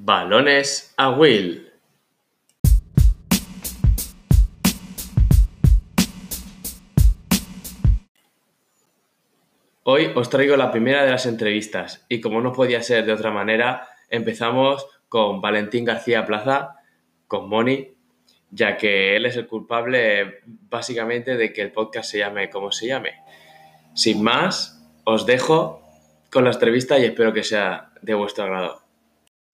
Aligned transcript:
Balones 0.00 0.94
a 0.96 1.10
Will. 1.10 1.70
Hoy 9.82 10.12
os 10.14 10.30
traigo 10.30 10.56
la 10.56 10.70
primera 10.70 11.04
de 11.04 11.10
las 11.10 11.26
entrevistas 11.26 12.06
y 12.08 12.20
como 12.20 12.40
no 12.40 12.52
podía 12.52 12.82
ser 12.82 13.04
de 13.04 13.12
otra 13.12 13.32
manera, 13.32 13.88
empezamos 14.08 14.86
con 15.08 15.40
Valentín 15.40 15.84
García 15.84 16.24
Plaza, 16.24 16.76
con 17.26 17.48
Moni, 17.48 17.88
ya 18.50 18.76
que 18.76 19.16
él 19.16 19.26
es 19.26 19.36
el 19.36 19.48
culpable 19.48 20.40
básicamente 20.46 21.36
de 21.36 21.52
que 21.52 21.62
el 21.62 21.72
podcast 21.72 22.10
se 22.10 22.18
llame 22.18 22.50
como 22.50 22.70
se 22.70 22.86
llame. 22.86 23.14
Sin 23.94 24.22
más, 24.22 24.80
os 25.04 25.26
dejo 25.26 25.82
con 26.30 26.44
la 26.44 26.52
entrevista 26.52 26.98
y 26.98 27.04
espero 27.04 27.32
que 27.32 27.42
sea 27.42 27.90
de 28.00 28.14
vuestro 28.14 28.44
agrado. 28.44 28.87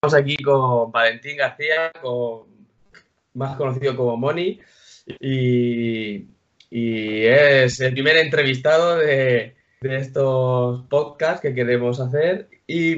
Estamos 0.04 0.22
aquí 0.22 0.36
con 0.36 0.92
Valentín 0.92 1.38
García, 1.38 1.90
más 3.32 3.56
conocido 3.56 3.96
como 3.96 4.18
Moni, 4.18 4.60
y, 5.18 6.26
es 6.70 7.80
el 7.80 7.92
primer 7.94 8.18
entrevistado 8.18 8.98
de, 8.98 9.56
estos 9.80 10.82
podcasts 10.90 11.40
que 11.40 11.54
queremos 11.54 12.00
hacer. 12.00 12.50
Y, 12.66 12.96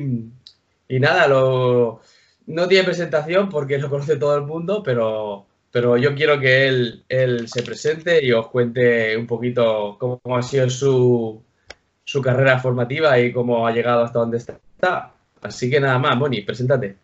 nada, 0.89 1.29
lo, 1.29 2.01
no 2.47 2.67
tiene 2.67 2.83
presentación 2.83 3.51
porque 3.51 3.79
lo 3.79 3.89
conoce 3.89 4.17
todo 4.17 4.35
el 4.35 4.43
mundo, 4.43 4.83
pero, 4.83 5.47
pero 5.71 5.97
yo 5.97 6.13
quiero 6.17 6.41
que 6.41 6.67
él, 6.67 7.05
él 7.09 7.47
se 7.47 7.63
presente 7.63 8.25
y 8.25 8.33
os 8.33 8.49
cuente 8.49 9.17
un 9.17 9.29
poquito 9.29 9.97
cómo 10.01 10.37
ha 10.37 10.43
sido 10.43 10.69
su, 10.69 11.41
su 12.03 12.21
carrera 12.21 12.59
formativa 12.59 13.17
y 13.21 13.33
cómo 13.33 13.65
ha 13.65 13.71
llegado 13.71 14.03
hasta 14.03 14.19
donde 14.19 14.39
está. 14.39 15.13
Así 15.47 15.71
que 15.71 15.79
nada 15.79 15.99
más, 15.99 16.17
Moni, 16.17 16.43
preséntate. 16.43 16.97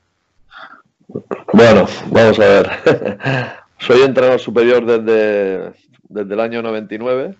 Bueno, 1.53 1.87
vamos 2.11 2.41
a 2.41 2.45
ver. 2.45 2.71
Soy 3.79 4.03
entrenador 4.03 4.41
superior 4.41 4.85
desde, 4.85 5.73
desde 6.09 6.35
el 6.35 6.41
año 6.41 6.61
99. 6.61 7.37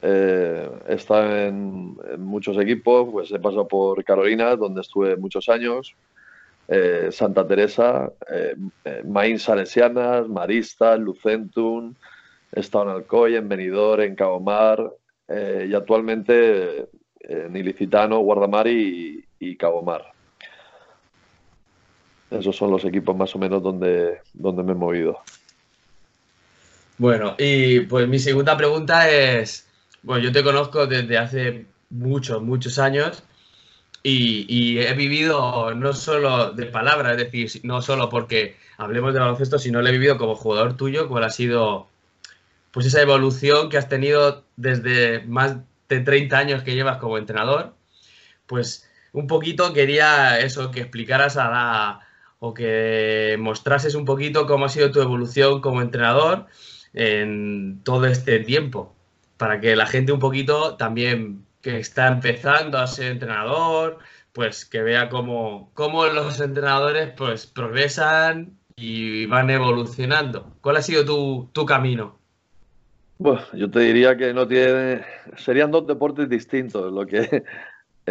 Eh, 0.00 0.70
he 0.86 0.94
estado 0.94 1.36
en, 1.36 1.96
muchos 2.18 2.56
equipos, 2.58 3.08
pues 3.10 3.32
he 3.32 3.40
pasado 3.40 3.66
por 3.66 4.04
Carolina, 4.04 4.54
donde 4.54 4.82
estuve 4.82 5.16
muchos 5.16 5.48
años, 5.48 5.96
eh, 6.68 7.08
Santa 7.10 7.44
Teresa, 7.44 8.12
eh, 8.30 8.54
eh 8.84 9.02
Maín 9.04 9.40
Salesianas, 9.40 10.28
Marista, 10.28 10.96
Lucentum, 10.96 11.94
he 12.52 12.60
estado 12.60 12.84
en 12.84 12.90
Alcoy, 12.90 13.34
en 13.34 13.48
Benidorm, 13.48 14.02
en 14.02 14.14
Cabo 14.14 14.38
Mar 14.38 14.92
y 15.30 15.74
actualmente 15.74 16.86
en 17.20 17.54
Ilicitano, 17.54 18.20
Guardamar 18.20 18.66
y, 18.66 19.27
y 19.38 19.56
Cabo 19.56 19.82
Mar. 19.82 20.12
Esos 22.30 22.56
son 22.56 22.70
los 22.70 22.84
equipos 22.84 23.16
más 23.16 23.34
o 23.34 23.38
menos 23.38 23.62
donde, 23.62 24.20
donde 24.34 24.62
me 24.62 24.72
he 24.72 24.74
movido. 24.74 25.20
Bueno, 26.98 27.36
y 27.38 27.80
pues 27.80 28.08
mi 28.08 28.18
segunda 28.18 28.56
pregunta 28.56 29.08
es, 29.08 29.66
bueno, 30.02 30.24
yo 30.24 30.32
te 30.32 30.42
conozco 30.42 30.86
desde 30.86 31.16
hace 31.16 31.66
muchos, 31.90 32.42
muchos 32.42 32.78
años 32.78 33.22
y, 34.02 34.78
he 34.78 34.94
vivido 34.94 35.74
no 35.74 35.92
solo 35.92 36.52
de 36.52 36.66
palabras, 36.66 37.12
es 37.12 37.30
decir, 37.30 37.60
no 37.64 37.82
solo 37.82 38.08
porque 38.08 38.56
hablemos 38.78 39.12
de 39.12 39.20
baloncesto, 39.20 39.58
sino 39.58 39.82
lo 39.82 39.88
he 39.88 39.92
vivido 39.92 40.18
como 40.18 40.34
jugador 40.34 40.76
tuyo, 40.76 41.08
cuál 41.08 41.24
ha 41.24 41.30
sido 41.30 41.88
pues 42.70 42.86
esa 42.86 43.02
evolución 43.02 43.68
que 43.70 43.78
has 43.78 43.88
tenido 43.88 44.44
desde 44.56 45.24
más 45.26 45.56
de 45.88 46.00
30 46.00 46.38
años 46.38 46.62
que 46.62 46.74
llevas 46.74 46.98
como 46.98 47.18
entrenador. 47.18 47.74
Pues 48.46 48.87
un 49.18 49.26
poquito 49.26 49.72
quería 49.72 50.38
eso, 50.38 50.70
que 50.70 50.80
explicaras 50.80 51.36
a 51.36 51.50
la, 51.50 52.00
o 52.38 52.54
que 52.54 53.36
mostrases 53.40 53.96
un 53.96 54.04
poquito 54.04 54.46
cómo 54.46 54.66
ha 54.66 54.68
sido 54.68 54.92
tu 54.92 55.00
evolución 55.00 55.60
como 55.60 55.82
entrenador 55.82 56.46
en 56.94 57.82
todo 57.82 58.06
este 58.06 58.38
tiempo, 58.38 58.94
para 59.36 59.60
que 59.60 59.74
la 59.74 59.86
gente 59.86 60.12
un 60.12 60.20
poquito 60.20 60.76
también 60.76 61.44
que 61.60 61.78
está 61.80 62.06
empezando 62.06 62.78
a 62.78 62.86
ser 62.86 63.10
entrenador, 63.12 63.98
pues 64.32 64.64
que 64.64 64.82
vea 64.82 65.08
cómo, 65.08 65.72
cómo 65.74 66.06
los 66.06 66.40
entrenadores 66.40 67.12
pues 67.16 67.46
progresan 67.46 68.56
y 68.76 69.26
van 69.26 69.50
evolucionando. 69.50 70.52
¿Cuál 70.60 70.76
ha 70.76 70.82
sido 70.82 71.04
tu, 71.04 71.50
tu 71.52 71.66
camino? 71.66 72.16
Bueno, 73.18 73.42
yo 73.52 73.68
te 73.68 73.80
diría 73.80 74.16
que 74.16 74.32
no 74.32 74.46
tiene. 74.46 75.02
Serían 75.36 75.72
dos 75.72 75.88
deportes 75.88 76.28
distintos. 76.28 76.92
Lo 76.92 77.04
que 77.04 77.42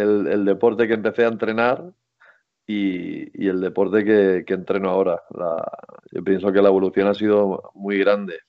el, 0.02 0.44
deporte 0.44 0.86
que 0.86 0.94
empecé 0.94 1.24
a 1.24 1.28
entrenar 1.28 1.84
y, 2.66 3.46
el 3.48 3.60
deporte 3.60 4.04
que, 4.04 4.54
entreno 4.54 4.90
ahora. 4.90 5.22
yo 6.12 6.22
pienso 6.24 6.52
que 6.52 6.62
la 6.62 6.68
evolución 6.68 7.08
ha 7.08 7.14
sido 7.14 7.70
muy 7.74 7.98
grande. 7.98 8.40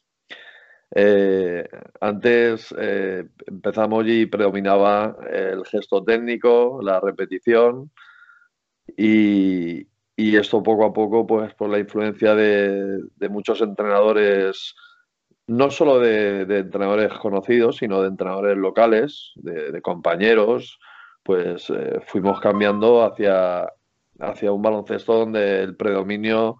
Eh, 0.95 1.67
antes 2.01 2.73
eh, 2.79 3.23
empezamos 3.45 4.05
y 4.07 4.25
predominaba 4.25 5.17
el 5.31 5.63
gesto 5.65 6.03
técnico, 6.03 6.79
la 6.81 6.99
repetición 6.99 7.91
y, 8.97 9.87
esto 10.17 10.61
poco 10.63 10.85
a 10.85 10.93
poco, 10.93 11.25
pues 11.25 11.53
por 11.53 11.69
la 11.69 11.79
influencia 11.79 12.35
de, 12.35 13.01
muchos 13.29 13.61
entrenadores, 13.61 14.75
no 15.47 15.71
solo 15.71 15.99
de, 15.99 16.41
entrenadores 16.41 17.13
conocidos, 17.13 17.77
sino 17.77 18.01
de 18.01 18.09
entrenadores 18.09 18.57
locales, 18.57 19.31
de, 19.35 19.81
compañeros, 19.81 20.79
pues 21.23 21.69
eh, 21.69 21.99
fuimos 22.05 22.39
cambiando 22.39 23.03
hacia, 23.03 23.71
hacia 24.19 24.51
un 24.51 24.61
baloncesto 24.61 25.13
donde 25.19 25.61
el 25.61 25.75
predominio 25.75 26.59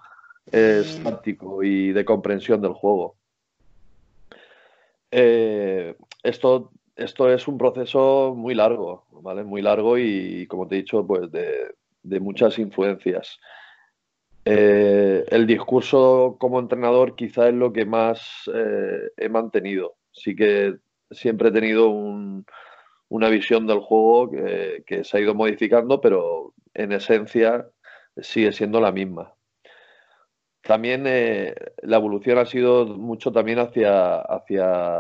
es 0.52 1.02
táctico 1.04 1.64
y 1.64 1.92
de 1.92 2.06
comprensión 2.06 2.62
del 2.62 2.74
juego. 2.74 3.16
Eh, 5.12 5.96
esto, 6.24 6.72
esto 6.96 7.32
es 7.32 7.48
un 7.48 7.58
proceso 7.58 8.34
muy 8.36 8.56
largo, 8.56 9.06
¿vale? 9.12 9.44
Muy 9.44 9.62
largo 9.62 9.98
y, 9.98 10.46
como 10.48 10.68
te 10.68 10.76
he 10.76 10.80
dicho, 10.80 11.06
pues 11.06 11.32
de, 11.32 12.20
muchas 12.20 12.60
influencias. 12.60 13.40
Eh, 14.46 15.26
el 15.30 15.46
discurso 15.46 16.38
como 16.40 16.60
entrenador 16.60 17.16
quizá 17.16 17.50
es 17.50 17.54
lo 17.54 17.72
que 17.72 17.86
más 17.86 18.50
eh, 18.54 19.12
he 19.18 19.30
mantenido. 19.30 19.96
Sí 20.12 20.36
que 20.36 20.78
siempre 21.12 21.50
he 21.50 21.52
tenido 21.52 21.90
una 23.10 23.30
visión 23.30 23.68
del 23.68 23.80
juego 23.80 24.32
que, 24.86 25.04
se 25.04 25.18
ha 25.18 25.20
ido 25.20 25.34
modificando, 25.36 26.00
pero 26.00 26.54
en 26.74 26.92
esencia 26.92 27.68
sigue 28.18 28.52
siendo 28.52 28.80
la 28.80 28.92
misma. 28.92 29.34
También 30.62 31.06
eh, 31.08 31.56
la 31.82 31.98
evolución 31.98 32.38
ha 32.38 32.46
sido 32.46 32.86
mucho 32.86 33.32
también 33.32 33.60
hacia, 33.60 34.22
hacia 34.22 35.00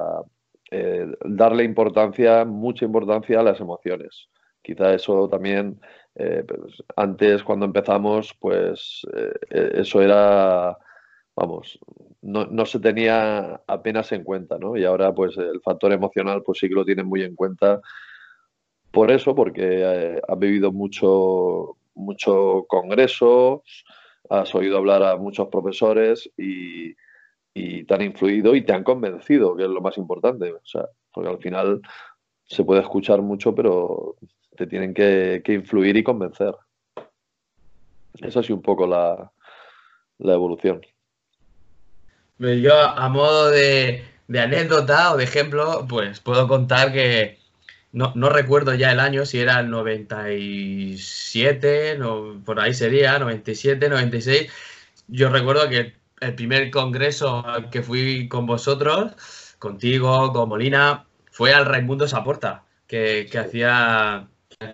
eh, 0.71 1.05
darle 1.25 1.63
importancia, 1.63 2.45
mucha 2.45 2.85
importancia 2.85 3.39
a 3.39 3.43
las 3.43 3.59
emociones. 3.59 4.29
Quizá 4.61 4.93
eso 4.93 5.29
también, 5.29 5.79
eh, 6.15 6.43
pues, 6.47 6.83
antes 6.95 7.43
cuando 7.43 7.65
empezamos, 7.65 8.35
pues 8.39 9.05
eso 9.49 10.01
era, 10.01 10.77
vamos, 11.39 11.79
no, 12.21 12.45
no, 12.45 12.65
se 12.65 12.79
tenía 12.79 13.61
apenas 13.65 14.11
en 14.11 14.23
cuenta, 14.23 14.57
¿no? 14.57 14.75
Y 14.75 14.83
ahora 14.83 15.13
pues 15.13 15.37
el 15.37 15.61
factor 15.61 15.93
emocional 15.93 16.43
pues 16.43 16.59
sí 16.59 16.67
que 16.67 16.75
lo 16.75 16.85
tienen 16.85 17.07
muy 17.07 17.23
en 17.23 17.35
cuenta 17.35 17.81
por 18.91 19.11
eso, 19.11 19.35
porque 19.35 20.19
ha 20.27 20.35
vivido 20.35 20.71
mucho, 20.71 21.77
mucho 21.93 22.65
congreso, 22.67 23.63
has 24.29 24.53
oído 24.55 24.77
hablar 24.77 25.03
a 25.03 25.15
muchos 25.15 25.47
profesores 25.49 26.29
y, 26.37 26.95
te 27.53 27.93
han 27.93 28.01
influido 28.03 28.55
y 28.55 28.63
te 28.63 28.71
han 28.71 28.83
convencido, 28.85 29.55
que 29.55 29.63
es 29.63 29.69
lo 29.69 29.81
más 29.81 29.97
importante. 29.97 30.53
O 30.53 30.65
sea, 30.65 30.87
porque 31.13 31.29
al 31.29 31.39
final 31.39 31.81
se 32.45 32.63
puede 32.63 32.81
escuchar 32.81 33.21
mucho, 33.21 33.53
pero 33.53 34.15
te 34.55 34.65
tienen 34.65 34.93
que, 34.93 35.41
influir 35.47 35.97
y 35.97 36.03
convencer. 36.03 36.55
Esa 38.21 38.39
es 38.39 38.49
un 38.49 38.61
poco 38.61 38.87
la, 38.87 39.31
la 40.19 40.33
evolución. 40.33 40.81
Yo, 42.39 42.73
a 42.81 43.09
modo 43.09 43.49
de, 43.49 44.05
de 44.27 44.39
anécdota 44.39 45.13
o 45.13 45.17
de 45.17 45.25
ejemplo, 45.25 45.85
pues 45.89 46.19
puedo 46.21 46.47
contar 46.47 46.93
que 46.93 47.39
no, 47.91 48.13
no, 48.15 48.29
recuerdo 48.29 48.73
ya 48.75 48.91
el 48.91 48.99
año, 48.99 49.25
si 49.25 49.39
era 49.39 49.59
el 49.59 49.69
97, 49.69 51.97
no, 51.97 52.41
por 52.45 52.59
ahí 52.59 52.73
sería, 52.73 53.19
97, 53.19 53.89
96. 53.89 54.51
Yo 55.07 55.29
recuerdo 55.29 55.67
que 55.69 55.95
el 56.21 56.35
primer 56.35 56.71
congreso 56.71 57.45
al 57.45 57.69
que 57.69 57.83
fui 57.83 58.27
con 58.29 58.45
vosotros, 58.45 59.13
contigo, 59.59 60.31
con 60.33 60.49
Molina, 60.49 61.07
fue 61.31 61.53
al 61.53 61.65
Raimundo 61.65 62.07
Saporta, 62.07 62.65
que, 62.87 63.27
que 63.31 63.39
hacía, 63.39 64.27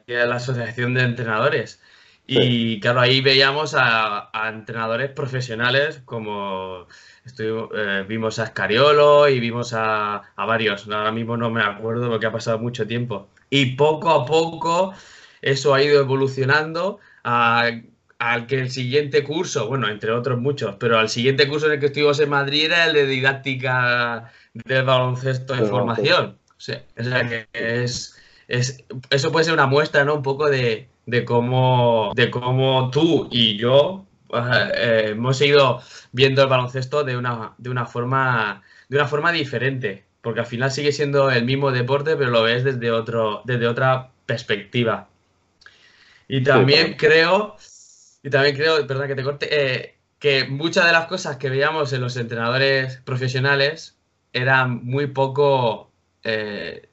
la 0.08 0.36
Asociación 0.36 0.94
de 0.94 1.04
Entrenadores. 1.04 1.82
Y 2.28 2.80
claro, 2.80 3.02
ahí 3.02 3.22
veíamos 3.22 3.76
a, 3.76 4.30
a 4.34 4.50
entrenadores 4.50 5.12
profesionales 5.12 6.02
como 6.06 6.88
eh, 7.40 8.06
vimos 8.08 8.38
a 8.40 8.46
Escariolo 8.46 9.28
y 9.28 9.40
vimos 9.40 9.74
a, 9.74 10.22
varios. 10.38 10.88
Ahora 10.88 11.12
mismo 11.12 11.38
no 11.38 11.50
me 11.50 11.62
acuerdo 11.62 12.10
porque 12.10 12.28
ha 12.28 12.32
pasado 12.32 12.60
mucho 12.60 12.86
tiempo. 12.86 13.28
Y 13.50 13.76
poco 13.76 14.12
a 14.12 14.26
poco 14.26 14.94
eso 15.42 15.74
ha 15.74 15.82
ido 15.82 16.00
evolucionando 16.00 17.00
a, 17.24 17.70
al 18.20 18.48
que 18.48 18.60
el 18.60 18.70
siguiente 18.70 19.24
curso, 19.24 19.68
bueno, 19.68 19.90
entre 19.90 20.12
otros 20.12 20.40
muchos, 20.40 20.76
pero 20.80 21.00
al 21.00 21.10
siguiente 21.10 21.48
curso 21.48 21.66
en 21.68 21.74
el 21.74 21.80
que 21.80 21.88
estuvimos 21.88 22.20
en 22.20 22.30
Madrid 22.30 22.66
era 22.66 22.86
el 22.86 22.94
de 22.94 23.08
didáctica 23.08 24.32
del 24.54 24.84
baloncesto 24.84 25.56
de 25.56 25.66
formación. 25.66 26.38
O 26.58 26.62
sea, 26.62 26.84
que 26.96 27.48
es, 27.54 28.18
es, 28.48 28.84
eso 29.10 29.32
puede 29.32 29.46
ser 29.46 29.54
una 29.54 29.68
muestra, 29.68 30.06
¿no? 30.06 30.16
Un 30.16 30.24
poco 30.24 30.50
de, 30.50 30.88
de, 31.06 31.26
cómo, 31.26 32.12
de 32.16 32.30
cómo 32.32 32.90
tú 32.92 33.28
y 33.32 33.58
yo 33.58 34.06
eh, 34.34 35.10
hemos 35.10 35.42
ido 35.42 35.82
viendo 36.12 36.44
el 36.44 36.50
baloncesto 36.50 37.04
de 37.04 37.18
una, 37.18 37.54
de 37.58 37.70
una 37.70 37.86
forma 37.86 38.64
de 38.90 38.98
una 38.98 39.08
forma 39.08 39.32
diferente, 39.32 40.06
porque 40.22 40.42
al 40.42 40.46
final 40.46 40.72
sigue 40.72 40.92
siendo 40.92 41.32
el 41.32 41.46
mismo 41.46 41.72
deporte, 41.72 42.16
pero 42.16 42.30
lo 42.30 42.44
ves 42.44 42.64
desde 42.64 42.92
otro, 42.92 43.42
desde 43.46 43.68
otra 43.68 44.12
perspectiva. 44.26 45.08
Y 46.28 46.44
también 46.44 46.96
creo, 46.98 47.56
y 48.24 48.30
también 48.30 48.56
creo, 48.56 48.86
perdón 48.88 49.08
que 49.08 49.16
te 49.16 49.24
corte, 49.24 49.48
eh, 49.52 49.96
que 50.20 50.46
muchas 50.46 50.86
de 50.86 50.92
las 50.92 51.06
cosas 51.06 51.38
que 51.38 51.50
veíamos 51.50 51.94
en 51.94 52.02
los 52.02 52.18
entrenadores 52.18 52.98
profesionales 53.04 53.98
eran 54.34 54.84
muy 54.84 55.08
poco 55.08 55.92
eh, 56.24 56.90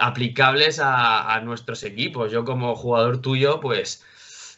aplicables 0.00 0.80
a, 0.82 1.40
nuestros 1.44 1.84
equipos. 1.84 2.32
Yo 2.32 2.44
como 2.44 2.74
jugador 2.74 3.20
tuyo, 3.20 3.60
pues 3.60 4.04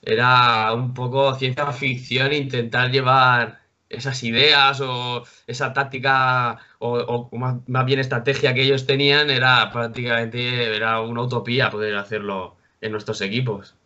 era 0.02 0.72
un 0.72 0.94
poco 0.94 1.34
ciencia 1.34 1.70
ficción 1.72 2.32
intentar 2.32 2.90
llevar 2.90 3.60
esas 3.88 4.22
ideas 4.24 4.80
o 4.80 5.24
esa 5.46 5.72
táctica 5.74 6.58
o, 6.78 7.28
más, 7.32 7.84
bien 7.84 8.00
estrategia 8.00 8.54
que 8.54 8.62
ellos 8.62 8.86
tenían 8.86 9.28
era 9.30 9.70
prácticamente 9.70 10.74
era 10.74 11.00
una 11.00 11.22
utopía 11.22 11.70
poder 11.70 11.96
hacerlo 11.96 12.56
en 12.80 12.92
nuestros 12.92 13.20
equipos. 13.20 13.76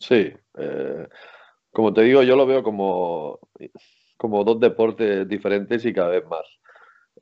Sí, 0.00 0.32
eh, 0.58 1.08
como 1.70 1.92
te 1.92 2.02
digo, 2.02 2.22
yo 2.22 2.36
lo 2.36 2.46
veo 2.46 2.62
como, 2.62 3.38
como 4.16 4.44
dos 4.44 4.58
deportes 4.58 5.28
diferentes 5.28 5.84
y 5.84 5.92
cada 5.92 6.08
vez 6.08 6.26
más. 6.26 6.57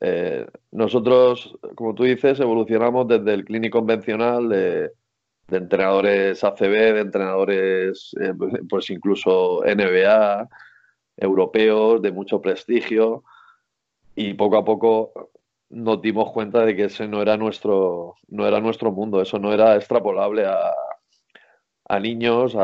Eh, 0.01 0.47
nosotros, 0.73 1.57
como 1.75 1.95
tú 1.95 2.05
dices, 2.05 2.39
evolucionamos 2.41 3.09
desde 3.09 3.35
el 3.35 3.45
clínico 3.45 3.79
convencional 3.79 4.49
de, 4.49 4.93
entrenadores 5.49 6.43
ACB, 6.43 6.95
de 6.95 7.01
entrenadores, 7.01 8.11
eh, 8.21 8.33
pues 8.69 8.91
incluso 8.91 9.63
NBA, 9.65 10.49
europeos, 11.17 12.03
de 12.03 12.13
mucho 12.13 12.41
prestigio, 12.41 13.23
y 14.15 14.35
poco 14.35 14.57
a 14.57 14.65
poco 14.65 15.31
nos 15.69 16.01
dimos 16.01 16.33
cuenta 16.33 16.65
de 16.65 16.77
que 16.77 16.85
ese 16.85 17.09
no 17.09 17.23
era 17.23 17.37
nuestro, 17.37 18.17
no 18.29 18.47
era 18.47 18.61
nuestro 18.61 18.93
mundo, 18.93 19.21
eso 19.21 19.39
no 19.39 19.53
era 19.53 19.77
extrapolable 19.77 20.47
a, 20.47 22.01
niños, 22.01 22.55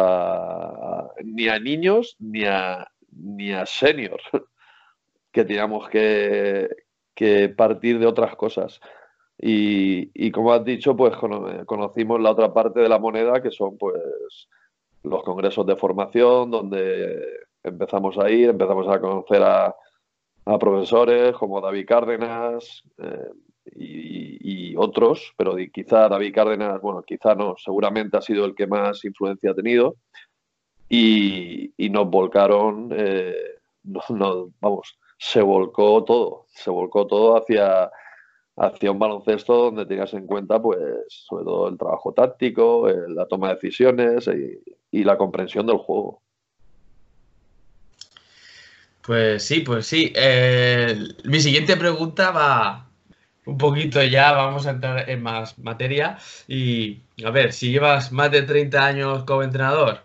ni 1.25 1.49
a 1.49 1.59
niños 1.59 2.17
ni 2.19 2.45
a, 2.45 2.87
ni 3.13 3.53
a 3.53 3.67
seniors, 3.67 4.25
que 5.33 5.45
teníamos 5.45 5.89
que, 5.89 6.69
que 7.15 7.49
partir 7.49 7.99
de 7.99 8.07
otras 8.07 8.37
cosas. 8.37 8.81
Y, 9.45 10.31
como 10.31 10.53
has 10.53 10.65
dicho, 10.65 10.97
pues 10.97 11.17
conocimos 11.67 12.21
la 12.21 12.31
otra 12.31 12.53
parte 12.53 12.81
de 12.81 12.89
la 12.89 12.99
moneda, 13.01 13.43
que 13.43 13.51
son 13.51 13.77
pues 13.77 14.49
los 15.03 15.25
congresos 15.25 15.67
de 15.67 15.75
formación, 15.75 16.51
donde 16.51 17.21
empezamos 17.63 18.19
a 18.19 18.31
ir, 18.31 18.51
empezamos 18.51 18.87
a 18.89 19.01
conocer 19.01 19.43
a, 19.43 19.75
profesores 20.59 21.35
como 21.35 21.61
David 21.61 21.87
Cárdenas 21.87 22.83
eh, 22.99 23.31
y, 23.77 24.75
otros, 24.77 25.35
pero 25.37 25.55
quizá 25.73 26.09
David 26.09 26.35
Cárdenas, 26.35 26.81
bueno, 26.81 27.03
quizá 27.03 27.35
no, 27.35 27.55
seguramente 27.57 28.17
ha 28.17 28.23
sido 28.23 28.45
el 28.45 28.55
que 28.55 28.67
más 28.67 29.05
influencia 29.05 29.51
ha 29.51 29.55
tenido 29.55 29.97
y, 30.89 31.73
nos 31.91 32.09
volcaron, 32.09 32.91
eh, 32.97 33.35
vamos, 34.61 34.99
se 35.23 35.41
volcó 35.41 36.03
todo, 36.03 36.47
se 36.53 36.69
volcó 36.69 37.07
todo 37.07 37.37
hacia, 37.37 37.89
hacia 38.57 38.91
un 38.91 38.99
baloncesto 38.99 39.55
donde 39.55 39.87
tenías 39.87 40.13
en 40.15 40.27
cuenta, 40.27 40.61
pues, 40.61 40.81
sobre 41.09 41.45
todo 41.45 41.69
el 41.69 41.79
trabajo 41.79 42.13
táctico, 42.13 42.89
la 42.89 43.27
toma 43.27 43.51
de 43.51 43.55
decisiones 43.55 44.29
y, 44.91 45.05
la 45.05 45.17
comprensión 45.17 45.65
del 45.69 45.77
juego. 45.77 46.23
Pues 49.03 49.45
sí, 49.45 49.61
pues 49.61 49.87
sí. 49.87 50.13
Eh, 50.17 50.99
mi 51.25 51.39
siguiente 51.39 51.77
pregunta 51.77 52.33
va 52.33 52.89
un 53.47 53.59
poquito 53.59 54.03
ya, 54.03 54.33
vamos 54.33 54.67
a 54.67 54.71
entrar 54.71 55.09
en 55.09 55.23
más 55.23 55.57
materia. 55.57 56.19
Y 56.49 57.01
a 57.25 57.31
ver, 57.31 57.53
si 57.53 57.71
llevas 57.71 58.11
más 58.11 58.33
de 58.33 58.43
30 58.43 58.85
años 58.85 59.25
como 59.25 59.45
entrenador, 59.45 60.01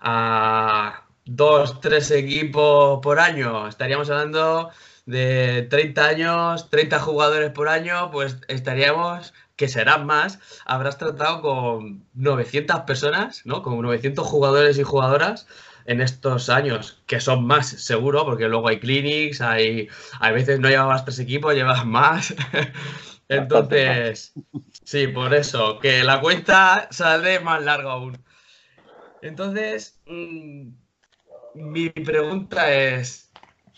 a 0.00 1.03
dos, 1.24 1.80
tres 1.80 2.10
equipos 2.10 3.00
por 3.02 3.18
año, 3.18 3.68
estaríamos 3.68 4.10
hablando 4.10 4.70
de 5.06 5.66
30 5.70 6.06
años, 6.06 6.70
30 6.70 6.98
jugadores 7.00 7.50
por 7.50 7.68
año, 7.68 8.10
pues 8.10 8.38
estaríamos, 8.48 9.34
que 9.56 9.68
serán 9.68 10.06
más, 10.06 10.40
habrás 10.64 10.98
tratado 10.98 11.40
con 11.42 12.04
900 12.14 12.80
personas, 12.80 13.42
¿no? 13.44 13.62
Con 13.62 13.80
900 13.80 14.26
jugadores 14.26 14.78
y 14.78 14.82
jugadoras 14.82 15.46
en 15.86 16.00
estos 16.00 16.48
años, 16.48 17.02
que 17.06 17.20
son 17.20 17.46
más 17.46 17.68
seguro, 17.68 18.24
porque 18.24 18.48
luego 18.48 18.68
hay 18.68 18.80
clinics, 18.80 19.40
hay, 19.40 19.88
a 20.20 20.30
veces 20.32 20.58
no 20.60 20.68
llevabas 20.68 21.04
tres 21.04 21.18
equipos, 21.18 21.54
llevas 21.54 21.84
más. 21.86 22.34
Entonces, 23.28 24.32
sí, 24.84 25.08
por 25.08 25.34
eso, 25.34 25.78
que 25.80 26.04
la 26.04 26.20
cuenta 26.20 26.88
sale 26.90 27.40
más 27.40 27.62
larga 27.62 27.92
aún. 27.92 28.18
Entonces, 29.22 30.00
mm, 30.06 30.68
mi 31.54 31.90
pregunta 31.90 32.72
es, 32.72 33.30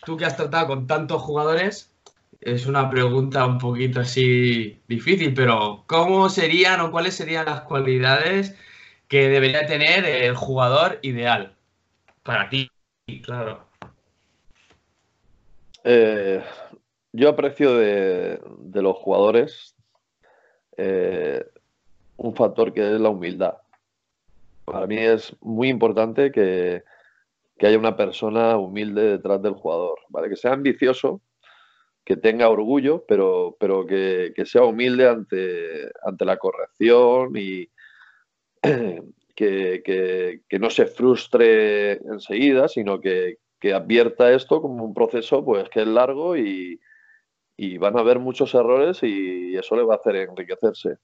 tú 0.05 0.17
que 0.17 0.25
has 0.25 0.37
tratado 0.37 0.69
con 0.69 0.87
tantos 0.87 1.23
jugadores, 1.23 1.93
es 2.41 2.67
una 2.67 2.89
pregunta 2.91 3.47
un 3.47 3.59
poquito 3.59 4.01
así 4.01 4.81
difícil, 4.89 5.35
pero 5.35 5.85
¿cómo 5.87 6.29
serían 6.29 6.81
o 6.81 6.91
cuáles 6.91 7.15
serían 7.15 7.47
las 7.47 7.63
cualidades 7.63 8.55
que 9.09 9.29
debería 9.29 9.67
tener 9.67 10.05
el 10.05 10.35
jugador 10.35 10.99
ideal 11.03 11.55
para 12.23 12.49
ti? 12.49 12.71
Claro. 13.23 13.67
Eh, 15.85 16.43
yo 17.13 17.29
aprecio 17.29 17.77
de, 17.77 18.41
los 18.75 18.97
jugadores 18.97 19.77
eh, 20.77 21.45
un 22.17 22.35
factor 22.35 22.73
que 22.73 22.95
es 22.95 23.01
la 23.01 23.09
humildad. 23.09 23.55
Para 24.65 24.87
mí 24.87 24.99
es 24.99 25.35
muy 25.41 25.69
importante 25.69 26.33
que, 26.33 26.83
que 27.59 27.67
haya 27.67 27.79
una 27.79 27.97
persona 27.97 28.57
humilde 28.59 29.03
detrás 29.03 29.43
del 29.43 29.55
jugador, 29.55 29.99
¿vale? 30.09 30.29
Que 30.29 30.37
sea 30.37 30.53
ambicioso, 30.53 31.23
que 32.05 32.17
tenga 32.17 32.49
orgullo, 32.49 33.05
pero, 33.09 33.57
pero 33.59 33.87
que, 33.87 34.33
sea 34.45 34.65
humilde 34.65 35.09
ante, 35.09 35.91
ante 36.05 36.25
la 36.25 36.37
corrección 36.37 37.33
y 37.37 37.69
que, 39.35 40.43
no 40.61 40.71
se 40.71 40.87
frustre 40.87 41.93
enseguida, 41.93 42.69
sino 42.69 43.01
que, 43.01 43.39
advierta 43.75 44.31
esto 44.31 44.63
como 44.63 44.85
un 44.85 44.95
proceso 44.95 45.45
pues 45.45 45.69
que 45.69 45.81
es 45.81 45.89
largo 45.89 46.37
y, 46.37 46.81
van 47.81 47.97
a 47.97 48.01
haber 48.01 48.21
muchos 48.21 48.55
errores 48.55 49.03
y 49.03 49.57
eso 49.57 49.75
le 49.75 49.83
va 49.83 49.95
a 49.95 49.97
hacer 49.97 50.15
enriquecerse. 50.15 50.99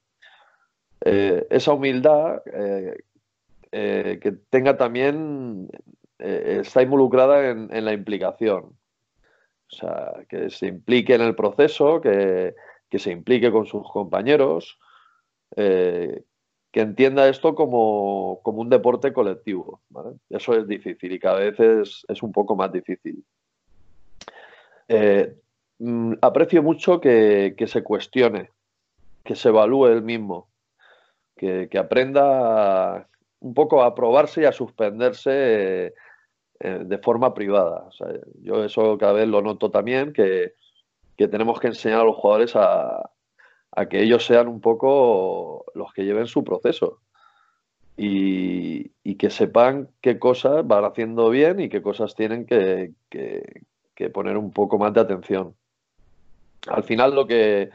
Eh, 1.04 1.44
esa 1.50 1.72
humildad 1.72 2.40
eh, 2.46 2.96
eh, 3.72 4.20
que 4.22 4.30
tenga 4.30 4.76
también 4.76 5.68
eh, 6.24 6.60
está 6.60 6.82
involucrada 6.82 7.50
en, 7.50 7.84
la 7.84 7.92
implicación. 7.92 8.76
O 9.72 9.74
sea, 9.74 10.12
que 10.28 10.50
se 10.50 10.68
implique 10.68 11.14
en 11.14 11.22
el 11.22 11.34
proceso, 11.34 12.00
que, 12.00 12.54
se 12.96 13.10
implique 13.10 13.50
con 13.50 13.66
sus 13.66 13.90
compañeros, 13.90 14.78
eh, 15.56 16.22
que 16.70 16.80
entienda 16.80 17.28
esto 17.28 17.56
como, 17.56 18.34
un 18.44 18.68
deporte 18.68 19.12
colectivo. 19.12 19.80
Eso 20.30 20.54
es 20.54 20.68
difícil 20.68 21.10
y 21.10 21.18
cada 21.18 21.40
vez 21.40 21.58
es, 21.58 22.22
un 22.22 22.30
poco 22.30 22.54
más 22.54 22.70
difícil. 22.70 23.24
Eh, 24.86 25.34
mm, 25.80 26.14
aprecio 26.20 26.62
mucho 26.62 27.00
que, 27.00 27.56
se 27.66 27.82
cuestione, 27.82 28.50
que 29.24 29.34
se 29.34 29.48
evalúe 29.48 29.88
el 29.88 30.02
mismo, 30.02 30.48
que, 31.36 31.68
que 31.68 31.78
aprenda 31.78 33.08
un 33.40 33.54
poco 33.54 33.82
a 33.82 33.92
probarse 33.92 34.42
y 34.42 34.44
a 34.44 34.52
suspenderse 34.52 35.94
eh, 36.64 36.82
de 36.84 36.98
forma 36.98 37.34
privada. 37.34 37.88
yo 38.40 38.62
eso 38.62 38.96
cada 38.96 39.14
vez 39.14 39.26
lo 39.26 39.42
noto 39.42 39.72
también, 39.72 40.12
que, 40.12 40.54
tenemos 41.16 41.58
que 41.58 41.66
enseñar 41.68 42.00
a 42.00 42.04
los 42.04 42.16
jugadores 42.16 42.54
a, 42.54 43.10
que 43.90 44.00
ellos 44.00 44.24
sean 44.24 44.46
un 44.46 44.60
poco 44.60 45.64
los 45.74 45.92
que 45.92 46.04
lleven 46.04 46.28
su 46.28 46.44
proceso. 46.44 47.00
Y, 47.96 48.90
que 49.18 49.30
sepan 49.30 49.88
qué 50.00 50.18
cosas 50.18 50.66
van 50.66 50.84
haciendo 50.84 51.30
bien 51.30 51.60
y 51.60 51.68
qué 51.68 51.80
cosas 51.80 52.14
tienen 52.16 52.44
que, 52.46 52.92
poner 54.12 54.36
un 54.36 54.52
poco 54.52 54.78
más 54.78 54.92
de 54.94 55.00
atención. 55.00 55.56
Al 56.68 56.84
final 56.84 57.14
lo 57.14 57.26
que, 57.26 57.70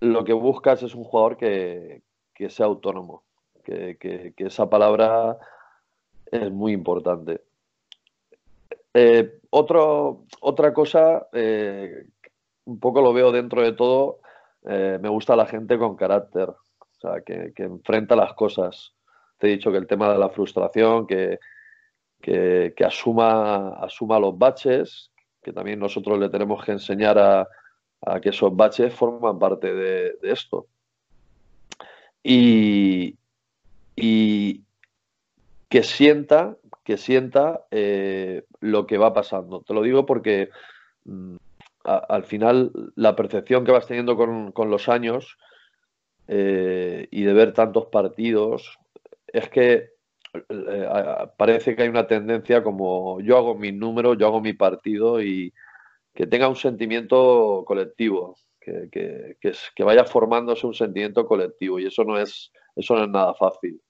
lo 0.00 0.24
que 0.24 0.32
buscas 0.32 0.82
es 0.82 0.94
un 0.96 1.04
jugador 1.04 1.36
que, 1.36 2.02
sea 2.48 2.66
autónomo, 2.66 3.22
que, 3.64 4.34
esa 4.38 4.68
palabra 4.68 5.38
es 6.32 6.50
muy 6.50 6.72
importante. 6.72 7.42
Eh, 8.92 9.40
otra 9.50 10.72
cosa, 10.72 11.28
eh, 11.32 12.06
un 12.64 12.80
poco 12.80 13.00
lo 13.00 13.12
veo 13.12 13.32
dentro 13.32 13.62
de 13.62 13.72
todo, 13.72 14.20
eh, 14.64 14.98
me 15.00 15.08
gusta 15.08 15.36
la 15.36 15.46
gente 15.46 15.78
con 15.78 15.96
carácter, 15.96 16.48
o 16.48 17.00
sea, 17.00 17.20
que, 17.22 17.52
enfrenta 17.56 18.16
las 18.16 18.34
cosas. 18.34 18.94
Te 19.38 19.46
he 19.46 19.50
dicho 19.50 19.70
que 19.70 19.78
el 19.78 19.86
tema 19.86 20.12
de 20.12 20.18
la 20.18 20.28
frustración, 20.28 21.06
que, 21.06 21.38
que, 22.20 22.74
asuma, 22.84 23.70
asuma 23.80 24.18
los 24.18 24.36
baches, 24.36 25.10
que 25.42 25.52
también 25.52 25.78
nosotros 25.78 26.18
le 26.18 26.28
tenemos 26.28 26.64
que 26.64 26.72
enseñar 26.72 27.18
a, 27.18 27.48
que 28.22 28.30
esos 28.30 28.54
baches 28.54 28.94
forman 28.94 29.38
parte 29.38 29.72
de, 29.74 30.16
esto. 30.22 30.66
Y, 32.22 33.16
y, 33.96 34.62
que 35.68 35.82
sienta, 35.82 36.56
que 36.90 36.96
sienta 36.96 37.66
eh, 37.70 38.42
lo 38.58 38.84
que 38.84 38.98
va 38.98 39.14
pasando. 39.14 39.62
Te 39.62 39.74
lo 39.74 39.80
digo 39.80 40.06
porque 40.06 40.50
mm, 41.04 41.36
al 41.84 42.24
final 42.24 42.72
la 42.96 43.14
percepción 43.14 43.64
que 43.64 43.70
vas 43.70 43.86
teniendo 43.86 44.16
con, 44.16 44.70
los 44.72 44.88
años 44.88 45.38
eh, 46.26 47.06
y 47.12 47.22
de 47.22 47.32
ver 47.32 47.52
tantos 47.52 47.86
partidos 47.86 48.76
es 49.28 49.48
que 49.50 49.90
eh, 50.48 50.88
parece 51.36 51.76
que 51.76 51.82
hay 51.84 51.88
una 51.88 52.08
tendencia 52.08 52.64
como 52.64 53.20
yo 53.20 53.36
hago 53.36 53.54
mis 53.54 53.72
números, 53.72 54.18
yo 54.18 54.26
hago 54.26 54.40
mi 54.40 54.54
partido 54.54 55.22
y 55.22 55.54
que 56.12 56.26
tenga 56.26 56.48
un 56.48 56.56
sentimiento 56.56 57.62
colectivo, 57.68 58.34
que, 58.60 58.88
que, 58.90 59.36
que, 59.76 59.84
vaya 59.84 60.04
formándose 60.04 60.66
un 60.66 60.74
sentimiento 60.74 61.24
colectivo 61.24 61.78
y 61.78 61.86
eso 61.86 62.02
no 62.02 62.18
es, 62.18 62.50
eso 62.74 62.96
no 62.96 63.04
es 63.04 63.10
nada 63.10 63.32
fácil 63.34 63.80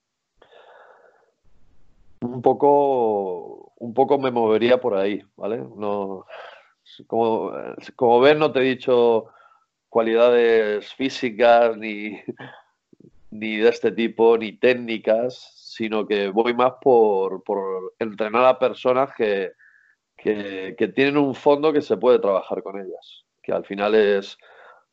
un 2.31 2.41
poco, 2.41 3.73
un 3.77 3.93
poco 3.93 4.17
me 4.19 4.31
movería 4.31 4.79
por 4.79 4.95
ahí, 4.95 5.21
¿vale? 5.35 5.57
No, 5.57 6.25
como, 7.07 7.51
como 7.95 8.19
ves, 8.19 8.37
no 8.37 8.51
te 8.51 8.59
he 8.59 8.63
dicho 8.63 9.27
cualidades 9.89 10.93
físicas 10.93 11.77
ni, 11.77 12.19
ni 13.31 13.57
de 13.57 13.69
este 13.69 13.91
tipo, 13.91 14.37
ni 14.37 14.53
técnicas, 14.53 15.51
sino 15.55 16.05
que 16.07 16.29
voy 16.29 16.53
más 16.53 16.73
por, 16.81 17.43
por 17.43 17.93
entrenar 17.99 18.45
a 18.45 18.59
personas 18.59 19.09
que, 19.15 19.51
que, 20.17 20.75
que, 20.77 20.87
tienen 20.89 21.17
un 21.17 21.35
fondo 21.35 21.73
que 21.73 21.81
se 21.81 21.97
puede 21.97 22.19
trabajar 22.19 22.63
con 22.63 22.79
ellas, 22.79 23.25
que 23.41 23.51
al 23.51 23.65
final 23.65 23.95
es, 23.95 24.37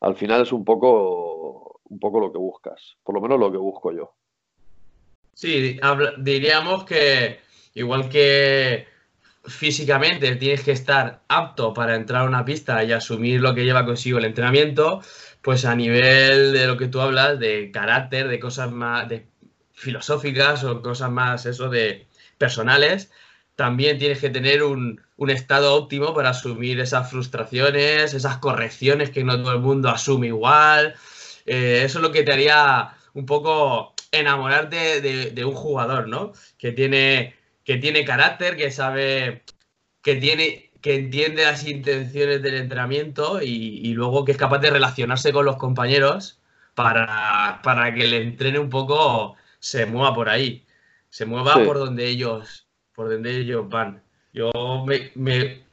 al 0.01 0.15
final 0.15 0.41
es 0.41 0.51
un 0.51 0.65
poco, 0.65 1.81
un 1.85 1.99
poco 1.99 2.19
lo 2.19 2.31
que 2.31 2.37
buscas, 2.37 2.97
por 3.03 3.15
lo 3.15 3.21
menos 3.21 3.39
lo 3.39 3.51
que 3.51 3.57
busco 3.57 3.91
yo. 3.91 4.18
Sí, 5.39 5.79
diríamos 6.17 6.83
que 6.83 7.39
igual 7.73 8.09
que 8.09 8.87
físicamente 9.45 10.35
tienes 10.35 10.63
que 10.63 10.73
estar 10.73 11.21
apto 11.29 11.73
para 11.73 11.95
entrar 11.95 12.23
a 12.23 12.27
una 12.27 12.43
pista 12.43 12.83
y 12.83 12.91
asumir 12.91 13.39
lo 13.39 13.55
que 13.55 13.63
lleva 13.63 13.85
consigo 13.85 14.17
el 14.17 14.25
entrenamiento, 14.25 15.01
pues 15.41 15.63
a 15.63 15.75
nivel 15.75 16.51
de 16.51 16.67
lo 16.67 16.75
que 16.75 16.89
tú 16.89 16.99
hablas, 16.99 17.39
de 17.39 17.71
carácter, 17.71 18.27
de 18.27 18.37
cosas 18.37 18.69
más 18.69 19.07
filosóficas 19.71 20.65
o 20.65 20.81
cosas 20.81 21.09
más 21.09 21.45
eso 21.45 21.69
de 21.69 22.05
personales, 22.37 23.09
también 23.55 23.97
tienes 23.97 24.19
que 24.19 24.29
tener 24.29 24.61
un, 24.61 25.01
estado 25.29 25.73
óptimo 25.73 26.13
para 26.13 26.31
asumir 26.31 26.81
esas 26.81 27.09
frustraciones, 27.09 28.13
esas 28.13 28.39
correcciones 28.39 29.09
que 29.09 29.23
no 29.23 29.41
todo 29.41 29.53
el 29.53 29.61
mundo 29.61 29.87
asume 29.87 30.27
igual. 30.27 30.95
Eh, 31.45 31.83
eso 31.85 31.99
es 31.99 32.03
lo 32.03 32.11
que 32.11 32.23
te 32.23 32.33
haría 32.33 32.93
un 33.13 33.25
poco 33.25 33.95
enamorarte 34.11 35.01
de, 35.01 35.45
un 35.45 35.55
jugador, 35.55 36.07
¿no? 36.07 36.33
Que 36.57 36.71
tiene, 36.71 37.35
que 37.63 37.77
tiene 37.77 38.05
carácter, 38.05 38.55
que 38.57 38.71
sabe, 38.71 39.43
que 40.01 40.15
tiene, 40.15 40.71
que 40.81 40.95
entiende 40.95 41.43
las 41.43 41.67
intenciones 41.67 42.41
del 42.41 42.55
entrenamiento 42.55 43.41
y, 43.41 43.93
luego 43.93 44.25
que 44.25 44.31
es 44.33 44.37
capaz 44.37 44.59
de 44.59 44.71
relacionarse 44.71 45.31
con 45.31 45.45
los 45.45 45.57
compañeros 45.57 46.39
para, 46.75 47.61
para, 47.63 47.93
que 47.93 48.07
le 48.07 48.21
entrene 48.21 48.59
un 48.59 48.69
poco, 48.69 49.35
se 49.59 49.85
mueva 49.85 50.13
por 50.13 50.29
ahí, 50.29 50.65
se 51.09 51.25
mueva 51.25 51.63
por 51.65 51.77
donde 51.77 52.07
ellos, 52.07 52.67
por 52.93 53.09
donde 53.09 53.37
ellos 53.37 53.67
van. 53.69 54.01
Yo 54.33 54.51
me, 54.85 55.11
me, 55.15 55.63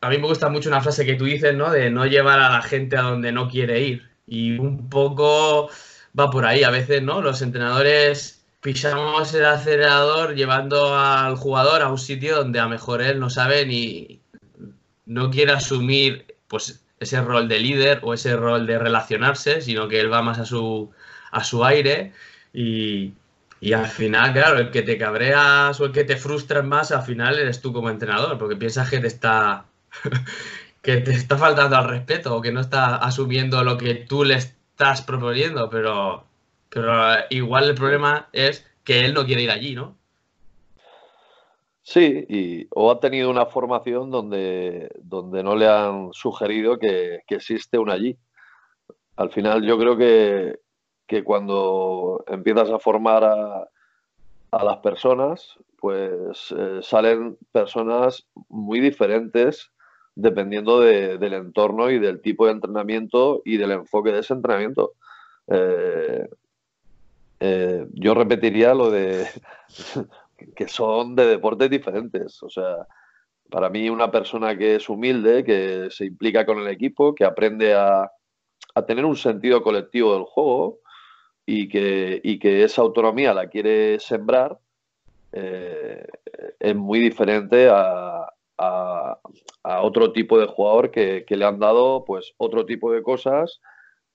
a 0.00 0.10
mí 0.10 0.18
me 0.18 0.26
gusta 0.26 0.48
mucho 0.48 0.68
una 0.68 0.80
frase 0.80 1.04
que 1.04 1.14
tú 1.14 1.24
dices, 1.24 1.54
¿no? 1.54 1.70
De 1.70 1.90
no 1.90 2.06
llevar 2.06 2.40
a 2.40 2.50
la 2.50 2.62
gente 2.62 2.96
a 2.96 3.02
donde 3.02 3.32
no 3.32 3.48
quiere 3.48 3.80
ir. 3.80 4.08
Y 4.26 4.58
un 4.58 4.88
poco 4.90 5.70
va 6.18 6.30
por 6.30 6.44
ahí. 6.46 6.64
A 6.64 6.70
veces, 6.70 7.02
¿no? 7.02 7.20
Los 7.22 7.42
entrenadores 7.42 8.44
pisamos 8.60 9.32
el 9.34 9.44
acelerador 9.44 10.34
llevando 10.34 10.96
al 10.96 11.36
jugador 11.36 11.82
a 11.82 11.88
un 11.88 11.98
sitio 11.98 12.36
donde 12.36 12.58
a 12.58 12.64
lo 12.64 12.70
mejor 12.70 13.02
él 13.02 13.20
no 13.20 13.30
sabe 13.30 13.64
ni 13.66 14.20
no 15.06 15.30
quiere 15.30 15.52
asumir 15.52 16.34
pues 16.48 16.84
ese 17.00 17.20
rol 17.22 17.48
de 17.48 17.60
líder 17.60 18.00
o 18.02 18.14
ese 18.14 18.36
rol 18.36 18.66
de 18.66 18.78
relacionarse, 18.78 19.60
sino 19.60 19.88
que 19.88 20.00
él 20.00 20.12
va 20.12 20.22
más 20.22 20.38
a 20.38 20.44
su, 20.44 20.90
a 21.30 21.44
su 21.44 21.64
aire 21.64 22.12
y, 22.52 23.14
y 23.60 23.72
al 23.72 23.86
final, 23.86 24.32
claro, 24.32 24.58
el 24.58 24.70
que 24.70 24.82
te 24.82 24.98
cabreas 24.98 25.80
o 25.80 25.86
el 25.86 25.92
que 25.92 26.04
te 26.04 26.16
frustras 26.16 26.64
más, 26.64 26.90
al 26.92 27.02
final 27.02 27.38
eres 27.38 27.60
tú 27.60 27.72
como 27.72 27.90
entrenador, 27.90 28.38
porque 28.38 28.56
piensas 28.56 28.90
que 28.90 28.98
te 28.98 29.06
está 29.06 29.66
que 30.82 30.98
te 30.98 31.12
está 31.12 31.36
faltando 31.38 31.76
al 31.76 31.88
respeto 31.88 32.36
o 32.36 32.40
que 32.40 32.52
no 32.52 32.60
está 32.60 32.96
asumiendo 32.96 33.62
lo 33.64 33.78
que 33.78 33.94
tú 33.94 34.24
le 34.24 34.36
estás 34.78 35.02
proponiendo, 35.02 35.68
pero, 35.68 36.22
pero 36.68 36.92
igual 37.30 37.68
el 37.68 37.74
problema 37.74 38.28
es 38.32 38.64
que 38.84 39.04
él 39.04 39.12
no 39.12 39.26
quiere 39.26 39.42
ir 39.42 39.50
allí, 39.50 39.74
¿no? 39.74 39.96
Sí, 41.82 42.24
y, 42.28 42.68
o 42.70 42.92
ha 42.92 43.00
tenido 43.00 43.28
una 43.28 43.46
formación 43.46 44.12
donde, 44.12 44.88
donde 45.02 45.42
no 45.42 45.56
le 45.56 45.66
han 45.66 46.12
sugerido 46.12 46.78
que, 46.78 47.22
existe 47.28 47.76
un 47.76 47.90
allí. 47.90 48.16
Al 49.16 49.32
final 49.32 49.64
yo 49.66 49.76
creo 49.80 49.96
que, 49.96 50.60
que 51.08 51.24
cuando 51.24 52.24
empiezas 52.28 52.70
a 52.70 52.78
formar 52.78 53.24
a, 53.24 53.68
a 54.52 54.64
las 54.64 54.76
personas, 54.76 55.58
pues 55.80 56.54
eh, 56.56 56.78
salen 56.82 57.36
personas 57.50 58.28
muy 58.48 58.78
diferentes 58.78 59.72
dependiendo 60.18 60.80
del 60.80 61.32
entorno 61.32 61.90
y 61.90 62.00
del 62.00 62.20
tipo 62.20 62.46
de 62.46 62.52
entrenamiento 62.52 63.40
y 63.44 63.56
del 63.56 63.70
enfoque 63.70 64.10
de 64.10 64.18
ese 64.18 64.34
entrenamiento. 64.34 64.94
Eh, 65.46 66.28
eh, 67.38 67.86
yo 67.92 68.14
repetiría 68.14 68.74
lo 68.74 68.90
de 68.90 69.28
que 70.56 70.66
son 70.66 71.14
de 71.14 71.24
deportes 71.24 71.70
diferentes. 71.70 72.42
O 72.42 72.50
sea, 72.50 72.88
para 73.48 73.70
mí 73.70 73.88
una 73.88 74.10
persona 74.10 74.58
que 74.58 74.74
es 74.74 74.88
humilde, 74.88 75.44
que 75.44 75.86
se 75.90 76.06
implica 76.06 76.44
con 76.44 76.58
el 76.58 76.66
equipo, 76.66 77.14
que 77.14 77.24
aprende 77.24 77.74
a, 77.74 78.10
tener 78.86 79.04
un 79.04 79.16
sentido 79.16 79.62
colectivo 79.62 80.14
del 80.14 80.22
juego 80.22 80.78
y 81.44 81.68
que, 81.68 82.20
que 82.40 82.62
esa 82.62 82.82
autonomía 82.82 83.34
la 83.34 83.48
quiere 83.48 83.98
sembrar, 83.98 84.58
eh, 85.32 86.06
es 86.60 86.76
muy 86.76 87.00
diferente 87.00 87.68
a, 87.68 88.28
a, 88.58 89.18
otro 89.82 90.12
tipo 90.12 90.38
de 90.38 90.46
jugador 90.46 90.90
que, 90.90 91.24
le 91.28 91.44
han 91.44 91.58
dado 91.58 92.04
pues 92.04 92.34
otro 92.38 92.66
tipo 92.66 92.92
de 92.92 93.02
cosas 93.02 93.60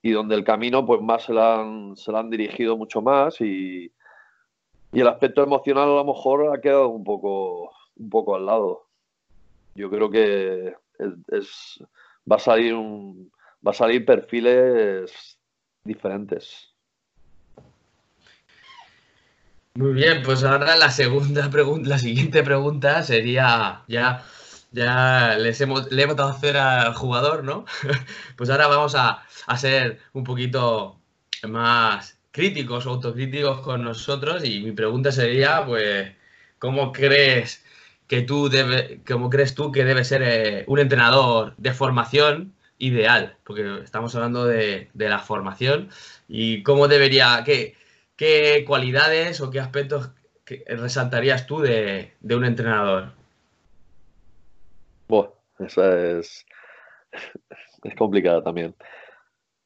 y 0.02 0.10
donde 0.10 0.34
el 0.34 0.44
camino 0.44 0.84
pues 0.84 1.00
más 1.00 1.24
se 1.24 1.32
la 1.32 1.60
han, 1.60 1.96
se 1.96 2.14
han 2.14 2.30
dirigido 2.30 2.76
mucho 2.76 3.00
más 3.00 3.40
y, 3.40 3.92
y, 4.92 5.00
el 5.00 5.08
aspecto 5.08 5.42
emocional 5.42 5.88
a 5.88 5.94
lo 5.94 6.04
mejor 6.04 6.54
ha 6.54 6.60
quedado 6.60 6.88
un 6.88 7.04
poco, 7.04 7.70
un 7.96 8.10
poco 8.10 8.36
al 8.36 8.46
lado. 8.46 8.86
Yo 9.74 9.90
creo 9.90 10.10
que 10.10 10.74
es, 11.28 11.82
va 12.30 12.36
a 12.36 12.38
salir 12.38 12.74
un, 12.74 13.32
va 13.66 13.70
a 13.70 13.74
salir 13.74 14.04
perfiles 14.04 15.38
diferentes. 15.84 16.73
Muy 19.76 19.92
bien, 19.92 20.22
pues 20.22 20.44
ahora 20.44 20.76
la 20.76 20.90
segunda 20.90 21.50
pregunta, 21.50 21.88
la 21.88 21.98
siguiente 21.98 22.42
pregunta 22.42 23.02
sería 23.02 23.82
ya 23.88 24.24
ya 24.74 25.36
les 25.38 25.60
hemos, 25.60 25.90
le 25.92 26.02
hemos 26.02 26.16
dado 26.16 26.30
a 26.30 26.32
hacer 26.32 26.56
al 26.56 26.94
jugador, 26.94 27.44
¿no? 27.44 27.64
pues 28.36 28.50
ahora 28.50 28.66
vamos 28.66 28.94
a, 28.96 29.22
ser 29.56 30.00
un 30.12 30.24
poquito 30.24 31.00
más 31.48 32.18
críticos 32.32 32.86
o 32.86 32.90
autocríticos 32.90 33.60
con 33.60 33.84
nosotros 33.84 34.44
y 34.44 34.60
mi 34.60 34.72
pregunta 34.72 35.12
sería, 35.12 35.64
pues, 35.66 36.12
¿cómo 36.58 36.92
crees 36.92 37.64
que 38.08 38.22
tú 38.22 38.48
debe, 38.48 39.00
cómo 39.06 39.30
crees 39.30 39.54
tú 39.54 39.72
que 39.72 39.84
debe 39.84 40.04
ser 40.04 40.22
eh, 40.24 40.64
un 40.66 40.80
entrenador 40.80 41.54
de 41.56 41.72
formación 41.72 42.54
ideal? 42.78 43.36
Porque 43.44 43.80
estamos 43.84 44.14
hablando 44.16 44.44
de, 44.46 44.90
la 44.94 45.20
formación 45.20 45.90
y 46.28 46.62
cómo 46.64 46.88
debería, 46.88 47.42
qué, 47.44 47.76
qué 48.16 48.64
cualidades 48.66 49.40
o 49.40 49.50
qué 49.50 49.60
aspectos 49.60 50.10
resaltarías 50.66 51.46
tú 51.46 51.60
de, 51.60 52.12
de 52.20 52.36
un 52.36 52.44
entrenador. 52.44 53.12
Bueno, 55.08 55.32
esa 55.58 56.18
es, 56.18 56.46
es 57.82 57.94
complicada 57.94 58.42
también. 58.42 58.74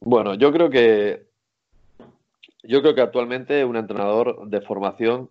Bueno, 0.01 0.35
yo 0.35 0.53
creo 0.53 0.71
que 0.71 1.27
yo 2.63 2.83
creo 2.83 2.95
que 2.95 3.01
actualmente 3.01 3.65
un 3.65 3.77
entrenador 3.77 4.49
de 4.49 4.61
formación 4.61 5.31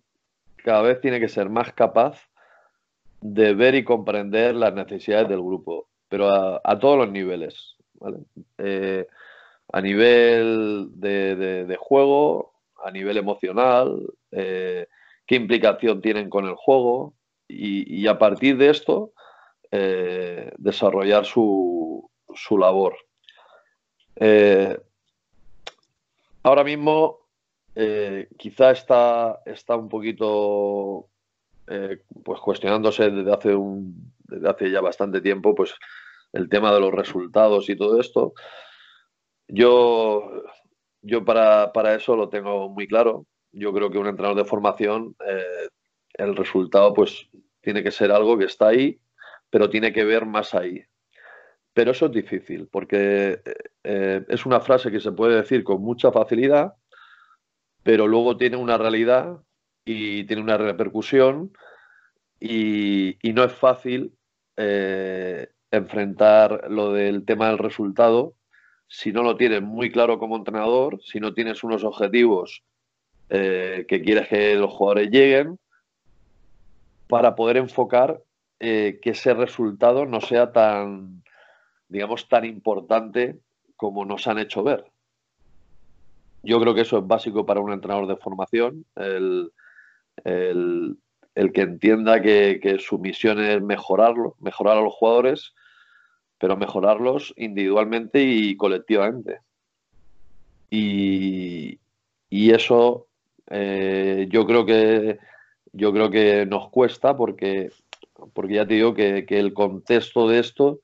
cada 0.56 0.82
vez 0.82 1.00
tiene 1.00 1.20
que 1.20 1.28
ser 1.28 1.48
más 1.48 1.72
capaz 1.72 2.28
de 3.20 3.54
ver 3.54 3.74
y 3.74 3.84
comprender 3.84 4.54
las 4.54 4.74
necesidades 4.74 5.28
del 5.28 5.42
grupo, 5.42 5.88
pero 6.08 6.28
a, 6.30 6.78
todos 6.78 6.98
los 6.98 7.10
niveles. 7.10 7.76
Eh, 8.58 9.06
a 9.72 9.80
nivel 9.80 10.88
de, 10.94 11.76
juego, 11.78 12.54
a 12.88 12.90
nivel 12.90 13.16
emocional, 13.16 14.00
eh, 14.32 14.86
qué 15.26 15.36
implicación 15.36 16.00
tienen 16.00 16.28
con 16.28 16.46
el 16.46 16.54
juego 16.54 17.14
y, 17.46 18.06
a 18.06 18.18
partir 18.18 18.56
de 18.56 18.70
esto 18.70 19.12
eh, 19.70 20.50
desarrollar 20.58 21.24
su, 21.24 22.10
su 22.34 22.58
labor. 22.58 22.96
ahora 26.42 26.64
mismo 26.64 27.20
quizá 28.36 28.72
está, 28.72 29.40
está 29.46 29.76
un 29.76 29.88
poquito 29.88 31.08
eh, 31.70 31.98
pues 32.24 32.40
cuestionándose 32.40 33.10
desde 33.10 33.32
hace, 33.32 33.54
un, 33.54 34.14
desde 34.20 34.48
hace 34.48 34.70
ya 34.70 34.80
bastante 34.80 35.20
tiempo 35.20 35.54
pues 35.54 35.74
el 36.32 36.48
tema 36.48 36.72
de 36.72 36.80
los 36.80 36.92
resultados 36.92 37.68
y 37.68 37.76
todo 37.76 38.00
esto. 38.00 38.32
Yo, 39.48 40.44
yo 41.02 41.24
para, 41.24 41.94
eso 41.94 42.16
lo 42.16 42.28
tengo 42.28 42.68
muy 42.68 42.86
claro. 42.86 43.26
Yo 43.52 43.72
creo 43.72 43.90
que 43.90 43.98
un 43.98 44.06
entrenador 44.06 44.36
de 44.36 44.48
formación, 44.48 45.16
eh, 45.26 45.68
el 46.14 46.36
resultado 46.36 46.92
pues 46.94 47.28
tiene 47.60 47.82
que 47.82 47.90
ser 47.90 48.12
algo 48.12 48.38
que 48.38 48.44
está 48.44 48.68
ahí, 48.68 49.00
pero 49.50 49.70
tiene 49.70 49.92
que 49.92 50.04
ver 50.04 50.26
más 50.26 50.54
ahí. 50.54 50.82
Pero 51.72 51.92
eso 51.92 52.06
es 52.06 52.12
difícil, 52.12 52.68
porque 52.70 53.40
eh, 53.84 54.24
es 54.28 54.46
una 54.46 54.60
frase 54.60 54.90
que 54.90 55.00
se 55.00 55.12
puede 55.12 55.36
decir 55.36 55.64
con 55.64 55.80
mucha 55.80 56.10
facilidad, 56.10 56.74
pero 57.82 58.06
luego 58.06 58.36
tiene 58.36 58.56
una 58.56 58.76
realidad 58.76 59.38
y 59.84 60.24
tiene 60.24 60.42
una 60.42 60.58
repercusión 60.58 61.52
y, 62.40 63.16
no 63.32 63.44
es 63.44 63.52
fácil 63.52 64.14
eh, 64.56 65.48
enfrentar 65.70 66.70
lo 66.70 66.92
del 66.92 67.24
tema 67.24 67.48
del 67.48 67.58
resultado 67.58 68.34
si 68.88 69.12
no 69.12 69.22
lo 69.22 69.36
tienes 69.36 69.62
muy 69.62 69.92
claro 69.92 70.18
como 70.18 70.36
entrenador, 70.36 71.00
si 71.04 71.20
no 71.20 71.34
tienes 71.34 71.62
unos 71.62 71.84
objetivos 71.84 72.64
eh, 73.28 73.84
que 73.86 74.02
quieres 74.02 74.28
que 74.28 74.54
los 74.54 74.72
jugadores 74.72 75.10
lleguen, 75.10 75.58
para 77.08 77.34
poder 77.34 77.58
enfocar 77.58 78.20
eh, 78.60 78.98
que 79.02 79.10
ese 79.10 79.34
resultado 79.34 80.06
no 80.06 80.20
sea 80.20 80.52
tan, 80.52 81.22
digamos, 81.88 82.28
tan 82.28 82.44
importante 82.44 83.38
como 83.76 84.04
nos 84.04 84.26
han 84.26 84.38
hecho 84.38 84.62
ver. 84.62 84.84
Yo 86.42 86.60
creo 86.60 86.74
que 86.74 86.82
eso 86.82 86.98
es 86.98 87.06
básico 87.06 87.46
para 87.46 87.60
un 87.60 87.72
entrenador 87.72 88.06
de 88.06 88.16
formación, 88.16 88.84
el, 88.96 89.52
el, 90.24 91.52
que 91.52 91.60
entienda 91.62 92.20
que, 92.20 92.76
su 92.80 92.98
misión 92.98 93.40
es 93.40 93.60
mejorarlo, 93.62 94.36
mejorar 94.40 94.78
a 94.78 94.82
los 94.82 94.94
jugadores, 94.94 95.54
pero 96.38 96.56
mejorarlos 96.56 97.34
individualmente 97.36 98.22
y 98.22 98.56
colectivamente. 98.56 99.40
Y, 100.70 101.78
eso 102.30 103.06
eh, 103.50 104.26
yo 104.30 104.46
creo 104.46 104.66
que 104.66 105.18
yo 105.72 105.92
creo 105.92 106.10
que 106.10 106.46
nos 106.46 106.70
cuesta 106.70 107.16
porque, 107.16 107.70
porque 108.32 108.54
ya 108.54 108.66
te 108.66 108.74
digo 108.74 108.94
que, 108.94 109.24
el 109.28 109.52
contexto 109.52 110.28
de 110.28 110.38
esto 110.38 110.80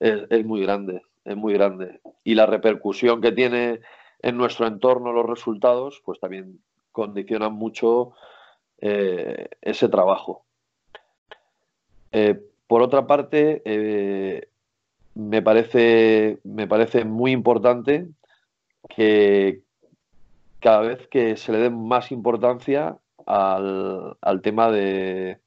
es, 0.00 0.44
muy 0.44 0.62
grande, 0.62 1.02
es 1.24 1.36
muy 1.36 1.54
grande. 1.54 2.00
Y 2.24 2.34
la 2.34 2.46
repercusión 2.46 3.20
que 3.20 3.32
tiene 3.32 3.80
en 4.22 4.36
nuestro 4.36 4.66
entorno 4.66 5.12
los 5.12 5.26
resultados, 5.26 6.00
pues 6.04 6.20
también 6.20 6.60
condicionan 6.92 7.52
mucho 7.52 8.12
eh, 8.80 9.48
ese 9.60 9.88
trabajo. 9.88 10.44
Eh, 12.12 12.40
por 12.66 12.82
otra 12.82 13.06
parte, 13.06 13.62
me, 15.18 15.42
parece, 15.42 16.38
me 16.44 16.68
parece 16.68 17.04
muy 17.04 17.32
importante 17.32 18.06
que 18.88 19.62
cada 20.60 20.80
vez 20.82 21.08
que 21.08 21.36
se 21.36 21.50
le 21.50 21.58
dé 21.58 21.70
más 21.70 22.12
importancia 22.12 22.96
al, 23.26 24.16
tema 24.42 24.70
de, 24.70 25.40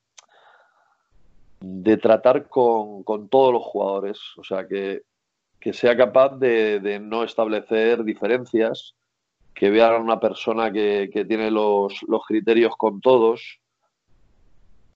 de 1.62 1.98
tratar 1.98 2.50
con, 2.50 3.06
todos 3.30 3.54
los 3.54 3.64
jugadores, 3.64 4.20
o 4.38 4.44
sea, 4.44 4.68
que, 4.68 5.04
sea 5.72 5.96
capaz 5.96 6.38
de, 6.38 7.00
no 7.02 7.24
establecer 7.24 8.04
diferencias, 8.04 8.96
que 9.54 9.70
vean 9.70 9.94
a 9.94 10.00
una 10.00 10.20
persona 10.20 10.70
que, 10.70 11.26
tiene 11.26 11.50
los, 11.50 11.94
criterios 12.28 12.76
con 12.76 13.00
todos 13.00 13.62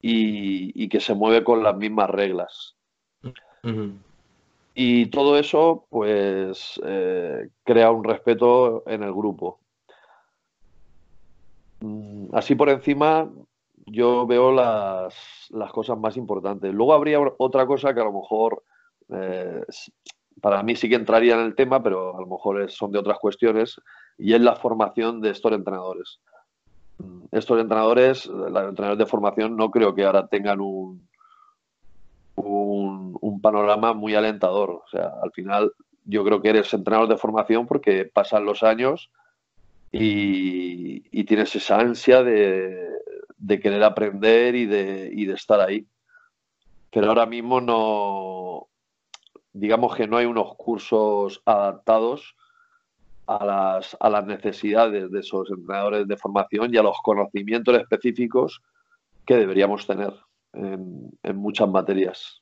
y, 0.01 0.89
que 0.89 0.99
se 0.99 1.15
mueve 1.15 1.45
con 1.45 1.63
las 1.63 1.77
mismas 1.77 2.09
reglas. 2.09 2.75
Y 4.77 5.05
todo 5.05 5.39
eso, 5.39 5.87
pues, 5.89 6.79
eh, 6.85 7.47
crea 7.63 7.91
un 7.91 8.03
respeto 8.03 8.83
en 8.85 9.03
el 9.03 9.13
grupo. 9.13 9.59
Mm, 11.79 12.35
así 12.35 12.55
por 12.55 12.67
encima, 12.67 13.29
yo 13.85 14.27
veo 14.27 14.51
las, 14.51 15.15
cosas 15.71 15.97
más 15.97 16.17
importantes. 16.17 16.73
Luego 16.73 16.93
habría 16.93 17.19
otra 17.37 17.65
cosa 17.65 17.93
que 17.93 18.01
a 18.01 18.03
lo 18.03 18.11
mejor 18.11 18.63
eh, 19.09 19.61
para 20.41 20.61
mí 20.61 20.75
sí 20.75 20.89
que 20.89 20.95
entraría 20.95 21.35
en 21.35 21.45
el 21.45 21.55
tema, 21.55 21.81
pero 21.81 22.17
a 22.17 22.19
lo 22.19 22.27
mejor 22.27 22.69
son 22.69 22.91
de 22.91 22.99
otras 22.99 23.17
cuestiones, 23.19 23.79
y 24.17 24.33
es 24.33 24.41
la 24.41 24.57
formación 24.57 25.21
de 25.21 25.29
estos 25.29 25.53
entrenadores. 25.53 26.19
Estos 27.31 27.61
entrenadores, 27.61 28.25
los 28.25 28.47
entrenadores 28.47 28.97
de 28.97 29.05
formación, 29.05 29.55
no 29.55 29.71
creo 29.71 29.95
que 29.95 30.03
ahora 30.03 30.27
tengan 30.27 30.59
un, 30.59 31.07
un, 32.35 33.41
panorama 33.41 33.93
muy 33.93 34.15
alentador. 34.15 34.69
O 34.71 34.87
sea, 34.89 35.11
al 35.21 35.31
final 35.31 35.71
yo 36.03 36.23
creo 36.23 36.41
que 36.41 36.49
eres 36.49 36.73
entrenador 36.73 37.07
de 37.07 37.17
formación 37.17 37.67
porque 37.67 38.05
pasan 38.05 38.45
los 38.45 38.63
años 38.63 39.11
y, 39.91 41.23
tienes 41.25 41.55
esa 41.55 41.79
ansia 41.79 42.23
de, 42.23 42.89
querer 43.61 43.83
aprender 43.83 44.55
y 44.55 44.65
de, 44.65 45.09
y 45.13 45.25
de 45.25 45.33
estar 45.33 45.59
ahí. 45.59 45.87
Pero 46.91 47.07
ahora 47.07 47.25
mismo 47.25 47.61
no, 47.61 48.67
digamos 49.53 49.95
que 49.95 50.07
no 50.07 50.17
hay 50.17 50.25
unos 50.25 50.55
cursos 50.55 51.41
adaptados 51.45 52.35
a 53.27 53.43
las, 53.43 53.97
a 53.99 54.09
las 54.09 54.25
necesidades 54.25 55.11
de 55.11 55.19
esos 55.19 55.49
entrenadores 55.49 56.07
de 56.07 56.17
formación 56.17 56.73
y 56.73 56.77
a 56.77 56.83
los 56.83 56.97
conocimientos 57.01 57.75
específicos 57.77 58.61
que 59.25 59.35
deberíamos 59.35 59.87
tener 59.87 60.13
en, 60.55 61.35
muchas 61.35 61.67
materias. 61.69 62.41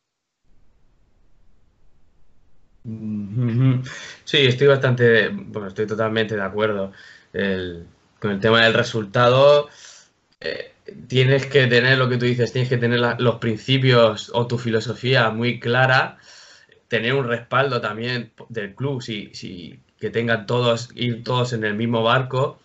Sí, 4.25 4.37
estoy 4.37 4.67
bastante, 4.67 5.29
bueno, 5.29 5.67
estoy 5.67 5.87
totalmente 5.87 6.35
de 6.35 6.43
acuerdo. 6.43 6.91
con 7.31 8.31
el 8.31 8.39
tema 8.39 8.63
del 8.63 8.73
resultado, 8.73 9.69
eh, 10.39 10.73
tienes 11.07 11.45
que 11.45 11.67
tener 11.67 11.97
lo 11.97 12.09
que 12.09 12.17
tú 12.17 12.25
dices, 12.25 12.51
tienes 12.51 12.69
que 12.69 12.77
tener 12.77 12.99
los 13.19 13.35
principios 13.35 14.31
o 14.33 14.47
tu 14.47 14.57
filosofía 14.57 15.29
muy 15.29 15.59
clara, 15.59 16.17
tener 16.87 17.13
un 17.13 17.27
respaldo 17.27 17.81
también 17.81 18.31
del 18.49 18.75
club, 18.75 19.01
si, 19.01 19.33
si 19.33 19.79
que 19.99 20.09
tengan 20.09 20.45
todos, 20.45 20.89
ir 20.95 21.23
todos 21.23 21.53
en 21.53 21.63
el 21.63 21.75
mismo 21.75 22.03
barco, 22.03 22.59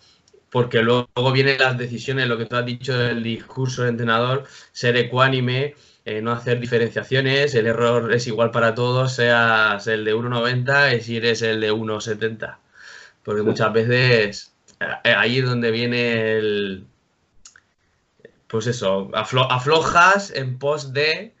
porque 0.51 0.81
luego 0.81 1.31
vienen 1.31 1.59
las 1.59 1.77
decisiones, 1.77 2.27
lo 2.27 2.37
que 2.37 2.45
tú 2.45 2.55
has 2.55 2.65
dicho 2.65 2.97
del 2.97 3.23
discurso 3.23 3.83
del 3.83 3.91
entrenador, 3.91 4.45
ser 4.71 4.97
ecuánime, 4.97 5.75
eh, 6.05 6.21
no 6.21 6.31
hacer 6.31 6.59
diferenciaciones, 6.59 7.53
el 7.55 7.67
error 7.67 8.13
es 8.13 8.27
igual 8.27 8.51
para 8.51 8.73
todos, 8.73 9.13
seas 9.13 9.85
el 9.87 10.05
de 10.05 10.15
1,90 10.15 10.97
y 10.97 11.01
si 11.01 11.17
eres 11.17 11.41
el 11.41 11.61
de 11.61 11.71
1,70. 11.71 12.57
Porque 13.23 13.43
muchas 13.43 13.71
veces 13.73 14.53
eh, 14.79 15.13
ahí 15.13 15.39
es 15.39 15.45
donde 15.45 15.71
viene 15.71 16.37
el... 16.37 16.85
Pues 18.47 18.65
eso, 18.65 19.11
aflojas 19.13 20.31
en 20.31 20.57
pos 20.57 20.91
de 20.91 21.35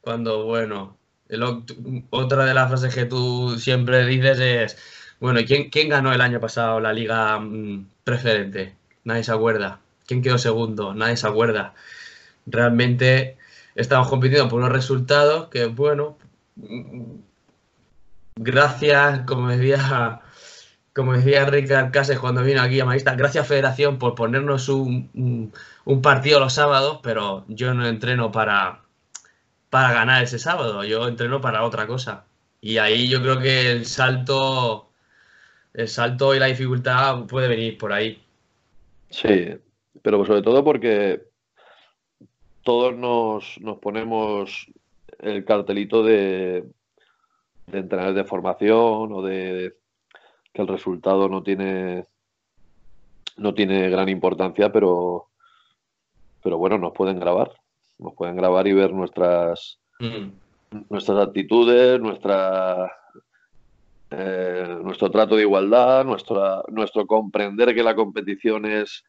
cuando, 0.00 0.44
bueno, 0.44 0.96
otra 2.10 2.44
de 2.44 2.54
las 2.54 2.68
frases 2.68 2.94
que 2.94 3.04
tú 3.06 3.58
siempre 3.58 4.06
dices 4.06 4.38
es 4.38 4.76
bueno, 5.22 5.38
¿y 5.38 5.44
quién, 5.46 5.88
ganó 5.88 6.12
el 6.12 6.20
año 6.20 6.40
pasado 6.40 6.80
la 6.80 6.92
liga 6.92 7.38
mm, 7.38 7.86
preferente? 8.04 8.76
Nadie 9.04 9.24
se 9.24 9.32
acuerda. 9.32 9.80
¿Quién 10.06 10.22
quedó 10.22 10.38
segundo? 10.38 10.94
Nadie 10.94 11.16
se 11.16 11.26
acuerda. 11.26 11.74
Realmente 12.46 13.36
estamos 13.74 14.08
compitiendo 14.08 14.48
por 14.48 14.60
unos 14.60 14.72
resultados 14.72 15.48
que, 15.48 15.66
bueno, 15.66 16.18
gracias, 18.36 19.20
como 19.26 19.48
decía, 19.48 20.20
como 20.92 21.14
decía 21.14 21.46
Ricard 21.46 21.92
Cases 21.92 22.18
cuando 22.18 22.42
vino 22.42 22.60
aquí 22.62 22.80
a 22.80 22.84
Magista, 22.84 23.14
gracias 23.14 23.46
Federación 23.46 23.98
por 23.98 24.14
ponernos 24.14 24.68
un, 24.68 25.52
un, 25.84 26.02
partido 26.02 26.40
los 26.40 26.54
sábados, 26.54 27.00
pero 27.02 27.44
yo 27.48 27.74
no 27.74 27.86
entreno 27.86 28.32
para, 28.32 28.82
para 29.70 29.92
ganar 29.92 30.22
ese 30.22 30.38
sábado, 30.38 30.84
yo 30.84 31.08
entreno 31.08 31.40
para 31.40 31.64
otra 31.64 31.86
cosa. 31.86 32.24
Y 32.60 32.78
ahí 32.78 33.08
yo 33.08 33.22
creo 33.22 33.40
que 33.40 33.72
el 33.72 33.86
salto 33.86 34.91
el 35.74 35.88
salto 35.88 36.34
y 36.34 36.38
la 36.38 36.46
dificultad 36.46 37.26
puede 37.26 37.48
venir 37.48 37.78
por 37.78 37.92
ahí. 37.92 38.22
Sí, 39.10 39.54
pero 40.02 40.24
sobre 40.24 40.42
todo 40.42 40.64
porque 40.64 41.22
todos 42.62 42.94
nos, 42.96 43.60
nos 43.60 43.78
ponemos 43.78 44.66
el 45.18 45.44
cartelito 45.44 46.02
de, 46.02 46.64
de 47.66 47.78
entrenadores 47.78 48.16
de 48.16 48.24
formación 48.24 49.12
o 49.12 49.22
de 49.22 49.76
que 50.52 50.62
el 50.62 50.68
resultado 50.68 51.28
no 51.28 51.42
tiene 51.42 52.04
no 53.38 53.54
tiene 53.54 53.88
gran 53.88 54.08
importancia, 54.08 54.70
pero 54.70 55.28
pero 56.42 56.58
bueno, 56.58 56.76
nos 56.76 56.92
pueden 56.92 57.20
grabar, 57.20 57.52
nos 57.98 58.14
pueden 58.14 58.36
grabar 58.36 58.66
y 58.66 58.72
ver 58.72 58.92
nuestras 58.92 59.78
mm. 60.00 60.28
nuestras 60.90 61.18
actitudes, 61.18 62.00
nuestra 62.00 62.90
eh, 64.14 64.78
nuestro 64.82 65.10
trato 65.10 65.36
de 65.36 65.42
igualdad, 65.42 66.04
nuestro 66.04 67.06
comprender 67.06 67.74
que 67.74 67.82
la 67.82 67.94
competición 67.94 68.66
es, 68.66 69.04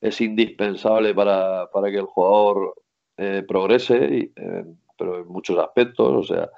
es 0.00 0.20
indispensable 0.20 1.14
para, 1.14 1.70
para 1.70 1.90
que 1.90 1.98
el 1.98 2.06
jugador 2.06 2.74
eh, 3.18 3.44
progrese, 3.46 3.96
y, 3.96 4.32
eh, 4.34 4.64
pero 4.98 5.20
en 5.20 5.28
muchos 5.28 5.56
aspectos, 5.58 6.08
o 6.08 6.24
sea, 6.24 6.50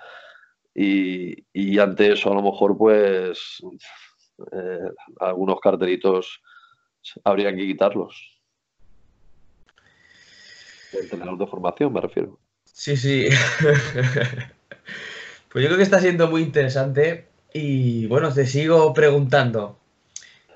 y, 0.75 1.45
y 1.53 1.79
ante 1.79 2.13
eso 2.13 2.33
a 2.33 2.35
lo 2.35 2.43
mejor 2.43 2.79
pues 2.79 3.59
algunos 5.21 5.61
cartelitos 5.61 6.41
habría 7.25 7.55
que 7.55 7.67
quitarlos. 7.67 8.41
El 10.95 11.01
entrenador 11.01 11.39
de 11.39 11.47
formación 11.47 11.93
me 11.93 12.01
refiero. 12.01 12.39
Sí, 12.65 12.97
sí. 12.97 13.29
pues 15.53 15.63
yo 15.63 15.69
creo 15.69 15.77
que 15.77 15.83
está 15.83 16.01
siendo 16.01 16.29
muy 16.29 16.41
interesante 16.41 17.30
y 17.53 18.07
bueno, 18.07 18.33
te 18.33 18.47
sigo 18.47 18.93
preguntando. 18.93 19.79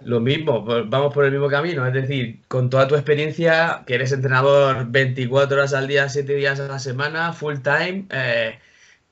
Lo 0.00 0.20
mismo, 0.20 0.64
vamos 0.64 1.14
por 1.14 1.24
el 1.24 1.32
mismo 1.32 1.48
camino, 1.48 1.86
es 1.86 1.94
decir, 1.94 2.42
con 2.48 2.68
toda 2.68 2.86
tu 2.86 2.94
experiencia, 2.94 3.84
que 3.86 3.94
eres 3.94 4.12
entrenador 4.12 4.86
24 4.90 5.56
horas 5.56 5.72
al 5.72 5.88
día, 5.88 6.08
7 6.08 6.34
días 6.34 6.60
a 6.60 6.68
la 6.68 6.78
semana, 6.78 7.32
full 7.32 7.56
time, 7.62 8.06
eh, 8.10 8.58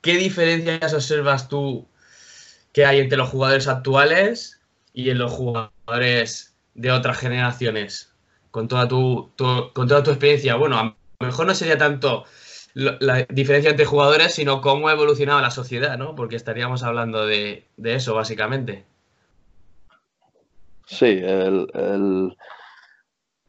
¿qué 0.01 0.17
diferencias 0.17 0.93
observas 0.93 1.49
tú 1.49 1.87
que 2.73 2.85
hay 2.85 2.99
entre 2.99 3.17
los 3.17 3.29
jugadores 3.29 3.67
actuales 3.67 4.59
y 4.93 5.09
en 5.09 5.17
los 5.17 5.31
jugadores 5.31 6.55
de 6.75 6.91
otras 6.91 7.17
generaciones? 7.17 8.13
Con 8.51 8.67
toda 8.67 8.87
tu, 8.87 9.31
con 9.73 9.87
toda 9.87 10.03
tu 10.03 10.11
experiencia, 10.11 10.55
bueno, 10.55 10.77
a 10.77 10.83
lo 10.83 11.27
mejor 11.27 11.47
no 11.47 11.55
sería 11.55 11.77
tanto 11.77 12.25
la 12.73 13.25
diferencia 13.29 13.69
entre 13.69 13.85
jugadores, 13.85 14.33
sino 14.33 14.61
cómo 14.61 14.87
ha 14.87 14.93
evolucionado 14.93 15.41
la 15.41 15.51
sociedad, 15.51 15.97
¿no? 15.97 16.15
Porque 16.15 16.35
estaríamos 16.35 16.83
hablando 16.83 17.25
de, 17.25 17.65
eso, 17.83 18.15
básicamente. 18.15 18.85
Sí, 20.85 21.05
el, 21.05 22.35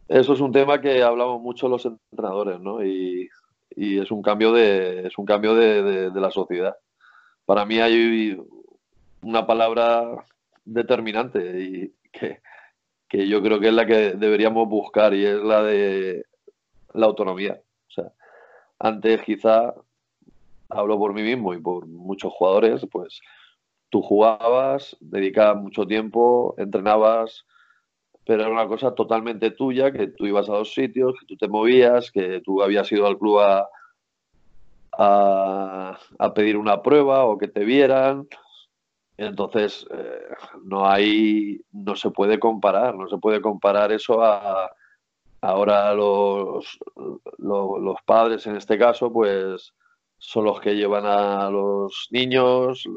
eso 0.08 0.32
es 0.34 0.40
un 0.40 0.52
tema 0.52 0.80
que 0.80 1.02
hablamos 1.02 1.40
mucho 1.40 1.68
los 1.68 1.86
entrenadores, 1.86 2.60
¿no? 2.60 2.84
Y, 2.84 3.30
es 3.76 4.12
un 4.12 4.22
cambio 4.22 4.52
de 4.52 5.08
es 5.08 5.18
un 5.18 5.24
cambio 5.24 5.54
de, 5.54 6.10
la 6.14 6.30
sociedad. 6.30 6.76
Para 7.44 7.64
mí 7.64 7.80
hay 7.80 8.38
una 9.22 9.46
palabra 9.46 10.24
determinante 10.64 11.60
y 11.60 11.92
que, 12.12 12.40
que 13.08 13.26
yo 13.26 13.42
creo 13.42 13.58
que 13.58 13.68
es 13.68 13.74
la 13.74 13.84
que 13.84 14.12
deberíamos 14.12 14.68
buscar 14.68 15.12
y 15.12 15.24
es 15.24 15.42
la 15.42 15.62
de 15.64 16.24
la 16.92 17.06
autonomía. 17.06 17.63
Antes 18.78 19.22
quizá, 19.22 19.74
hablo 20.68 20.98
por 20.98 21.14
mí 21.14 21.22
mismo 21.22 21.54
y 21.54 21.60
por 21.60 21.86
muchos 21.86 22.32
jugadores, 22.32 22.86
pues 22.90 23.20
tú 23.90 24.02
jugabas, 24.02 24.96
dedicabas 25.00 25.62
mucho 25.62 25.86
tiempo, 25.86 26.54
entrenabas, 26.58 27.44
pero 28.26 28.42
era 28.42 28.50
una 28.50 28.66
cosa 28.66 28.94
totalmente 28.94 29.50
tuya, 29.50 29.92
que 29.92 30.08
tú 30.08 30.26
ibas 30.26 30.48
a 30.48 30.54
dos 30.54 30.72
sitios, 30.72 31.14
que 31.20 31.26
tú 31.26 31.36
te 31.36 31.48
movías, 31.48 32.10
que 32.10 32.40
tú 32.40 32.62
habías 32.62 32.90
ido 32.90 33.06
al 33.06 33.18
club 33.18 33.40
a, 33.40 33.68
a, 34.98 36.34
pedir 36.34 36.56
una 36.56 36.82
prueba 36.82 37.24
o 37.24 37.38
que 37.38 37.48
te 37.48 37.64
vieran. 37.64 38.26
Entonces, 39.16 39.86
eh, 39.90 40.26
no 40.64 40.88
hay, 40.88 41.60
no 41.72 41.94
se 41.94 42.10
puede 42.10 42.38
comparar, 42.38 42.96
no 42.96 43.08
se 43.08 43.18
puede 43.18 43.40
comparar 43.40 43.92
eso 43.92 44.22
a, 44.22 44.70
Ahora 45.44 45.92
los, 45.92 46.78
los, 47.36 47.96
padres, 48.06 48.46
en 48.46 48.56
este 48.56 48.78
caso, 48.78 49.12
pues 49.12 49.74
son 50.16 50.46
los 50.46 50.58
que 50.58 50.74
llevan 50.74 51.04
a 51.04 51.50
los 51.50 52.08
niños, 52.10 52.88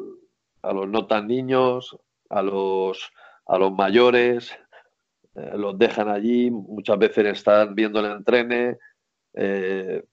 a 0.61 0.71
los 0.71 0.87
no 0.87 1.07
tan 1.07 1.27
niños, 1.27 1.97
a 2.29 2.41
los, 2.41 3.11
a 3.47 3.57
los 3.57 3.73
mayores, 3.73 4.57
eh, 5.35 5.57
los 5.57 5.77
dejan 5.77 6.07
allí, 6.07 6.49
muchas 6.49 6.97
veces 6.97 7.25
están 7.25 7.75
viendo 7.75 7.99
el 7.99 8.13
entrene. 8.13 8.77
Eh, 9.33 10.05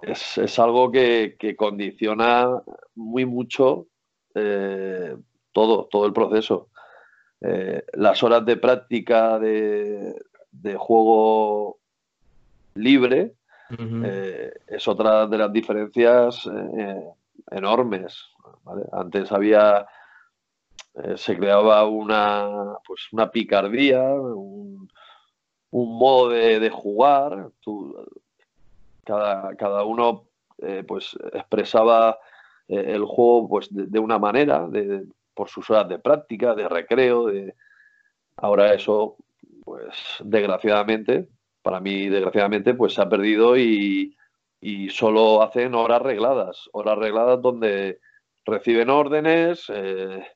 es, 0.00 0.58
algo 0.58 0.90
que, 0.90 1.36
condiciona 1.58 2.48
muy 2.94 3.26
mucho 3.26 3.88
eh, 4.34 5.14
todo, 5.52 5.88
todo 5.90 6.06
el 6.06 6.14
proceso. 6.14 6.70
las 7.92 8.22
horas 8.22 8.46
de 8.46 8.56
práctica 8.56 9.38
de, 9.38 10.14
de 10.52 10.76
juego 10.76 11.78
libre 12.74 13.34
eh, 13.78 14.52
es 14.66 14.86
otra 14.86 15.26
de 15.26 15.38
las 15.38 15.52
diferencias 15.52 16.46
eh, 16.46 17.08
enormes. 17.50 18.22
Antes 18.92 19.32
había, 19.32 19.86
eh, 20.94 21.16
se 21.16 21.36
creaba 21.36 21.86
una, 21.86 22.74
pues 22.86 23.08
una 23.12 23.30
picardía, 23.30 24.02
un, 24.14 24.88
modo 25.70 26.28
de, 26.30 26.70
jugar. 26.70 27.50
cada, 29.04 29.54
cada, 29.56 29.84
uno 29.84 30.24
pues 30.86 31.16
expresaba 31.32 32.18
el 32.68 33.04
juego 33.04 33.48
pues 33.48 33.68
de, 33.70 33.98
una 33.98 34.18
manera, 34.18 34.68
de, 34.68 35.04
por 35.34 35.48
sus 35.48 35.68
horas 35.70 35.88
de 35.88 35.98
práctica, 35.98 36.54
de 36.54 36.68
recreo. 36.68 37.26
De... 37.26 37.54
Ahora 38.36 38.74
eso 38.74 39.16
pues 39.72 39.96
desgraciadamente, 40.22 41.28
para 41.62 41.80
mí 41.80 42.10
desgraciadamente, 42.10 42.74
pues 42.74 42.92
se 42.92 43.00
ha 43.00 43.08
perdido 43.08 43.56
y, 43.56 44.14
solo 44.90 45.42
hacen 45.42 45.74
horas 45.74 46.02
regladas, 46.02 46.68
horas 46.72 46.98
regladas 46.98 47.40
donde 47.40 47.98
reciben 48.44 48.90
órdenes, 48.90 49.64
eh, 49.70 50.26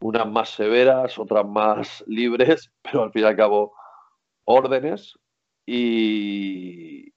unas 0.00 0.28
más 0.28 0.48
severas, 0.50 1.20
otras 1.20 1.46
más 1.46 2.02
libres, 2.08 2.72
pero 2.82 3.04
al 3.04 3.12
fin 3.12 3.22
y 3.22 3.26
al 3.26 3.36
cabo 3.36 3.74
órdenes 4.44 5.16
y, 5.64 7.12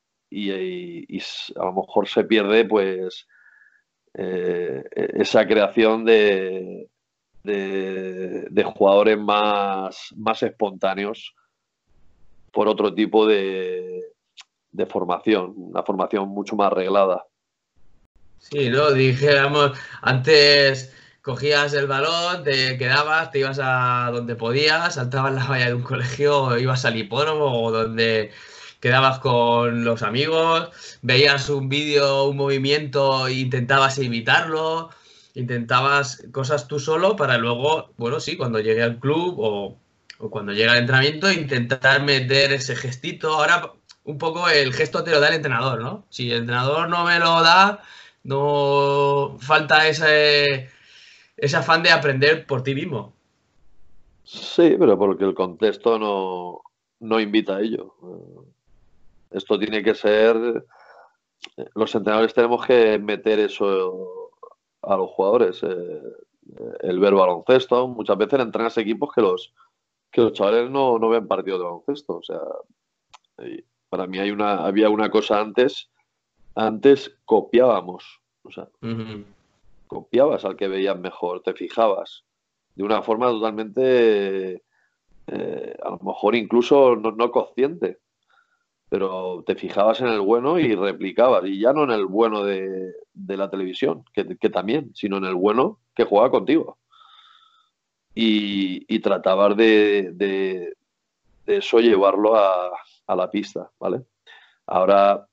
a 1.56 1.65
lo 1.65 1.74
mejor 1.74 2.08
se 2.08 2.24
pierde 2.24 2.65
pues 2.65 3.28
eh, 4.13 4.84
esa 4.93 5.48
creación 5.48 6.06
de, 6.06 6.88
de, 7.43 8.63
jugadores 8.63 9.17
más, 9.17 10.13
más 10.15 10.43
espontáneos 10.43 11.34
por 12.58 12.67
otro 12.67 12.91
tipo 12.91 13.28
de, 13.28 14.02
de 14.72 14.86
formación, 14.88 15.54
una 15.58 15.84
formación 15.84 16.28
mucho 16.30 16.56
más 16.56 16.72
arreglada. 16.72 17.24
Sí, 18.39 18.72
¿no? 18.72 18.89
Dijéramos, 18.93 19.78
antes 20.02 20.91
cogías 21.22 21.76
el 21.76 21.86
balón, 21.86 22.43
te 22.43 22.80
quedabas, 22.80 23.30
te 23.30 23.38
ibas 23.38 23.60
a 23.62 24.10
donde 24.12 24.36
podías, 24.36 24.96
saltabas 24.96 25.36
la 25.36 25.46
valla 25.46 25.67
de 25.67 25.76
un 25.76 25.84
colegio, 25.84 26.58
ibas 26.58 26.84
al 26.84 26.98
hipódromo 26.98 27.62
o 27.62 27.72
donde 27.72 28.32
quedabas 28.80 29.20
con 29.20 29.86
los 29.86 30.02
amigos, 30.02 30.72
veías 31.04 31.52
un 31.52 31.70
vídeo, 31.70 32.24
un 32.24 32.38
movimiento 32.38 33.30
intentabas 33.30 34.00
imitarlo 34.00 34.89
intentabas 35.36 36.24
cosas 36.32 36.67
tú 36.67 36.80
solo 36.80 37.15
para 37.15 37.38
luego, 37.38 37.91
bueno, 37.98 38.20
sí, 38.20 38.36
cuando 38.36 38.60
llegue 38.60 38.82
al 38.82 38.98
club 38.98 39.36
o, 39.38 39.78
cuando 40.17 40.51
llegue 40.51 40.69
al 40.69 40.77
entrenamiento, 40.77 41.32
intentar 41.32 42.03
meter 42.03 42.51
ese 42.53 42.75
gestito. 42.75 43.34
Ahora, 43.34 43.71
un 44.03 44.17
poco 44.17 44.49
el 44.49 44.73
gesto 44.73 45.03
te 45.03 45.12
lo 45.12 45.19
da 45.19 45.27
el 45.30 45.36
entrenador, 45.36 45.82
¿no? 45.82 46.06
Si 46.10 46.32
el 46.32 46.39
entrenador 46.39 46.89
no 46.89 47.03
me 47.06 47.19
lo 47.19 47.41
da, 47.43 47.84
no 48.23 49.38
falta 49.39 49.88
ese, 49.88 50.69
ese 51.36 51.58
afán 51.58 51.84
de 51.84 51.91
aprender 51.91 52.45
por 52.45 52.63
ti 52.63 52.73
mismo. 52.73 53.13
Sí, 54.23 54.75
pero 54.77 54.97
porque 54.97 55.23
el 55.23 55.34
contexto 55.34 55.97
no, 55.97 56.62
no 56.99 57.19
invita 57.19 57.58
a 57.58 57.62
ello. 57.62 57.95
Esto 59.32 59.58
tiene 59.60 59.84
que 59.84 59.95
ser. 59.95 60.65
Los 61.75 61.93
entrenadores 61.95 62.34
tenemos 62.34 62.65
que 62.65 62.97
meter 62.99 63.39
eso 63.39 64.32
a 64.82 64.97
los 64.97 65.10
jugadores 65.12 65.62
eh, 65.63 66.01
el 66.82 66.99
ver 66.99 67.13
baloncesto. 67.13 67.88
Muchas 67.88 68.17
veces 68.17 68.39
entrenas 68.39 68.77
equipos 68.77 69.10
que 69.13 69.21
los, 69.21 69.53
que 70.12 70.22
los 70.22 70.34
chavales 70.34 70.70
no, 70.70 71.00
no 71.00 71.10
ven 71.10 71.28
partidos 71.28 71.60
de 71.60 71.65
baloncesto. 71.65 72.17
O 72.17 72.24
sea, 72.24 72.39
para 73.89 74.08
mí 74.08 74.20
hay 74.20 74.32
una, 74.32 74.65
había 74.65 74.89
una 74.89 75.10
cosa 75.10 75.39
antes. 75.39 75.89
Antes 76.56 77.17
copiábamos. 77.26 78.22
O 78.43 78.52
sea, 78.52 78.67
copiabas 79.88 80.46
al 80.46 80.56
que 80.56 80.67
veías 80.67 80.98
mejor, 80.98 81.41
te 81.41 81.54
fijabas. 81.54 82.24
De 82.76 82.84
una 82.84 83.02
forma 83.02 83.28
totalmente, 83.28 84.63
eh, 85.28 85.78
a 85.84 85.89
lo 85.89 86.00
mejor 86.00 86.36
incluso 86.36 86.96
no, 86.96 87.12
no 87.12 87.32
consciente. 87.32 88.00
pero 88.89 89.43
te 89.46 89.56
fijabas 89.56 90.00
en 90.00 90.08
el 90.08 90.22
bueno 90.22 90.60
y 90.60 90.74
replicabas, 90.74 91.43
y 91.46 91.60
ya 91.60 91.74
no 91.74 91.84
en 91.84 91.91
el 91.91 92.06
bueno 92.06 92.43
de, 92.43 92.93
la 93.13 93.50
televisión, 93.50 94.06
que, 94.13 94.50
también, 94.50 94.91
sino 94.96 95.17
en 95.17 95.26
el 95.26 95.36
bueno 95.36 95.80
que 95.93 96.06
juega 96.06 96.32
contigo. 96.32 96.77
Y, 98.19 98.84
y 98.88 98.99
tratabas 98.99 99.56
de, 99.56 100.73
eso 101.45 101.80
llevarlo 101.80 102.36
a, 102.36 102.71
a, 103.06 103.15
la 103.15 103.30
pista, 103.30 103.69
¿vale? 103.80 104.01
Ahora 104.65 105.27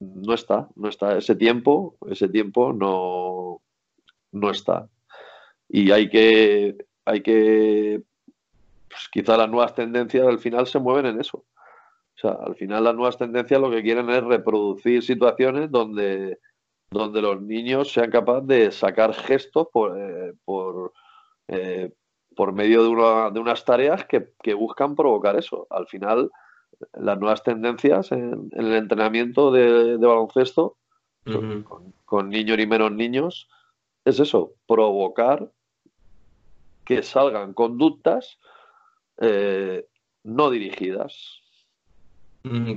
no 0.00 0.34
está, 0.34 0.68
no 0.74 0.88
está. 0.88 1.16
Ese 1.16 1.36
tiempo, 1.36 1.96
ese 2.10 2.28
tiempo 2.28 2.72
no, 2.72 3.60
no 4.32 4.50
está. 4.50 4.88
Y 5.68 5.92
hay 5.92 6.08
que, 6.10 6.76
hay 7.04 7.20
que, 7.20 8.02
pues 8.88 9.08
quizá 9.12 9.36
las 9.36 9.48
nuevas 9.48 9.76
tendencias 9.76 10.26
al 10.26 10.40
final 10.40 10.66
se 10.66 10.80
mueven 10.80 11.06
en 11.06 11.20
eso. 11.20 11.38
O 11.38 12.20
sea, 12.20 12.32
al 12.32 12.56
final 12.56 12.82
las 12.82 12.96
nuevas 12.96 13.16
tendencias 13.16 13.60
lo 13.60 13.70
que 13.70 13.82
quieren 13.82 14.10
es 14.10 14.24
reproducir 14.24 15.04
situaciones 15.04 15.70
donde, 15.70 16.40
donde 16.90 17.22
los 17.22 17.40
niños 17.40 17.92
sean 17.92 18.10
capaces 18.10 18.48
de 18.48 18.72
sacar 18.72 19.14
gestos 19.14 19.68
por, 19.72 19.96
eh, 19.96 20.32
por, 20.44 20.92
eh, 21.46 21.92
por 22.38 22.52
medio 22.52 22.84
de, 22.84 22.88
una, 22.88 23.30
de, 23.32 23.40
unas 23.40 23.64
tareas 23.64 24.04
que, 24.04 24.28
que, 24.40 24.54
buscan 24.54 24.94
provocar 24.94 25.36
eso. 25.36 25.66
Al 25.70 25.88
final, 25.88 26.30
las 26.94 27.18
nuevas 27.18 27.42
tendencias 27.42 28.12
en, 28.12 28.48
el 28.52 28.74
entrenamiento 28.74 29.50
de, 29.50 29.96
baloncesto, 29.96 30.76
con, 32.04 32.28
niños 32.28 32.60
y 32.60 32.66
menos 32.68 32.92
niños, 32.92 33.48
es 34.04 34.20
eso, 34.20 34.52
provocar 34.68 35.50
que 36.84 37.02
salgan 37.02 37.54
conductas 37.54 38.38
eh, 39.20 39.88
no 40.22 40.50
dirigidas. 40.50 41.40
Mm, 42.44 42.74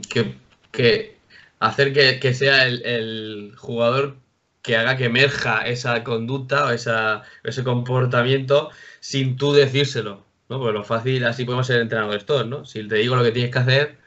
que, 0.71 1.17
hacer 1.59 1.93
que, 1.93 2.33
sea 2.33 2.65
el, 2.65 3.53
jugador 3.59 4.15
que 4.61 4.77
haga 4.77 4.97
que 4.97 5.05
emerja 5.05 5.61
esa 5.67 6.03
conducta 6.03 6.65
o 6.65 6.69
ese 6.71 7.63
comportamiento 7.63 8.69
sin 8.99 9.37
tú 9.37 9.53
decírselo. 9.53 10.25
¿no? 10.49 10.59
Pues 10.59 10.73
lo 10.73 10.83
fácil, 10.83 11.25
así 11.25 11.45
podemos 11.45 11.67
ser 11.67 11.81
entrenadores 11.81 12.25
todos, 12.25 12.45
¿no? 12.47 12.65
Si 12.65 12.85
te 12.87 12.95
digo 12.95 13.15
lo 13.15 13.23
que 13.23 13.31
tienes 13.31 13.51
que 13.51 13.59
hacer, 13.59 13.97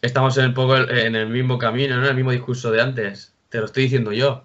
estamos 0.00 0.36
en, 0.38 0.54
poco 0.54 0.76
en 0.76 1.14
el 1.14 1.28
mismo 1.28 1.58
camino, 1.58 1.96
¿no? 1.96 2.04
En 2.04 2.10
el 2.10 2.16
mismo 2.16 2.32
discurso 2.32 2.70
de 2.70 2.80
antes. 2.80 3.34
Te 3.50 3.58
lo 3.58 3.66
estoy 3.66 3.84
diciendo 3.84 4.12
yo. 4.12 4.44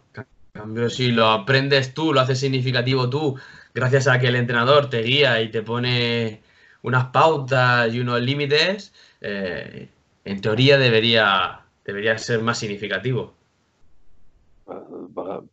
Cambio, 0.52 0.90
si 0.90 1.12
lo 1.12 1.28
aprendes 1.30 1.94
tú, 1.94 2.14
lo 2.14 2.20
haces 2.20 2.40
significativo 2.40 3.10
tú, 3.10 3.40
gracias 3.74 4.08
a 4.08 4.20
que 4.20 4.28
el 4.28 4.36
entrenador 4.36 4.90
te 4.90 5.02
guía 5.04 5.42
y 5.42 5.50
te 5.50 5.62
pone 5.62 6.42
unas 6.82 7.06
pautas 7.06 7.94
y 7.94 8.00
unos 8.00 8.22
límites, 8.22 8.94
eh, 9.22 9.90
en 10.26 10.42
teoría 10.42 10.78
debería, 10.78 11.62
debería 11.86 12.18
ser 12.18 12.42
más 12.42 12.60
significativo. 12.60 13.37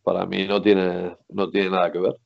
Para, 0.03 0.27
mí 0.27 0.47
no 0.47 0.61
tiene, 0.63 1.17
no 1.29 1.51
tiene 1.51 1.71
nada 1.71 1.93
que 1.93 1.99
ver. 1.99 2.17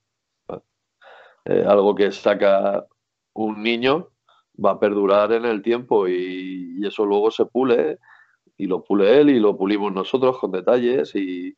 Eh, 1.44 1.64
algo 1.66 1.94
que 1.94 2.12
saca 2.12 2.86
un 3.34 3.62
niño 3.62 4.10
va 4.62 4.72
a 4.72 4.80
perdurar 4.80 5.32
en 5.32 5.44
el 5.44 5.62
tiempo 5.62 6.08
y, 6.08 6.84
eso 6.84 7.04
luego 7.04 7.30
se 7.30 7.44
pule 7.46 7.98
y 8.56 8.66
lo 8.66 8.84
pule 8.84 9.20
él 9.20 9.30
y 9.30 9.40
lo 9.40 9.56
pulimos 9.56 9.92
nosotros 9.92 10.38
con 10.38 10.52
detalles 10.52 11.14
y 11.14 11.56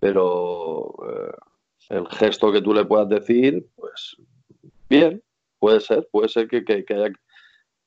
pero 0.00 0.94
eh, 1.08 1.36
el 1.90 2.08
gesto 2.08 2.50
que 2.52 2.62
tú 2.62 2.72
le 2.72 2.84
puedas 2.84 3.08
decir 3.08 3.66
pues 3.76 4.16
bien 4.88 5.22
puede 5.58 5.80
ser 5.80 6.08
puede 6.10 6.28
ser 6.28 6.48
que, 6.48 6.64
que, 6.64 6.84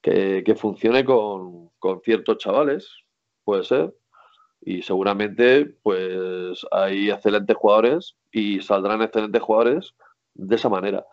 que, 0.01 0.55
funcione 0.55 1.03
con, 1.03 1.69
con, 1.79 2.01
ciertos 2.01 2.37
chavales 2.37 2.87
puede 3.43 3.63
ser 3.63 3.93
y 4.61 4.81
seguramente 4.83 5.65
pues 5.83 6.65
hay 6.71 7.09
excelentes 7.09 7.57
jugadores 7.57 8.15
y 8.31 8.61
saldrán 8.61 9.01
excelentes 9.01 9.41
jugadores 9.41 9.93
de 10.33 10.55
esa 10.55 10.69
manera 10.69 11.05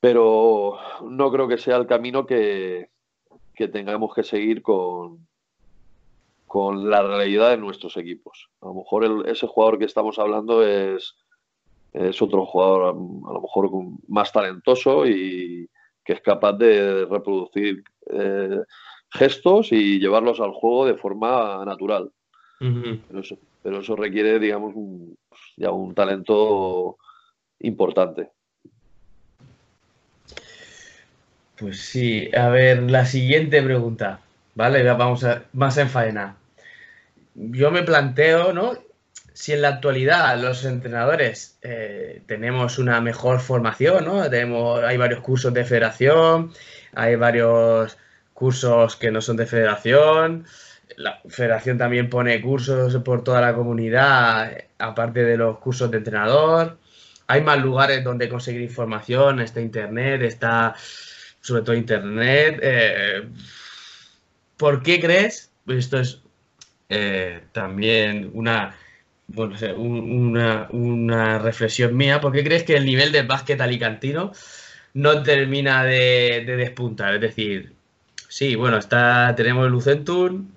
pero 0.00 0.78
no 1.02 1.30
creo 1.30 1.48
que 1.48 1.58
sea 1.58 1.76
el 1.76 1.86
camino 1.86 2.26
que, 2.26 2.90
tengamos 3.72 4.14
que 4.14 4.22
seguir 4.22 4.62
con, 4.62 5.26
con 6.46 6.88
la 6.88 7.02
realidad 7.02 7.50
de 7.50 7.56
nuestros 7.56 7.96
equipos. 7.96 8.48
A 8.60 8.66
lo 8.66 8.74
mejor 8.74 9.28
ese 9.28 9.48
jugador 9.48 9.78
que 9.78 9.86
estamos 9.86 10.18
hablando 10.20 10.64
es, 10.64 11.16
es 11.92 12.22
otro 12.22 12.46
jugador 12.46 12.82
a 12.82 13.32
lo 13.32 13.40
mejor 13.40 13.70
más 14.06 14.32
talentoso 14.32 15.06
y 15.06 15.68
que 16.04 16.12
es 16.12 16.20
capaz 16.20 16.52
de 16.52 17.04
reproducir 17.06 17.82
eh, 18.10 18.60
gestos 19.10 19.72
y 19.72 19.98
llevarlos 19.98 20.40
al 20.40 20.52
juego 20.52 20.86
de 20.86 20.94
forma 20.94 21.64
natural. 21.64 22.12
Pero, 22.58 23.20
eso, 23.20 23.38
pero, 23.62 23.80
eso, 23.80 23.96
requiere, 23.96 24.38
digamos, 24.38 24.74
ya 25.56 25.70
un 25.70 25.94
talento 25.94 26.98
importante. 27.60 28.30
Pues 31.58 31.80
sí, 31.80 32.30
a 32.36 32.48
ver, 32.48 32.82
la 32.90 33.04
siguiente 33.04 33.62
pregunta, 33.62 34.20
¿vale? 34.54 34.82
Vamos 34.84 35.24
a, 35.24 35.44
más 35.52 35.76
en 35.76 35.88
faena. 35.88 36.36
Yo 37.34 37.70
me 37.70 37.82
planteo, 37.82 38.52
¿no? 38.52 38.72
Si 39.32 39.52
en 39.52 39.62
la 39.62 39.68
actualidad 39.68 40.36
los 40.40 40.64
entrenadores 40.64 41.58
eh, 41.62 42.22
tenemos 42.26 42.78
una 42.78 43.00
mejor 43.00 43.40
formación, 43.40 44.04
¿no? 44.04 44.28
Tenemos, 44.30 44.82
hay 44.82 44.96
varios 44.96 45.20
cursos 45.20 45.52
de 45.54 45.64
federación, 45.64 46.52
hay 46.94 47.16
varios 47.16 47.96
cursos 48.34 48.96
que 48.96 49.10
no 49.10 49.20
son 49.20 49.36
de 49.36 49.46
federación, 49.46 50.46
la 50.96 51.20
federación 51.28 51.78
también 51.78 52.08
pone 52.08 52.40
cursos 52.40 52.96
por 53.02 53.22
toda 53.24 53.40
la 53.40 53.54
comunidad, 53.54 54.52
aparte 54.78 55.24
de 55.24 55.36
los 55.36 55.58
cursos 55.58 55.90
de 55.90 55.98
entrenador. 55.98 56.78
Hay 57.26 57.42
más 57.42 57.58
lugares 57.58 58.02
donde 58.02 58.28
conseguir 58.28 58.62
información, 58.62 59.40
está 59.40 59.60
internet, 59.60 60.22
está 60.22 60.74
sobre 61.40 61.62
todo 61.62 61.76
Internet. 61.76 62.60
Eh, 62.62 63.28
¿Por 64.56 64.82
qué 64.82 65.00
crees? 65.00 65.50
Esto 65.66 66.00
es 66.00 66.22
eh, 66.88 67.42
también 67.52 68.30
una, 68.34 68.76
bueno, 69.28 69.54
una, 69.76 70.68
una, 70.70 71.38
reflexión 71.38 71.96
mía. 71.96 72.20
¿Por 72.20 72.32
qué 72.32 72.44
crees 72.44 72.64
que 72.64 72.76
el 72.76 72.84
nivel 72.84 73.12
de 73.12 73.22
básquet 73.22 73.60
alicantino 73.60 74.32
no 74.94 75.22
termina 75.22 75.84
de, 75.84 76.44
despuntar? 76.46 77.14
Es 77.14 77.20
decir, 77.20 77.74
sí, 78.28 78.54
bueno, 78.56 78.78
está, 78.78 79.34
tenemos 79.36 79.66
el 79.66 79.72
Lucentum, 79.72 80.50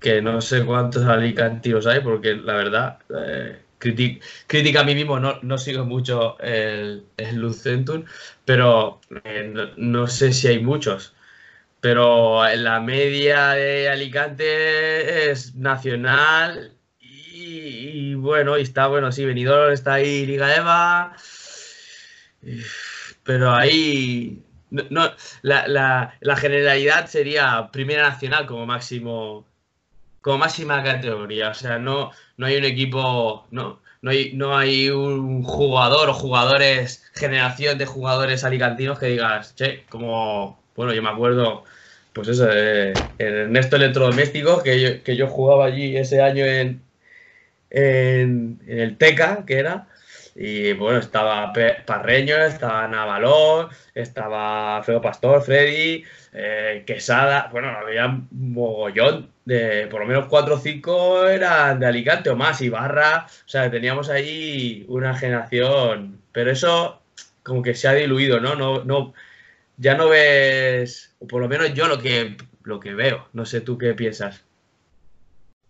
que 0.00 0.22
no 0.22 0.40
sé 0.40 0.64
cuántos 0.64 1.04
alicantinos 1.04 1.86
hay, 1.86 2.00
porque 2.00 2.34
la 2.34 2.54
verdad, 2.54 2.98
eh, 3.16 3.60
crítica 3.78 4.80
a 4.80 4.84
mí 4.84 4.94
mismo, 4.94 5.18
no, 5.20 5.38
no 5.42 5.58
sigo 5.58 5.84
mucho 5.84 6.38
el, 6.40 7.04
el 7.16 7.36
Lucentum, 7.36 8.04
pero 8.44 9.00
eh, 9.24 9.72
no, 9.76 10.06
sé 10.06 10.32
si 10.32 10.48
hay 10.48 10.60
muchos. 10.60 11.14
Pero 11.80 12.42
la 12.56 12.80
media 12.80 13.50
de 13.50 13.88
Alicante 13.88 15.30
es 15.30 15.54
nacional 15.54 16.72
y, 17.00 18.14
bueno, 18.14 18.58
y 18.58 18.62
está 18.62 18.88
bueno, 18.88 19.12
sí, 19.12 19.24
Benidorm 19.24 19.72
está 19.72 19.94
ahí, 19.94 20.26
Liga 20.26 20.56
Eva, 20.56 21.16
pero 23.24 23.52
ahí 23.52 24.42
no, 24.70 25.12
la, 25.42 25.68
la, 25.68 26.14
la, 26.20 26.36
generalidad 26.36 27.06
sería 27.06 27.70
Primera 27.72 28.08
Nacional 28.10 28.46
como 28.46 28.66
máximo, 28.66 29.46
como 30.26 30.38
máxima 30.38 30.82
categoría. 30.82 31.50
O 31.50 31.54
sea, 31.54 31.78
no, 31.78 32.10
no 32.36 32.46
hay 32.46 32.56
un 32.56 32.64
equipo, 32.64 33.46
no, 33.52 33.80
no 34.02 34.10
hay, 34.10 34.32
no 34.34 34.58
hay 34.58 34.90
un 34.90 35.44
jugador 35.44 36.08
o 36.10 36.14
jugadores, 36.14 37.04
generación 37.14 37.78
de 37.78 37.86
jugadores 37.86 38.42
alicantinos 38.42 38.98
que 38.98 39.06
digas, 39.06 39.54
che, 39.54 39.84
como, 39.88 40.60
bueno, 40.74 40.92
yo 40.92 41.00
me 41.02 41.10
acuerdo, 41.10 41.62
pues 42.12 42.26
eso, 42.26 42.48
Ernesto 43.18 43.76
Electrodomésticos, 43.76 44.64
que 44.64 44.80
yo, 44.80 45.02
que 45.04 45.16
yo 45.16 45.28
jugaba 45.28 45.66
allí 45.66 45.96
ese 45.96 46.20
año 46.20 46.44
en, 46.44 46.82
en, 47.70 48.60
el 48.66 48.96
Teca, 48.98 49.44
que 49.46 49.58
era, 49.60 49.86
y 50.34 50.72
bueno, 50.72 50.98
estaba 50.98 51.52
Parreño, 51.86 52.36
estaba 52.38 52.88
Navalón, 52.88 53.68
estaba 53.94 54.82
Feo 54.82 55.00
Pastor, 55.00 55.42
Freddy, 55.42 56.04
eh, 56.32 56.82
Quesada, 56.84 57.48
bueno, 57.52 57.68
había 57.68 58.08
mogollón 58.32 59.35
de, 59.46 59.86
por 59.86 60.00
lo 60.00 60.06
menos 60.06 60.26
4 60.26 60.54
o 60.54 60.58
5 60.58 61.28
eran 61.28 61.80
de 61.80 61.86
Alicante 61.86 62.28
o 62.28 62.36
más, 62.36 62.60
y 62.60 62.68
Barra, 62.68 63.26
o 63.26 63.48
sea, 63.48 63.70
teníamos 63.70 64.10
ahí 64.10 64.84
una 64.88 65.14
generación, 65.14 66.20
pero 66.32 66.50
eso 66.50 67.00
como 67.42 67.62
que 67.62 67.74
se 67.74 67.88
ha 67.88 67.94
diluido, 67.94 68.40
¿no? 68.40 68.54
No, 68.54 68.84
no, 68.84 69.14
ya 69.78 69.96
no 69.96 70.10
ves, 70.10 71.16
o 71.20 71.26
por 71.26 71.40
lo 71.40 71.48
menos 71.48 71.72
yo 71.72 71.88
lo 71.88 71.98
que, 71.98 72.36
lo 72.64 72.78
que 72.78 72.94
veo, 72.94 73.28
no 73.32 73.46
sé 73.46 73.62
tú 73.62 73.78
qué 73.78 73.94
piensas. 73.94 74.44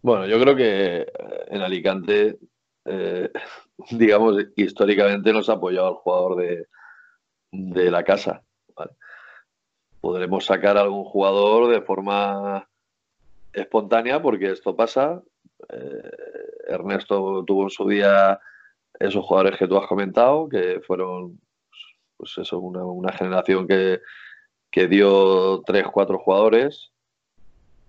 Bueno, 0.03 0.27
yo 0.27 0.41
creo 0.41 0.57
que 0.57 0.97
eh, 1.03 1.07
en 1.49 1.63
Alicante, 1.63 2.39
eh, 2.85 3.31
digamos, 3.93 4.37
históricamente 4.57 5.33
nos 5.33 5.49
ha 5.49 5.55
apoyado 5.55 5.87
al 5.87 5.95
jugador 5.95 6.37
de, 6.37 6.67
de 7.53 7.91
la 7.91 8.03
casa 8.03 8.43
podremos 10.07 10.45
sacar 10.45 10.79
algún 10.79 11.03
jugador 11.03 11.69
de 11.69 11.81
forma 11.81 12.69
espontánea 13.57 14.21
porque 14.21 14.53
esto 14.53 14.77
pasa. 14.77 15.23
Eh, 15.71 16.11
Ernesto 16.69 17.45
tuvo 17.47 17.65
en 17.65 17.71
su 17.71 17.89
día 17.89 18.39
esos 18.99 19.25
jugadores 19.25 19.59
que 19.59 19.67
tú 19.67 19.77
has 19.77 19.87
comentado, 19.87 20.49
que 20.49 20.81
fueron, 20.87 21.41
pues 22.17 22.37
eso, 22.39 22.59
una, 22.59 23.13
generación 23.13 23.67
que, 23.67 24.01
dio 24.89 25.63
tres, 25.63 25.87
cuatro 25.91 26.19
jugadores, 26.19 26.93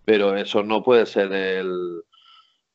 pero 0.06 0.38
eso 0.38 0.63
no 0.63 0.84
puede 0.84 1.06
ser 1.06 1.34
el, 1.34 2.01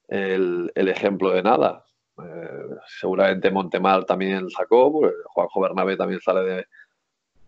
el, 0.09 0.88
ejemplo 0.88 1.31
de 1.31 1.42
nada. 1.42 1.87
Eh, 2.22 2.76
seguramente 3.00 3.50
Montemar 3.50 4.05
también 4.05 4.50
sacó, 4.50 4.92
pues 4.92 5.14
Juanjo 5.26 5.61
Bernabé 5.62 5.96
también 5.96 6.20
sale 6.20 6.42
de, 6.42 6.66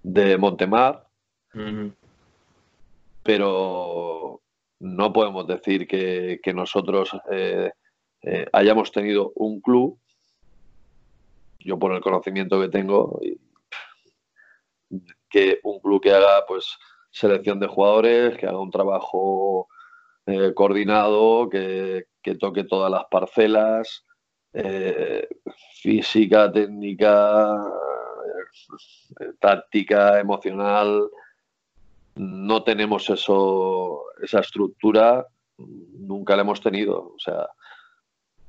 de 0.02 0.38
Montemar, 0.38 1.06
pero 3.22 4.40
no 4.80 5.12
podemos 5.12 5.46
decir 5.46 5.86
que, 5.86 6.40
nosotros 6.54 7.10
eh, 7.30 7.70
eh, 8.22 8.46
hayamos 8.52 8.92
tenido 8.92 9.32
un 9.36 9.60
club, 9.60 9.98
yo 11.58 11.78
por 11.78 11.92
el 11.92 12.00
conocimiento 12.00 12.60
que 12.60 12.68
tengo, 12.68 13.20
que 15.30 15.60
un 15.62 15.80
club 15.80 16.02
que 16.02 16.12
haga 16.12 16.44
pues 16.46 16.78
selección 17.10 17.58
de 17.60 17.66
jugadores, 17.66 18.36
que 18.36 18.46
haga 18.46 18.58
un 18.58 18.70
trabajo 18.70 19.68
eh, 20.26 20.52
coordinado, 20.54 21.48
que, 21.48 22.06
toque 22.38 22.64
todas 22.64 22.90
las 22.90 23.04
parcelas, 23.10 24.04
física, 25.82 26.50
técnica, 26.50 27.60
táctica, 29.40 30.20
emocional, 30.20 31.10
no 32.16 32.62
tenemos 32.62 33.08
eso, 33.10 34.04
esa 34.22 34.40
estructura, 34.40 35.26
nunca 35.58 36.36
la 36.36 36.42
hemos 36.42 36.60
tenido. 36.60 37.14
O 37.14 37.18
sea, 37.18 37.48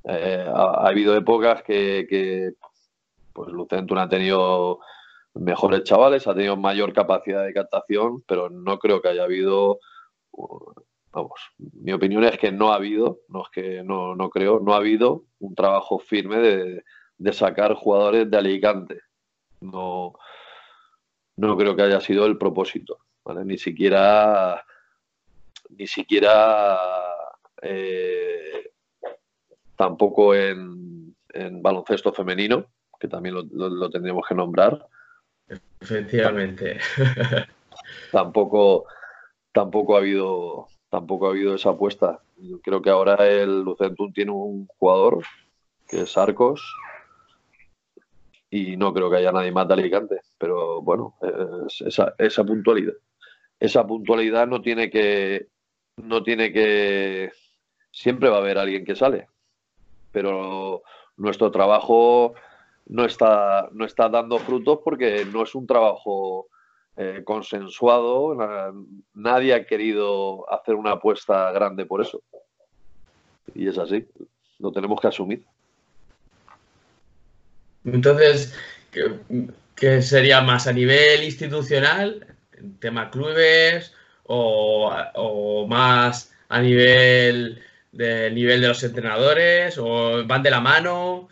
eh, 0.04 0.45
ha, 0.47 0.88
habido 0.88 1.15
épocas 1.15 1.63
que, 1.63 2.54
pues 3.34 3.51
Lucentum 3.51 3.97
ha 3.97 4.10
tenido 4.10 4.80
mejores 5.34 5.84
chavales, 5.84 6.28
ha 6.28 6.36
tenido 6.36 6.56
mayor 6.58 6.93
capacidad 6.93 7.43
de 7.43 7.54
captación, 7.54 8.23
pero 8.28 8.49
no 8.49 8.80
creo 8.80 9.01
que 9.01 9.10
haya 9.10 9.23
habido, 9.23 9.80
vamos, 11.12 11.39
mi 11.58 11.91
opinión 11.91 12.23
es 12.23 12.38
que 12.38 12.51
no 12.51 12.71
ha 12.71 12.75
habido, 12.75 13.19
no 13.28 13.43
es 13.43 13.49
que 13.49 13.84
no, 13.84 14.15
no 14.15 14.30
creo, 14.30 14.60
no 14.60 14.73
ha 14.73 14.78
habido 14.78 15.23
un 15.39 15.56
trabajo 15.56 15.99
firme 15.99 16.38
de, 16.38 16.84
de 17.17 17.34
sacar 17.34 17.73
jugadores 17.73 18.30
de 18.30 18.38
Alicante. 18.38 19.01
No, 19.62 20.13
no 21.38 21.58
creo 21.58 21.75
que 21.75 21.82
haya 21.82 21.99
sido 21.99 22.25
el 22.25 22.38
propósito. 22.38 22.99
Ni 23.25 23.57
siquiera, 23.57 24.63
ni 25.69 25.88
siquiera 25.88 26.79
eh, 27.61 28.71
tampoco 29.75 30.35
en, 30.35 31.15
baloncesto 31.61 32.13
femenino, 32.13 32.67
que 32.99 33.07
también 33.07 33.35
lo, 33.35 33.89
tendríamos 33.89 34.25
que 34.27 34.35
nombrar. 34.35 34.88
Efectivamente. 35.81 36.79
tampoco, 38.11 38.85
tampoco 39.51 39.95
ha 39.95 39.99
habido, 39.99 40.67
tampoco 40.89 41.27
ha 41.27 41.31
habido 41.31 41.55
esa 41.55 41.71
apuesta. 41.71 42.21
Creo 42.63 42.81
que 42.81 42.91
ahora 42.91 43.27
el 43.27 43.61
Lucentum 43.61 44.13
tiene 44.13 44.31
un 44.31 44.67
jugador 44.77 45.23
que 45.88 46.01
es 46.01 46.17
Arcos, 46.17 46.63
y 48.51 48.77
no 48.77 48.93
creo 48.93 49.09
que 49.09 49.17
haya 49.17 49.31
nadie 49.31 49.51
más 49.51 49.67
de 49.67 49.73
Alicante, 49.73 50.21
pero 50.38 50.81
bueno, 50.81 51.15
esa, 51.85 52.13
esa 52.17 52.43
puntualidad 52.43 52.93
esa 53.60 53.86
puntualidad 53.86 54.48
no 54.48 54.62
tiene 54.62 54.89
que, 54.89 55.48
no 55.98 56.24
tiene 56.24 56.52
que, 56.52 57.32
siempre 57.91 58.30
va 58.30 58.38
a 58.38 58.39
haber 58.39 58.58
alguien 58.58 58.86
que 58.86 58.96
sale, 58.96 59.28
pero 60.12 60.84
nuestro 61.18 61.52
trabajo 61.52 62.34
no 62.88 63.06
está, 63.06 63.70
no 63.72 63.86
está 63.86 64.10
dando 64.10 64.38
frutos 64.39 64.80
porque 64.84 65.26
no 65.26 65.44
es 65.44 65.56
un 65.56 65.65
trabajo 65.65 66.48
eh, 66.98 67.24
consensuado, 67.26 68.36
nadie 69.13 69.54
ha 69.54 69.65
querido 69.65 70.52
hacer 70.54 70.76
una 70.76 70.91
apuesta 70.91 71.52
grande 71.52 71.86
por 71.86 72.02
eso. 72.02 72.22
Y 73.54 73.68
es 73.68 73.78
así, 73.78 74.06
lo 74.60 74.72
tenemos 74.72 75.00
que 75.00 75.08
asumir. 75.08 75.44
Entonces, 77.86 78.54
qué 79.76 80.02
sería 80.02 80.41
más 80.41 80.68
a 80.68 80.74
nivel 80.74 81.24
institucional? 81.24 82.35
Tema 82.80 83.10
clubes 83.10 83.94
o, 84.24 85.65
más 85.68 86.34
a 86.50 86.62
nivel 86.62 87.62
del 87.91 88.36
nivel 88.36 88.62
de 88.62 88.68
los 88.68 88.84
entrenadores 88.84 89.78
o 89.78 90.26
van 90.26 90.44
de 90.44 90.52
la 90.52 90.62
mano? 90.62 91.30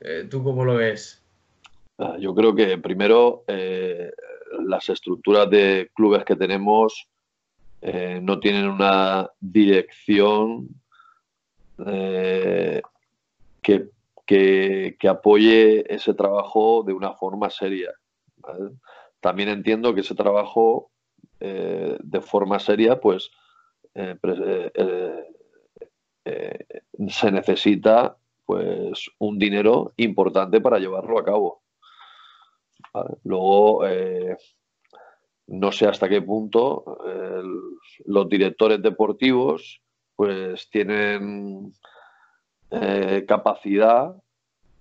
Eh, 0.00 0.26
¿Tú 0.30 0.42
cómo 0.42 0.64
lo 0.64 0.76
ves? 0.76 1.22
Ah, 1.98 2.16
yo 2.18 2.34
creo 2.34 2.54
que 2.54 2.78
primero 2.78 3.44
eh, 3.46 4.10
las 4.66 4.88
estructuras 4.88 5.48
de 5.50 5.90
clubes 5.94 6.24
que 6.24 6.36
tenemos 6.36 7.08
eh, 7.80 8.20
no 8.22 8.38
tienen 8.38 8.68
una 8.68 9.30
dirección 9.40 10.68
que, 13.62 13.90
que, 14.26 15.08
apoye 15.08 15.84
ese 15.94 16.14
trabajo 16.14 16.82
de 16.86 16.94
una 16.94 17.12
forma 17.12 17.50
seria. 17.50 17.92
También 19.20 19.48
entiendo 19.48 19.94
que 19.94 20.00
ese 20.00 20.14
trabajo 20.14 20.90
eh, 21.38 21.98
de 22.02 22.20
forma 22.20 22.58
seria, 22.58 22.98
pues 22.98 23.30
eh, 23.94 24.16
eh, 26.24 26.66
se 27.08 27.30
necesita 27.30 28.16
pues 28.44 29.10
un 29.18 29.38
dinero 29.38 29.92
importante 29.96 30.60
para 30.60 30.78
llevarlo 30.78 31.18
a 31.18 31.24
cabo. 31.24 31.62
Luego, 33.24 33.82
no 35.48 35.72
sé 35.72 35.86
hasta 35.86 36.08
qué 36.08 36.22
punto 36.22 36.98
los 38.06 38.28
directores 38.28 38.80
deportivos 38.80 39.82
pues 40.14 40.70
tienen 40.70 41.74
capacidad 43.26 44.14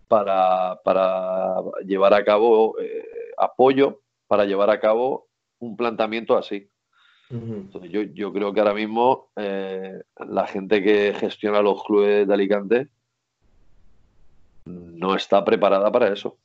para, 0.08 0.80
para, 0.84 1.62
llevar 1.86 2.14
a 2.14 2.24
cabo 2.24 2.76
apoyo 3.38 4.05
para 4.28 4.46
llevar 4.46 4.70
a 4.70 4.80
cabo 4.80 5.28
un 5.60 5.76
planteamiento 5.76 6.38
así. 6.38 6.70
Entonces, 7.30 7.92
yo, 8.14 8.32
creo 8.32 8.54
que 8.54 8.60
ahora 8.60 8.74
mismo 8.74 9.32
eh, 9.36 10.00
la 10.28 10.46
gente 10.46 10.84
que 10.84 11.14
gestiona 11.16 11.62
los 11.62 11.84
clubes 11.84 12.28
de 12.28 12.34
Alicante 12.34 12.88
no 14.66 15.16
está 15.16 15.44
preparada 15.44 15.92
para 15.92 16.14
eso. 16.14 16.38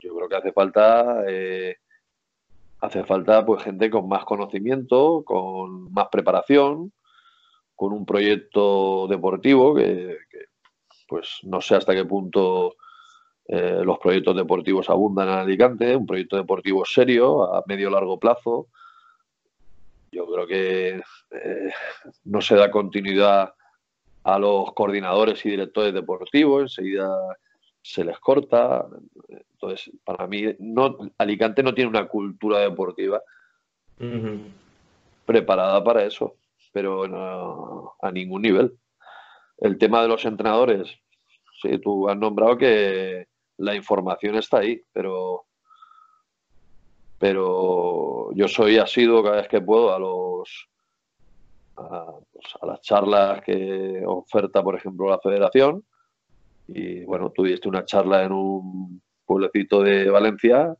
Yo 0.00 0.16
creo 0.16 0.28
que 0.28 0.36
hace 0.36 0.52
falta 0.52 1.24
eh, 1.28 1.76
hace 2.80 3.04
falta 3.04 3.44
pues 3.46 3.62
gente 3.62 3.88
con 3.88 4.08
más 4.08 4.24
conocimiento, 4.24 5.22
con 5.24 5.92
más 5.92 6.08
preparación, 6.10 6.92
con 7.76 7.92
un 7.92 8.04
proyecto 8.04 9.06
deportivo 9.06 9.74
que 9.76 10.18
pues 11.08 11.38
no 11.42 11.60
sé 11.60 11.74
hasta 11.74 11.94
qué 11.94 12.04
punto 12.04 12.76
eh, 13.50 13.80
los 13.82 13.98
proyectos 13.98 14.36
deportivos 14.36 14.90
abundan 14.90 15.28
en 15.28 15.34
Alicante, 15.36 15.96
un 15.96 16.04
proyecto 16.04 16.36
deportivo 16.36 16.84
serio, 16.84 17.54
a 17.54 17.64
medio 17.66 17.88
largo 17.88 18.18
plazo. 18.18 18.66
Yo 20.12 20.26
creo 20.30 20.46
que 20.46 21.00
eh, 21.30 21.72
no 22.24 22.42
se 22.42 22.56
da 22.56 22.70
continuidad 22.70 23.54
a 24.24 24.38
los 24.38 24.74
coordinadores 24.74 25.46
y 25.46 25.50
directores 25.50 25.94
deportivos, 25.94 26.62
enseguida 26.62 27.08
se 27.80 28.04
les 28.04 28.18
corta. 28.18 28.84
Entonces, 29.30 29.90
para 30.04 30.26
mí, 30.26 30.44
no, 30.58 30.98
Alicante 31.16 31.62
no 31.62 31.72
tiene 31.72 31.88
una 31.88 32.06
cultura 32.06 32.58
deportiva 32.58 33.22
preparada 35.24 35.82
para 35.82 36.04
eso, 36.04 36.34
pero 36.70 37.96
a 38.02 38.12
ningún 38.12 38.42
nivel. 38.42 38.76
El 39.56 39.78
tema 39.78 40.02
de 40.02 40.08
los 40.08 40.24
entrenadores, 40.26 40.86
sí, 41.62 41.78
tú 41.78 42.10
has 42.10 42.16
nombrado 42.16 42.58
que 42.58 43.26
la 43.58 43.74
información 43.74 44.36
está 44.36 44.58
ahí, 44.58 44.82
pero 44.92 45.44
pero 47.18 48.32
yo 48.34 48.46
soy 48.46 48.78
asiduo 48.78 49.22
cada 49.22 49.38
vez 49.38 49.48
que 49.48 49.60
puedo 49.60 49.92
a 49.92 49.98
los 49.98 50.68
a, 51.76 52.06
pues, 52.32 52.46
las 52.62 52.80
charlas 52.80 53.42
que 53.42 54.02
oferta, 54.06 54.62
por 54.62 54.76
ejemplo, 54.76 55.10
la 55.10 55.18
Federación. 55.18 55.84
Y 56.68 57.04
bueno, 57.04 57.30
tuviste 57.30 57.68
una 57.68 57.84
charla 57.84 58.24
en 58.24 58.32
un 58.32 59.02
pueblecito 59.24 59.82
de 59.82 60.10
Valencia 60.10 60.76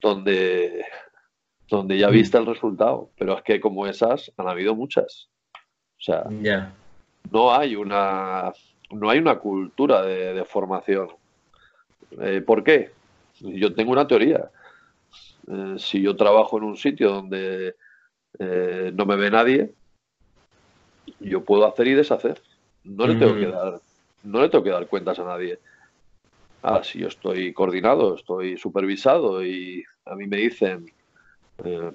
donde, 0.00 0.84
donde 1.68 1.98
ya 1.98 2.08
viste 2.08 2.38
el 2.38 2.46
resultado. 2.46 3.10
Pero 3.16 3.36
es 3.36 3.42
que 3.42 3.60
como 3.60 3.86
esas 3.86 4.32
han 4.36 4.48
habido 4.48 4.74
muchas. 4.74 5.28
O 5.98 6.04
sea, 6.04 6.24
no 7.30 7.54
hay 7.54 7.76
una 7.76 8.52
no 8.90 9.08
hay 9.08 9.18
una 9.18 9.38
cultura 9.38 10.02
de 10.02 10.44
formación. 10.44 11.08
Eh, 12.20 12.42
¿Por 12.44 12.62
qué? 12.62 12.90
Yo 13.40 13.74
tengo 13.74 13.92
una 13.92 14.06
teoría. 14.06 14.50
Eh, 15.48 15.74
si 15.78 16.00
yo 16.00 16.16
trabajo 16.16 16.58
en 16.58 16.64
un 16.64 16.76
sitio 16.76 17.10
donde 17.10 17.74
eh, 18.38 18.92
no 18.94 19.06
me 19.06 19.16
ve 19.16 19.30
nadie, 19.30 19.72
yo 21.20 21.42
puedo 21.44 21.66
hacer 21.66 21.88
y 21.88 21.94
deshacer. 21.94 22.40
No 22.84 23.06
le 23.06 23.14
tengo 23.14 23.34
que 23.34 23.46
dar, 23.46 23.80
no 24.24 24.40
le 24.40 24.48
tengo 24.48 24.64
que 24.64 24.70
dar 24.70 24.86
cuentas 24.86 25.18
a 25.18 25.24
nadie. 25.24 25.58
Ah, 26.62 26.82
si 26.84 27.00
yo 27.00 27.08
estoy 27.08 27.52
coordinado, 27.52 28.14
estoy 28.14 28.56
supervisado 28.56 29.44
y 29.44 29.84
a 30.04 30.14
mí 30.14 30.26
me 30.26 30.36
dicen, 30.36 30.86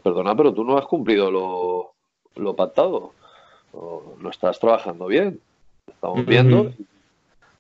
perdona, 0.03 0.35
pero 0.35 0.53
tú 0.53 0.63
no 0.63 0.77
has 0.77 0.85
cumplido 0.85 1.31
lo, 1.31 1.93
lo 2.35 2.55
pactado, 2.55 3.13
o 3.73 4.15
no 4.19 4.29
estás 4.29 4.59
trabajando 4.59 5.07
bien, 5.07 5.39
estamos 5.87 6.25
viendo. 6.25 6.71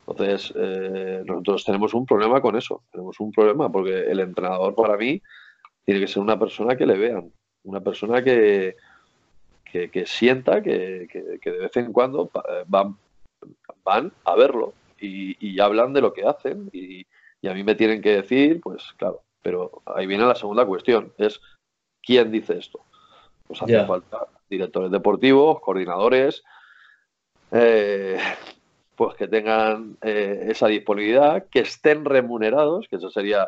Entonces, 0.07 0.53
eh, 0.55 1.21
nosotros 1.25 1.65
tenemos 1.65 1.93
un 1.93 2.05
problema 2.05 2.41
con 2.41 2.55
eso, 2.55 2.83
tenemos 2.91 3.19
un 3.19 3.31
problema 3.31 3.69
porque 3.69 4.09
el 4.09 4.21
entrenador 4.21 4.73
para 4.73 4.95
mí 4.95 5.21
tiene 5.85 5.99
que 5.99 6.07
ser 6.07 6.23
una 6.23 6.39
persona 6.39 6.77
que 6.77 6.85
le 6.85 6.97
vean, 6.97 7.31
una 7.63 7.81
persona 7.81 8.23
que, 8.23 8.77
que, 9.65 10.05
sienta 10.05 10.63
que, 10.63 11.07
que, 11.11 11.51
de 11.51 11.59
vez 11.59 11.75
en 11.77 11.91
cuando 11.91 12.31
eh, 12.35 12.63
van, 12.67 12.97
van 13.83 14.13
a 14.23 14.35
verlo 14.35 14.73
y, 14.99 15.35
y, 15.45 15.59
hablan 15.59 15.93
de 15.93 16.01
lo 16.01 16.13
que 16.13 16.25
hacen 16.25 16.69
y, 16.71 17.05
y, 17.41 17.47
a 17.47 17.53
mí 17.53 17.63
me 17.63 17.75
tienen 17.75 18.01
que 18.01 18.15
decir, 18.15 18.61
pues 18.61 18.93
claro, 18.97 19.21
pero 19.43 19.81
ahí 19.85 20.07
viene 20.07 20.25
la 20.25 20.35
segunda 20.35 20.65
cuestión, 20.65 21.13
es 21.17 21.41
quién 22.01 22.31
dice 22.31 22.57
esto. 22.57 22.79
Pues 23.45 23.61
hace 23.61 23.85
falta 23.85 24.27
directores 24.49 24.91
deportivos, 24.91 25.59
coordinadores, 25.61 26.43
eh, 27.51 28.19
pues 28.97 29.15
que 29.15 29.27
tengan 29.27 29.95
eh, 30.01 30.47
esa 30.49 30.67
disponibilidad, 30.67 31.45
que 31.51 31.59
estén 31.59 32.03
remunerados, 32.03 32.87
que 32.89 32.95
eso 32.95 33.11
sería, 33.11 33.47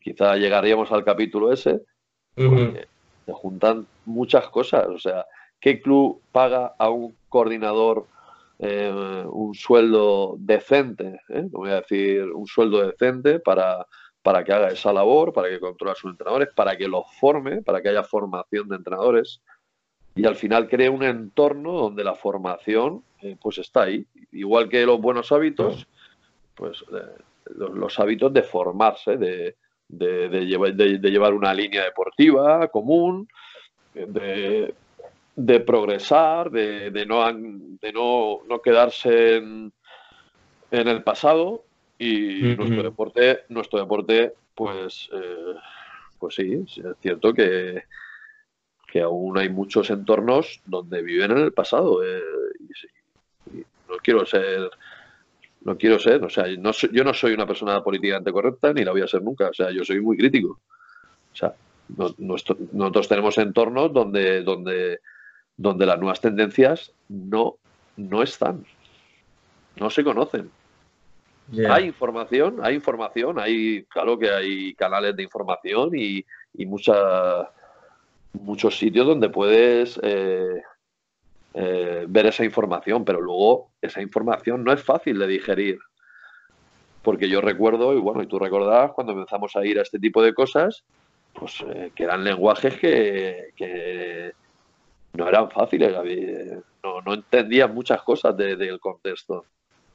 quizá 0.00 0.36
llegaríamos 0.36 0.90
al 0.90 1.04
capítulo 1.04 1.52
ese, 1.52 1.82
se 2.36 3.32
juntan 3.32 3.86
muchas 4.04 4.48
cosas. 4.48 4.88
O 4.88 4.98
sea, 4.98 5.24
¿qué 5.60 5.80
club 5.80 6.20
paga 6.32 6.74
a 6.78 6.90
un 6.90 7.16
coordinador 7.28 8.06
eh, 8.58 9.24
un 9.30 9.54
sueldo 9.54 10.34
decente? 10.36 11.20
No 11.28 11.60
voy 11.60 11.70
a 11.70 11.80
decir 11.82 12.24
un 12.24 12.46
sueldo 12.46 12.84
decente 12.86 13.38
para 13.38 13.86
para 14.20 14.42
que 14.42 14.52
haga 14.52 14.66
esa 14.70 14.92
labor, 14.92 15.32
para 15.32 15.48
que 15.48 15.60
controle 15.60 15.92
a 15.92 15.94
sus 15.94 16.10
entrenadores, 16.10 16.48
para 16.52 16.76
que 16.76 16.88
los 16.88 17.04
forme, 17.20 17.62
para 17.62 17.80
que 17.80 17.90
haya 17.90 18.02
formación 18.02 18.68
de 18.68 18.74
entrenadores 18.74 19.40
y 20.16 20.24
al 20.24 20.34
final 20.34 20.66
cree 20.66 20.88
un 20.88 21.04
entorno 21.04 21.72
donde 21.72 22.02
la 22.02 22.14
formación 22.14 23.04
eh, 23.30 23.36
pues 23.40 23.58
está 23.58 23.84
ahí. 23.84 24.04
Igual 24.32 24.68
que 24.68 24.84
los 24.84 25.00
buenos 25.00 25.32
hábitos, 25.32 25.86
pues 26.54 26.84
eh, 26.92 27.22
los, 27.56 27.98
hábitos 27.98 28.32
de 28.32 28.42
formarse, 28.42 29.16
de, 29.16 29.56
de, 29.88 31.08
llevar, 31.08 31.34
una 31.34 31.54
línea 31.54 31.84
deportiva 31.84 32.68
común, 32.68 33.28
de, 33.94 34.74
progresar, 35.60 36.50
de, 36.50 37.06
no, 37.06 37.24
de 37.32 37.92
no, 37.92 38.40
no 38.46 38.60
quedarse 38.60 39.36
en, 39.36 39.72
en 40.70 40.88
el 40.88 41.02
pasado 41.02 41.64
y 41.98 42.54
nuestro 42.56 42.82
deporte, 42.82 43.40
nuestro 43.48 43.78
deporte, 43.78 44.34
pues, 44.54 45.08
eh, 45.12 45.54
pues 46.18 46.34
sí, 46.34 46.64
es 46.66 46.80
cierto 47.00 47.32
que, 47.32 47.84
que 48.90 49.00
aún 49.00 49.38
hay 49.38 49.48
muchos 49.48 49.90
entornos 49.90 50.60
donde 50.66 51.02
viven 51.02 51.32
en 51.32 51.38
el 51.38 51.52
pasado. 51.52 52.04
Eh, 52.04 52.22
no 53.96 54.02
quiero 54.02 54.26
ser, 54.26 54.70
no 55.62 55.76
quiero 55.76 55.98
ser, 55.98 56.22
o 56.22 56.30
sea, 56.30 56.44
no 56.58 56.70
yo 56.72 57.04
no 57.04 57.14
soy 57.14 57.32
una 57.32 57.46
persona 57.46 57.82
políticamente 57.82 58.32
correcta 58.32 58.72
ni 58.72 58.84
la 58.84 58.92
voy 58.92 59.02
a 59.02 59.08
ser 59.08 59.22
nunca. 59.22 59.48
O 59.48 59.54
sea, 59.54 59.70
yo 59.70 59.84
soy 59.84 60.00
muy 60.00 60.16
crítico. 60.16 60.60
O 61.32 61.36
sea, 61.36 61.54
nosotros 62.18 63.08
tenemos 63.08 63.38
entornos 63.38 63.92
donde, 63.92 64.42
donde, 64.42 65.00
donde 65.56 65.86
las 65.86 65.98
nuevas 65.98 66.20
tendencias 66.20 66.92
no, 67.08 67.56
no 67.96 68.22
están, 68.22 68.64
no 69.76 69.90
se 69.90 70.04
conocen. 70.04 70.50
Hay 71.70 71.84
información, 71.84 72.58
hay 72.62 72.74
información, 72.74 73.38
hay, 73.38 73.84
claro 73.84 74.18
que 74.18 74.30
hay 74.30 74.74
canales 74.74 75.14
de 75.14 75.22
información 75.22 75.90
y, 75.94 76.24
y 76.54 76.66
muchos 76.66 77.46
sitios 78.76 79.06
donde 79.06 79.28
puedes 79.28 80.00
eh, 80.02 80.62
eh, 81.58 82.04
ver 82.06 82.26
esa 82.26 82.44
información, 82.44 83.02
pero 83.02 83.18
luego 83.18 83.70
esa 83.80 84.02
información 84.02 84.62
no 84.62 84.74
es 84.74 84.82
fácil 84.82 85.18
de 85.18 85.26
digerir. 85.26 85.78
Porque 87.02 87.30
yo 87.30 87.40
recuerdo, 87.40 87.94
y 87.94 87.98
bueno, 87.98 88.22
y 88.22 88.26
tú 88.26 88.38
recordabas 88.38 88.92
cuando 88.92 89.14
empezamos 89.14 89.56
a 89.56 89.64
ir 89.64 89.78
a 89.78 89.82
este 89.82 89.98
tipo 89.98 90.22
de 90.22 90.34
cosas, 90.34 90.84
pues 91.32 91.64
eh, 91.66 91.92
que 91.94 92.04
eran 92.04 92.24
lenguajes 92.24 92.76
que, 92.76 94.32
no 95.14 95.26
eran 95.26 95.50
fáciles, 95.50 95.94
no, 96.82 97.00
no 97.00 97.14
entendían 97.14 97.74
muchas 97.74 98.02
cosas 98.02 98.36
del 98.36 98.78
contexto. 98.78 99.46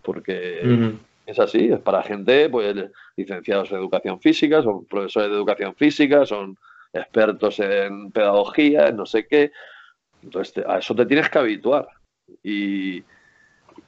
Porque 0.01 0.97
es 1.27 1.37
así, 1.37 1.71
es 1.71 1.79
para 1.79 2.01
gente, 2.01 2.49
pues, 2.49 2.75
licenciados 3.15 3.69
en 3.69 3.77
educación 3.77 4.19
física, 4.19 4.63
son 4.63 4.85
profesores 4.85 5.29
de 5.29 5.35
educación 5.35 5.75
física, 5.75 6.25
son 6.25 6.57
expertos 6.91 7.59
en 7.59 8.11
pedagogía, 8.11 8.87
en 8.87 8.95
no 8.95 9.05
sé 9.05 9.27
qué. 9.27 9.51
Entonces, 10.23 10.63
a 10.67 10.79
eso 10.79 10.95
te 10.95 11.05
tienes 11.05 11.29
que 11.29 11.39
habituar. 11.39 11.87
Y, 12.43 13.03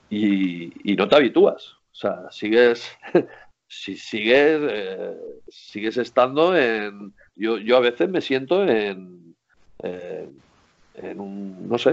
y, 0.09 0.95
no 0.97 1.07
te 1.07 1.15
habitúas. 1.15 1.73
O 1.91 1.95
sea, 1.95 2.31
sigues, 2.31 2.91
si 3.67 3.95
sigues, 3.95 4.61
eh, 4.69 5.17
sigues 5.49 5.97
estando 5.97 6.57
en. 6.57 7.13
Yo, 7.35 7.57
yo 7.57 7.77
a 7.77 7.81
veces 7.81 8.09
me 8.09 8.21
siento 8.21 8.63
en, 8.67 9.35
en, 9.81 11.19
un, 11.19 11.67
no 11.67 11.77
sé, 11.77 11.91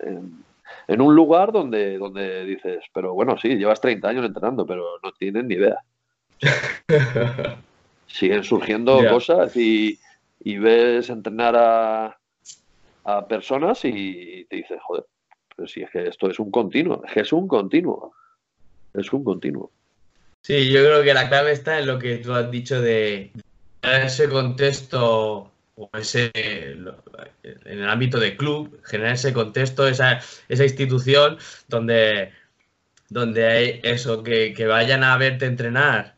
en 0.00 0.46
en 0.88 1.00
un 1.00 1.14
lugar 1.14 1.52
donde, 1.52 1.98
donde 1.98 2.44
dices, 2.44 2.84
pero 2.92 3.14
bueno, 3.14 3.36
sí, 3.38 3.56
llevas 3.56 3.80
30 3.80 4.08
años 4.08 4.24
entrenando, 4.24 4.66
pero 4.66 4.84
no 5.02 5.12
tienes 5.12 5.44
ni 5.44 5.54
idea. 5.54 5.78
Siguen 8.06 8.44
surgiendo 8.44 9.00
cosas 9.08 9.56
y, 9.56 9.98
ves 10.44 11.10
entrenar 11.10 11.56
a, 11.56 12.18
a 13.06 13.26
personas 13.26 13.84
y 13.84 14.44
te 14.50 14.56
dices, 14.56 14.78
joder, 14.82 15.06
pero 15.54 15.68
si 15.68 15.82
es 15.82 15.90
que 15.90 16.08
esto 16.08 16.28
es 16.28 16.38
un 16.40 16.50
continuo, 16.50 17.02
es 17.06 17.12
que 17.12 17.20
es 17.20 17.32
un 17.32 17.46
continuo, 17.46 18.12
es 18.92 19.12
un 19.12 19.22
continuo. 19.22 19.70
Sí, 20.42 20.70
yo 20.70 20.80
creo 20.84 21.02
que 21.02 21.14
la 21.14 21.28
clave 21.28 21.52
está 21.52 21.78
en 21.78 21.86
lo 21.86 21.98
que 21.98 22.18
tú 22.18 22.32
has 22.32 22.50
dicho 22.50 22.80
de 22.80 23.30
ese 23.82 24.28
contexto 24.28 25.52
o 25.76 25.90
ese, 25.96 26.32
en 26.34 26.88
el 27.64 27.88
ámbito 27.88 28.18
de 28.18 28.36
club, 28.36 28.80
generar 28.84 29.14
ese 29.14 29.32
contexto, 29.32 29.86
esa, 29.86 30.20
esa 30.48 30.64
institución 30.64 31.38
donde, 31.68 32.32
donde 33.08 33.46
hay 33.46 33.80
eso, 33.84 34.24
que, 34.24 34.52
vayan 34.66 35.04
a 35.04 35.16
verte 35.16 35.46
entrenar 35.46 36.15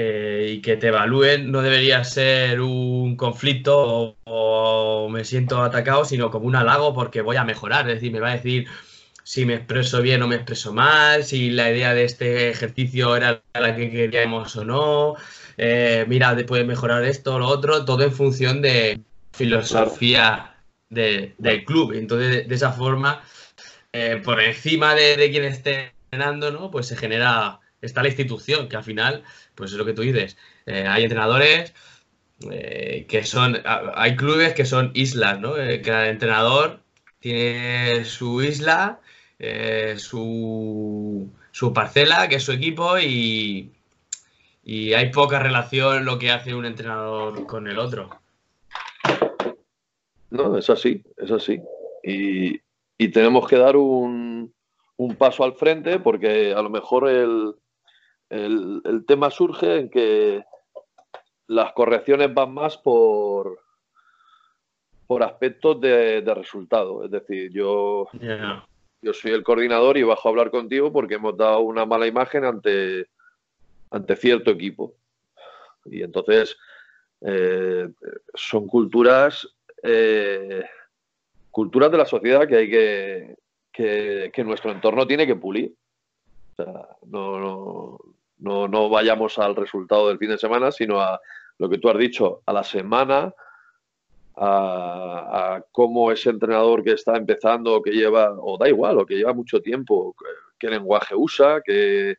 eh, 0.00 0.52
y 0.52 0.60
que 0.60 0.76
te 0.76 0.88
evalúen, 0.88 1.50
no 1.50 1.60
debería 1.60 2.04
ser 2.04 2.60
un 2.60 3.16
conflicto 3.16 4.16
o, 4.22 5.08
me 5.10 5.24
siento 5.24 5.60
atacado, 5.60 6.04
sino 6.04 6.30
como 6.30 6.46
un 6.46 6.54
halago 6.54 6.94
porque 6.94 7.20
voy 7.20 7.34
a 7.34 7.42
mejorar, 7.42 7.88
es 7.88 7.96
decir, 7.96 8.12
me 8.12 8.20
va 8.20 8.28
a 8.28 8.36
decir 8.36 8.68
si 9.24 9.44
me 9.44 9.54
expreso 9.54 10.00
bien 10.00 10.22
o 10.22 10.28
me 10.28 10.36
expreso 10.36 10.72
mal, 10.72 11.24
si 11.24 11.50
la 11.50 11.72
idea 11.72 11.94
de 11.94 12.04
este 12.04 12.48
ejercicio 12.48 13.16
era 13.16 13.42
la 13.54 13.74
que 13.74 13.90
queríamos 13.90 14.54
o 14.54 14.64
no, 14.64 15.16
eh, 15.56 16.04
mira, 16.06 16.36
puedes 16.46 16.64
mejorar 16.64 17.02
esto 17.02 17.34
o 17.34 17.38
lo 17.40 17.48
otro, 17.48 17.84
todo 17.84 18.04
en 18.04 18.12
función 18.12 18.62
de 18.62 19.00
filosofía 19.32 20.54
del 20.88 21.64
club. 21.66 21.92
Entonces, 21.94 22.46
de, 22.46 22.54
esa 22.54 22.70
forma, 22.70 23.20
eh, 23.92 24.22
por 24.24 24.40
encima 24.40 24.94
de, 24.94 25.28
quien 25.28 25.44
esté 25.44 25.92
entrenando, 26.04 26.52
¿no? 26.52 26.70
Pues 26.70 26.86
se 26.86 26.96
genera, 26.96 27.58
está 27.82 28.02
la 28.02 28.08
institución, 28.10 28.68
que 28.68 28.76
al 28.76 28.84
final, 28.84 29.24
pues 29.58 29.72
es 29.72 29.76
lo 29.76 29.84
que 29.84 29.92
tú 29.92 30.02
dices, 30.02 30.38
eh, 30.66 30.86
hay 30.88 31.02
entrenadores 31.02 31.74
eh, 32.50 33.04
que 33.08 33.24
son, 33.24 33.60
hay 33.64 34.16
clubes 34.16 34.54
que 34.54 34.64
son 34.64 34.92
islas, 34.94 35.40
¿no? 35.40 35.54
cada 35.84 36.08
entrenador 36.08 36.80
tiene 37.20 38.04
su 38.04 38.40
isla, 38.42 39.00
su, 39.96 41.28
su 41.50 41.72
parcela, 41.72 42.28
que 42.28 42.36
es 42.36 42.44
su 42.44 42.52
equipo, 42.52 42.98
y, 42.98 43.72
y 44.62 44.92
hay 44.92 45.10
poca 45.10 45.40
relación 45.40 46.04
lo 46.04 46.18
que 46.18 46.30
hace 46.30 46.54
un 46.54 46.64
entrenador 46.64 47.46
con 47.46 47.66
el 47.68 47.78
otro. 47.78 48.10
No, 50.30 50.58
es 50.58 50.68
así, 50.68 51.02
es 51.16 51.30
así. 51.30 51.60
Y, 52.02 52.60
tenemos 53.10 53.48
que 53.48 53.56
dar 53.56 53.76
un, 53.76 54.52
paso 55.16 55.44
al 55.44 55.54
frente 55.54 55.98
porque 55.98 56.52
a 56.52 56.60
lo 56.60 56.68
mejor 56.68 57.08
el, 57.08 57.54
el, 58.30 59.04
tema 59.06 59.30
surge 59.30 59.80
en 59.80 59.90
que 59.90 60.44
las 61.46 61.72
correcciones 61.72 62.32
van 62.32 62.52
más 62.52 62.76
por, 62.76 63.58
por 65.06 65.22
aspectos 65.22 65.80
de, 65.80 66.22
resultado. 66.34 67.04
Es 67.04 67.10
decir, 67.10 67.50
yo, 67.52 68.08
yo 69.00 69.12
soy 69.12 69.32
el 69.32 69.42
coordinador 69.42 69.96
y 69.96 70.02
bajo 70.02 70.28
a 70.28 70.30
hablar 70.30 70.50
contigo 70.50 70.92
porque 70.92 71.14
hemos 71.14 71.36
dado 71.36 71.60
una 71.60 71.86
mala 71.86 72.06
imagen 72.06 72.44
ante, 72.44 73.06
ante 73.90 74.16
cierto 74.16 74.50
equipo. 74.50 74.94
Y 75.86 76.02
entonces 76.02 76.56
eh, 77.20 77.88
son 78.34 78.66
culturas, 78.66 79.48
eh, 79.82 80.64
culturas 81.50 81.90
de 81.90 81.98
la 81.98 82.04
sociedad 82.04 82.46
que 82.46 82.56
hay 82.56 82.70
que, 82.70 83.36
que, 84.32 84.44
nuestro 84.44 84.70
entorno 84.70 85.06
tiene 85.06 85.26
que 85.26 85.36
pulir. 85.36 85.74
O 86.52 86.62
sea, 86.62 86.88
no, 87.06 87.38
no, 87.38 87.98
no, 88.38 88.88
vayamos 88.88 89.38
al 89.38 89.56
resultado 89.56 90.08
del 90.08 90.18
fin 90.18 90.30
de 90.30 90.38
semana, 90.38 90.70
sino 90.72 91.00
a 91.00 91.20
lo 91.58 91.68
que 91.68 91.78
tú 91.78 91.88
has 91.88 91.98
dicho, 91.98 92.42
a 92.46 92.52
la 92.52 92.62
semana, 92.62 93.34
a, 94.36 95.62
cómo 95.72 96.12
ese 96.12 96.30
entrenador 96.30 96.84
que 96.84 96.92
está 96.92 97.16
empezando, 97.16 97.82
que 97.82 97.90
lleva, 97.90 98.34
o 98.38 98.56
da 98.56 98.68
igual, 98.68 98.98
o 98.98 99.06
que 99.06 99.16
lleva 99.16 99.32
mucho 99.32 99.60
tiempo, 99.60 100.14
qué 100.58 100.68
lenguaje 100.68 101.14
usa, 101.16 101.60
qué, 101.64 102.16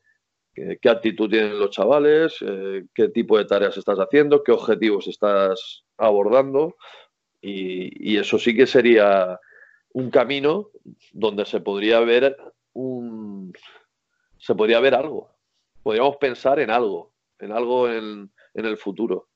qué, 0.54 0.90
actitud 0.90 1.30
tienen 1.30 1.58
los 1.58 1.70
chavales, 1.70 2.36
eh, 2.42 2.86
qué 2.94 3.10
tipo 3.10 3.38
de 3.38 3.46
tareas 3.46 3.78
estás 3.78 4.00
haciendo, 4.00 4.44
qué 4.44 4.52
objetivos 4.52 5.08
estás 5.08 5.86
abordando. 5.98 6.76
Y, 7.42 8.12
y, 8.12 8.18
eso 8.18 8.38
sí 8.38 8.54
que 8.54 8.68
sería 8.68 9.40
un 9.94 10.12
camino 10.12 10.72
donde 11.14 11.46
se 11.46 11.62
podría 11.62 12.02
ver 12.02 12.36
un 12.74 13.54
se 14.40 14.56
podría 14.56 14.80
ver 14.80 14.96
algo. 14.96 15.39
Podríamos 15.84 16.18
pensar 16.18 16.60
en 16.60 16.70
algo, 16.70 17.12
en 17.40 17.52
algo 17.52 17.90
en, 17.90 18.32
el 18.54 18.78
futuro. 18.78 19.28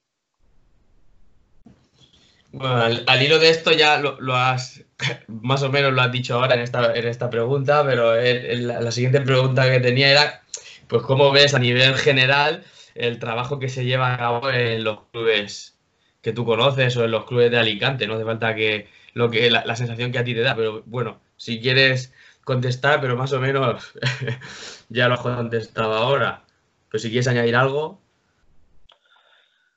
Bueno, 2.51 2.75
al, 3.07 3.21
hilo 3.21 3.39
de 3.39 3.49
esto 3.49 3.71
ya 3.71 3.99
lo, 3.99 4.35
has, 4.35 4.83
más 5.27 5.63
o 5.63 5.71
menos 5.71 5.93
lo 5.93 6.01
has 6.01 6.11
dicho 6.11 6.35
ahora 6.35 6.55
en 6.55 6.61
esta, 6.61 6.93
en 6.93 7.07
esta 7.07 7.29
pregunta, 7.29 7.83
pero 7.85 8.15
la, 8.15 8.91
siguiente 8.91 9.21
pregunta 9.21 9.71
que 9.71 9.79
tenía 9.79 10.11
era, 10.11 10.43
pues, 10.87 11.01
¿cómo 11.03 11.31
ves 11.31 11.53
a 11.53 11.59
nivel 11.59 11.95
general 11.95 12.63
el 12.95 13.17
trabajo 13.19 13.57
que 13.57 13.69
se 13.69 13.85
lleva 13.85 14.13
a 14.13 14.17
cabo 14.17 14.51
en 14.51 14.83
los 14.83 15.05
clubes 15.11 15.77
que 16.21 16.33
tú 16.33 16.45
conoces 16.45 16.95
o 16.97 17.05
en 17.05 17.11
los 17.11 17.25
clubes 17.25 17.49
de 17.49 17.57
Alicante? 17.57 18.05
No 18.05 18.15
hace 18.15 18.25
falta 18.25 18.53
que, 18.53 18.87
lo 19.13 19.29
que 19.29 19.49
la, 19.49 19.75
sensación 19.75 20.11
que 20.11 20.19
a 20.19 20.23
ti 20.23 20.33
te 20.33 20.41
da, 20.41 20.55
pero 20.55 20.83
bueno, 20.85 21.21
si 21.37 21.59
quieres 21.59 22.13
contestar, 22.43 23.01
pero 23.01 23.15
más 23.15 23.33
o 23.33 23.39
menos 23.39 23.93
ya 24.89 25.07
lo 25.07 25.15
has 25.15 25.21
contestado 25.21 25.93
ahora. 25.93 26.43
Pero 26.89 26.99
si 27.01 27.09
quieres 27.09 27.27
añadir 27.27 27.55
algo. 27.55 27.99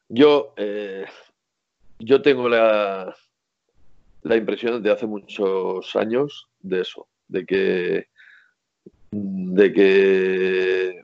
Yo, 0.09 0.55
eh, 0.57 1.07
yo 1.99 2.23
tengo 2.23 2.49
la, 2.49 3.15
la 4.23 4.37
impresión 4.37 4.83
de 4.83 4.91
hace 4.93 5.07
muchos 5.07 5.95
años 5.97 6.49
de 6.61 6.81
eso, 6.81 7.09
de 7.29 7.47
que, 7.47 8.09
de 9.11 9.73
que 9.73 11.03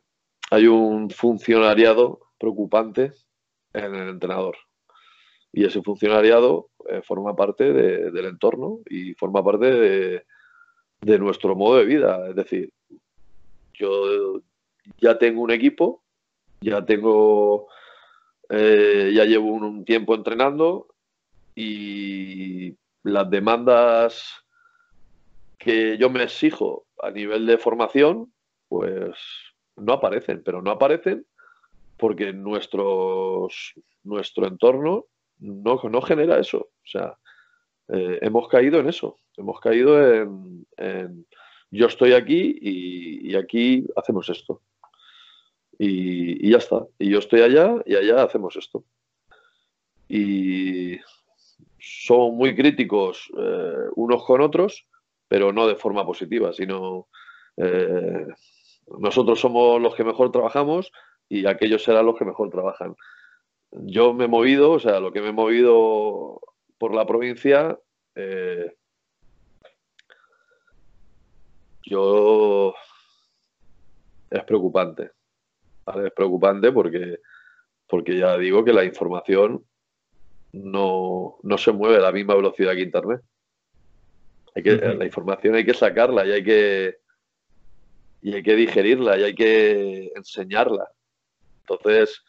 hay 0.50 0.66
un 0.66 1.10
funcionariado 1.10 2.20
preocupante 2.38 3.12
en 3.72 3.94
el 3.94 4.08
entrenador. 4.08 4.56
Y 5.52 5.64
ese 5.64 5.82
funcionariado 5.82 6.70
eh, 6.88 7.02
forma 7.02 7.36
parte 7.36 7.72
del 7.72 8.26
entorno 8.26 8.80
y 8.88 9.14
forma 9.14 9.44
parte 9.44 9.66
de, 9.66 10.24
nuestro 11.02 11.54
modo 11.54 11.78
de 11.78 11.84
vida. 11.84 12.28
Es 12.28 12.36
decir, 12.36 12.72
yo 13.74 14.40
ya 14.98 15.18
tengo 15.18 15.42
un 15.42 15.50
equipo, 15.50 16.02
ya 16.60 16.84
tengo, 16.84 17.68
eh, 18.48 19.12
ya 19.14 19.24
llevo 19.24 19.48
un, 19.48 19.84
tiempo 19.84 20.14
entrenando 20.14 20.88
y 21.54 22.76
las 23.02 23.28
demandas 23.30 24.44
que 25.58 25.98
yo 25.98 26.10
me 26.10 26.22
exijo 26.22 26.86
a 27.02 27.10
nivel 27.10 27.46
de 27.46 27.58
formación, 27.58 28.32
pues 28.68 29.16
no 29.76 29.94
aparecen, 29.94 30.42
pero 30.44 30.62
no 30.62 30.70
aparecen 30.70 31.26
porque 31.96 32.32
nuestros, 32.32 33.74
nuestro 34.02 34.46
entorno 34.46 35.06
no, 35.38 35.80
no 35.82 36.02
genera 36.02 36.38
eso. 36.38 36.58
O 36.58 36.86
sea, 36.86 37.16
eh, 37.88 38.18
hemos 38.22 38.48
caído 38.48 38.80
en 38.80 38.88
eso. 38.88 39.18
Hemos 39.36 39.60
caído 39.60 40.00
en, 40.12 40.66
yo 41.70 41.86
estoy 41.86 42.12
aquí 42.12 42.58
y, 42.60 43.34
aquí 43.34 43.86
hacemos 43.96 44.28
esto. 44.28 44.60
Y, 45.78 46.50
ya 46.50 46.58
está. 46.58 46.86
Y 46.98 47.10
yo 47.10 47.18
estoy 47.18 47.40
allá 47.40 47.74
y 47.86 47.94
allá 47.94 48.22
hacemos 48.22 48.56
esto. 48.56 48.84
Y 50.08 50.98
son 51.78 52.36
muy 52.36 52.54
críticos 52.54 53.30
eh, 53.36 53.88
unos 53.96 54.24
con 54.24 54.40
otros, 54.40 54.86
pero 55.28 55.52
no 55.52 55.66
de 55.66 55.76
forma 55.76 56.04
positiva, 56.04 56.52
sino 56.52 57.08
eh, 57.56 58.26
nosotros 58.98 59.40
somos 59.40 59.80
los 59.80 59.94
que 59.94 60.04
mejor 60.04 60.30
trabajamos 60.30 60.92
y 61.28 61.46
aquellos 61.46 61.82
serán 61.82 62.06
los 62.06 62.18
que 62.18 62.26
mejor 62.26 62.50
trabajan 62.50 62.94
yo 63.72 64.12
me 64.12 64.24
he 64.24 64.28
movido, 64.28 64.72
o 64.72 64.78
sea, 64.78 65.00
lo 65.00 65.12
que 65.12 65.20
me 65.20 65.28
he 65.28 65.32
movido 65.32 66.40
por 66.82 66.96
la 66.96 67.06
provincia, 67.06 67.78
eh, 68.16 68.74
yo 71.84 72.74
es 74.28 74.42
preocupante. 74.42 75.12
Es 76.04 76.10
preocupante 76.10 76.72
porque, 76.72 77.20
porque 77.86 78.18
ya 78.18 78.36
digo 78.36 78.64
que 78.64 78.72
la 78.72 78.82
información 78.82 79.64
no, 80.50 81.38
se 81.56 81.70
mueve 81.70 81.98
a 81.98 82.00
la 82.00 82.10
misma 82.10 82.34
velocidad 82.34 82.72
que 82.72 82.80
Internet. 82.80 83.20
Hay 84.56 84.64
que, 84.64 84.72
La 84.72 85.04
información 85.04 85.54
hay 85.54 85.64
que 85.64 85.74
sacarla 85.74 86.26
y 86.26 86.32
hay 86.32 86.42
que, 86.42 86.98
y 88.22 88.34
hay 88.34 88.42
que 88.42 88.56
digerirla 88.56 89.18
y 89.18 89.22
hay 89.22 89.34
que 89.36 90.10
enseñarla. 90.16 90.90
Entonces, 91.60 92.24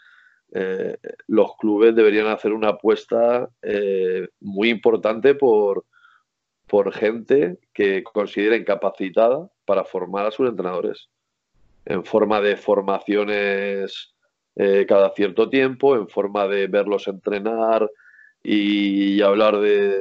eh, 0.56 0.98
los 1.28 1.58
clubes 1.58 1.96
deberían 1.96 2.28
hacer 2.28 2.54
una 2.54 2.70
apuesta 2.70 3.50
eh, 3.64 4.28
muy 4.40 4.70
importante 4.70 5.34
por, 5.34 5.84
por 6.68 6.94
gente 6.94 7.58
que 7.74 8.04
consideren 8.04 8.64
capacitada 8.64 9.50
para 9.66 9.84
formar 9.84 10.28
a 10.28 10.32
sus 10.32 10.48
entrenadores. 10.48 11.10
En 11.86 12.06
forma 12.06 12.40
de 12.40 12.56
formaciones 12.56 14.14
eh, 14.56 14.86
cada 14.88 15.10
cierto 15.16 15.50
tiempo, 15.50 15.96
en 15.96 16.08
forma 16.08 16.48
de 16.48 16.68
verlos 16.68 17.08
entrenar 17.08 17.90
y, 18.44 19.22
hablar 19.24 19.60
de, 19.60 19.98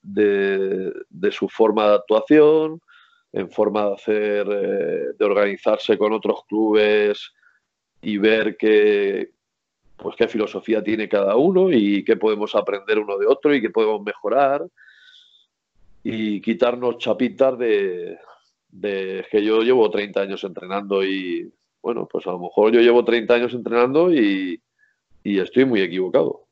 de, 0.00 1.32
su 1.32 1.50
forma 1.50 1.88
de 1.88 1.94
actuación, 1.96 2.80
en 3.32 3.50
forma 3.50 3.88
de 3.88 3.94
hacer, 3.94 4.46
de 4.46 5.24
organizarse 5.24 5.98
con 5.98 6.12
otros 6.12 6.44
clubes 6.46 7.32
y 8.00 8.16
ver 8.16 8.56
que, 8.56 9.32
pues 10.02 10.16
qué 10.16 10.26
filosofía 10.26 10.82
tiene 10.82 11.08
cada 11.08 11.36
uno 11.36 11.70
y 11.70 12.04
qué 12.04 12.16
podemos 12.16 12.54
aprender 12.54 12.98
uno 12.98 13.16
de 13.18 13.26
otro 13.26 13.54
y 13.54 13.62
qué 13.62 13.70
podemos 13.70 14.02
mejorar 14.02 14.66
y 16.02 16.40
quitarnos 16.40 16.98
chapitas 16.98 17.56
de, 17.56 18.18
que 19.30 19.44
yo 19.44 19.62
llevo 19.62 19.88
30 19.88 20.20
años 20.20 20.42
entrenando 20.42 21.04
y 21.04 21.52
bueno, 21.80 22.08
pues 22.10 22.26
a 22.26 22.32
lo 22.32 22.40
mejor 22.40 22.72
yo 22.72 22.80
llevo 22.80 23.04
30 23.04 23.34
años 23.34 23.54
entrenando 23.54 24.12
y, 24.12 24.60
estoy 25.24 25.64
muy 25.64 25.80
equivocado. 25.80 26.46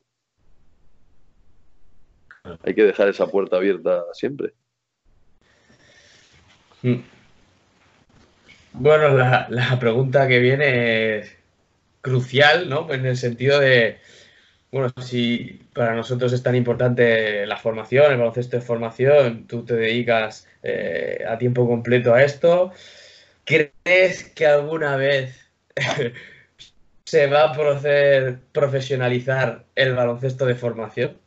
Hay 2.63 2.73
que 2.73 2.83
dejar 2.83 3.09
esa 3.09 3.27
puerta 3.27 3.57
abierta 3.57 4.03
siempre. 4.13 4.53
Hmm. 6.81 7.01
Bueno, 8.73 9.09
la, 9.09 9.47
la 9.49 9.77
pregunta 9.77 10.27
que 10.27 10.39
viene 10.39 11.17
es 11.17 11.40
crucial, 12.01 12.69
¿no? 12.69 12.91
En 12.91 13.05
el 13.05 13.17
sentido 13.17 13.59
de, 13.59 13.99
bueno, 14.71 14.89
si 15.01 15.59
para 15.73 15.95
nosotros 15.95 16.33
es 16.33 16.43
tan 16.43 16.55
importante 16.55 17.45
la 17.45 17.57
formación, 17.57 18.11
el 18.11 18.17
baloncesto 18.17 18.57
de 18.57 18.63
formación, 18.63 19.47
tú 19.47 19.63
te 19.63 19.75
dedicas 19.75 20.47
eh, 20.63 21.23
a 21.27 21.37
tiempo 21.37 21.67
completo 21.67 22.13
a 22.13 22.23
esto, 22.23 22.71
¿crees 23.45 24.29
que 24.35 24.45
alguna 24.45 24.95
vez 24.95 25.51
se 27.05 27.27
va 27.27 27.43
a 27.45 27.53
proceder 27.53 28.39
profesionalizar 28.51 29.65
el 29.75 29.95
baloncesto 29.95 30.45
de 30.45 30.55
formación? 30.55 31.17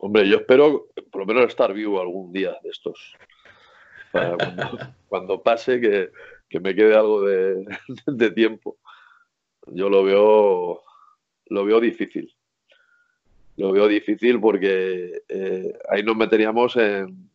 Hombre, 0.00 0.28
yo 0.28 0.36
espero 0.36 0.88
por 1.10 1.22
lo 1.22 1.26
menos 1.26 1.48
estar 1.48 1.72
vivo 1.72 2.00
algún 2.00 2.32
día 2.32 2.56
de 2.62 2.70
estos. 2.70 3.16
cuando 5.08 5.42
pase 5.42 5.80
que, 5.80 6.10
que 6.48 6.60
me 6.60 6.74
quede 6.74 6.94
algo 6.94 7.22
de, 8.06 8.30
tiempo. 8.30 8.78
Yo 9.66 9.88
lo 9.90 10.02
veo, 10.02 10.82
lo 11.46 11.64
veo 11.64 11.80
difícil. 11.80 12.34
Lo 13.56 13.72
veo 13.72 13.88
difícil 13.88 14.40
porque 14.40 15.22
eh, 15.28 15.78
ahí 15.90 16.02
nos 16.02 16.16
meteríamos 16.16 16.76
en... 16.76 17.28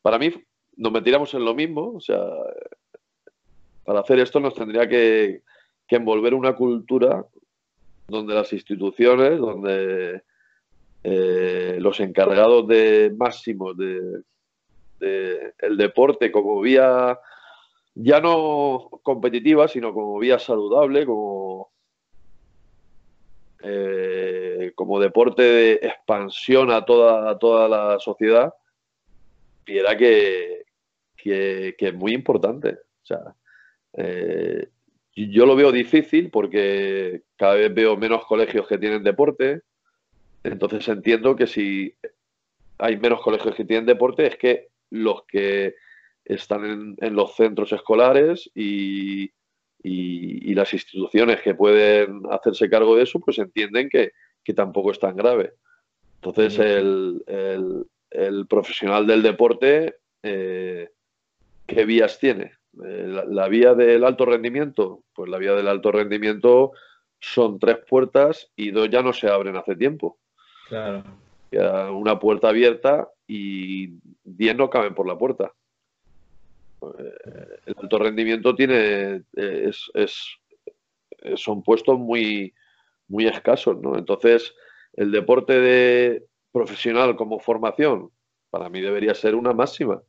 Para 0.00 0.18
mí, 0.18 0.32
nos 0.76 0.92
meteríamos 0.92 1.34
en 1.34 1.44
lo 1.44 1.54
mismo. 1.54 1.92
O 1.96 2.00
sea, 2.00 2.20
para 3.84 4.00
hacer 4.00 4.20
esto 4.20 4.40
nos 4.40 4.54
tendría 4.54 4.88
que, 4.88 5.42
envolver 5.88 6.34
una 6.34 6.54
cultura 6.54 7.24
donde 8.08 8.34
las 8.34 8.52
instituciones, 8.52 9.38
donde 9.38 10.22
eh, 11.04 11.78
los 11.80 12.00
encargados 12.00 12.66
de 12.66 13.12
máximos 13.16 13.76
de, 13.76 14.22
de, 14.98 15.54
el 15.58 15.76
deporte 15.76 16.32
como 16.32 16.60
vía 16.60 17.18
ya 17.96 18.20
no 18.20 18.90
competitiva, 19.02 19.68
sino 19.68 19.94
como 19.94 20.18
vía 20.18 20.38
saludable, 20.38 21.06
como, 21.06 21.70
eh, 23.62 24.72
como 24.74 25.00
deporte 25.00 25.42
de 25.42 25.72
expansión 25.82 26.70
a 26.70 26.84
toda, 26.84 27.38
toda 27.38 27.68
la 27.68 27.98
sociedad, 27.98 28.52
supiera 29.60 29.96
que, 29.96 30.66
que, 31.16 31.74
es 31.78 31.94
muy 31.94 32.12
importante. 32.12 32.72
O 33.02 33.06
sea, 33.06 33.34
eh, 33.94 34.68
yo 35.14 35.46
lo 35.46 35.56
veo 35.56 35.72
difícil 35.72 36.30
porque 36.30 37.22
cada 37.36 37.54
vez 37.54 37.72
veo 37.72 37.96
menos 37.96 38.26
colegios 38.26 38.68
que 38.68 38.76
tienen 38.76 39.02
deporte. 39.02 39.62
Entonces 40.44 40.86
entiendo 40.88 41.34
que 41.34 41.46
si 41.46 41.94
hay 42.76 42.98
menos 42.98 43.22
colegios 43.22 43.54
que 43.54 43.64
tienen 43.64 43.86
deporte 43.86 44.26
es 44.26 44.36
que 44.36 44.68
los 44.90 45.24
que 45.24 45.74
están 46.26 46.96
en, 46.98 47.14
los 47.14 47.34
centros 47.34 47.72
escolares 47.72 48.50
y, 48.54 49.30
las 50.54 50.72
instituciones 50.72 51.42
que 51.42 51.54
pueden 51.54 52.22
hacerse 52.30 52.70
cargo 52.70 52.96
de 52.96 53.02
eso, 53.02 53.20
pues 53.20 53.38
entienden 53.38 53.90
que, 53.90 54.12
tampoco 54.54 54.90
es 54.90 54.98
tan 54.98 55.14
grave. 55.14 55.52
Entonces, 56.16 56.58
el, 56.58 57.86
profesional 58.48 59.06
del 59.06 59.22
deporte, 59.22 59.96
eh, 60.22 60.88
¿qué 61.66 61.84
vías 61.84 62.18
tiene? 62.18 62.52
Eh, 62.84 63.22
la, 63.28 63.48
vía 63.48 63.74
del 63.74 64.04
alto 64.04 64.24
rendimiento, 64.24 65.02
pues 65.14 65.28
la 65.28 65.36
vía 65.36 65.52
del 65.52 65.68
alto 65.68 65.92
rendimiento 65.92 66.72
son 67.20 67.58
tres 67.58 67.78
puertas 67.86 68.50
y 68.56 68.70
dos 68.70 68.88
ya 68.88 69.02
no 69.02 69.12
se 69.12 69.28
abren 69.28 69.56
hace 69.56 69.76
tiempo. 69.76 70.18
Claro. 70.68 71.04
una 71.92 72.18
puerta 72.18 72.48
abierta 72.48 73.08
y 73.26 73.98
diez 74.24 74.56
no 74.56 74.70
caben 74.70 74.94
por 74.94 75.06
la 75.06 75.18
puerta. 75.18 75.52
Eh, 76.82 77.60
el 77.66 77.74
alto 77.82 77.98
rendimiento 77.98 78.54
tiene 78.54 79.24
eh, 79.36 79.70
es, 79.94 80.38
son 81.36 81.62
puestos 81.62 81.98
muy 81.98 82.54
muy 83.08 83.26
escasos, 83.26 83.80
¿no? 83.80 83.96
Entonces, 83.96 84.54
el 84.94 85.12
deporte 85.12 85.60
de 85.60 86.26
profesional 86.52 87.16
como 87.16 87.38
formación 87.38 88.10
para 88.50 88.68
mí 88.68 88.80
debería 88.80 89.14
ser 89.14 89.34
una 89.34 89.52
máxima 89.52 90.02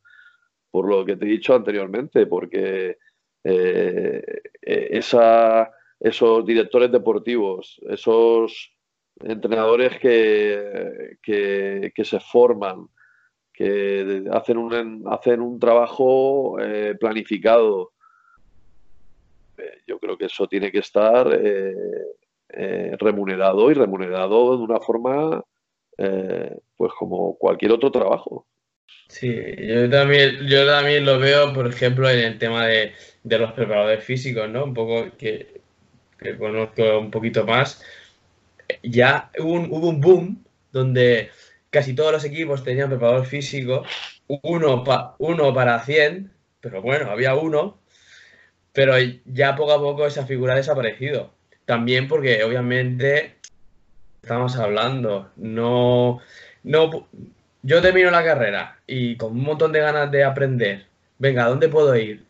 por 0.71 0.87
lo 0.89 1.05
que 1.05 1.15
te 1.15 1.25
he 1.25 1.29
dicho 1.29 1.55
anteriormente, 1.55 2.27
porque 2.27 2.97
eh, 3.43 4.41
esa, 4.61 5.71
esos 5.99 6.45
directores 6.45 6.91
deportivos, 6.91 7.79
esos 7.89 8.73
entrenadores 9.19 9.97
que, 9.99 11.17
que, 11.23 12.05
se 12.05 12.19
forman, 12.19 12.87
que 13.57 14.23
hacen 14.31 14.57
un, 14.57 15.03
hacen 15.07 15.41
un 15.41 15.59
trabajo 15.59 16.59
eh, 16.61 16.95
planificado, 16.99 17.91
eh, 19.57 19.81
yo 19.87 19.97
creo 19.97 20.15
que 20.15 20.25
eso 20.25 20.47
tiene 20.47 20.71
que 20.71 20.79
estar 20.79 21.27
remunerado 22.99 23.71
y 23.71 23.73
remunerado 23.73 24.57
de 24.57 24.63
una 24.63 24.79
forma 24.79 25.43
pues 25.97 26.91
como 26.99 27.35
cualquier 27.37 27.71
otro 27.71 27.91
trabajo. 27.91 28.45
Sí, 29.07 29.33
yo 29.57 29.89
también, 29.89 30.47
yo 30.47 30.67
también 30.67 31.05
lo 31.05 31.17
veo, 31.17 31.53
por 31.53 31.67
ejemplo, 31.67 32.09
en 32.09 32.19
el 32.19 32.37
tema 32.37 32.67
de, 32.67 32.93
los 33.23 33.51
preparadores 33.53 34.03
físicos, 34.03 34.49
¿no? 34.49 34.65
Un 34.65 34.73
poco 34.73 35.17
que, 35.17 35.61
conozco 36.37 36.99
un 36.99 37.09
poquito 37.09 37.45
más. 37.45 37.81
Ya 38.83 39.31
hubo 39.39 39.53
un, 39.53 39.71
hubo 39.71 39.89
un 39.89 40.01
boom 40.01 40.43
donde 40.71 41.29
casi 41.77 41.93
todos 41.93 42.11
los 42.11 42.25
equipos 42.25 42.63
tenían 42.63 42.89
preparador 42.89 43.27
físico, 43.27 43.83
uno, 44.27 44.83
uno 45.19 45.53
para 45.53 45.79
100, 45.79 46.31
pero 46.59 46.81
bueno, 46.81 47.11
había 47.11 47.35
uno, 47.35 47.77
pero 48.73 48.95
ya 49.25 49.55
poco 49.55 49.73
a 49.73 49.77
poco 49.77 50.07
esa 50.07 50.25
figura 50.25 50.53
ha 50.53 50.55
desaparecido. 50.55 51.29
También 51.65 52.07
porque 52.07 52.43
obviamente 52.43 53.35
estamos 54.23 54.55
hablando, 54.57 55.29
no, 55.35 56.19
no, 56.63 57.07
yo 57.61 57.79
termino 57.79 58.09
la 58.09 58.23
carrera 58.23 58.79
y 58.87 59.15
con 59.17 59.33
un 59.33 59.43
montón 59.43 59.71
de 59.71 59.81
ganas 59.81 60.09
de 60.09 60.23
aprender. 60.23 60.87
Venga, 61.19 61.45
¿a 61.45 61.49
dónde 61.49 61.69
puedo 61.69 61.95
ir? 61.95 62.25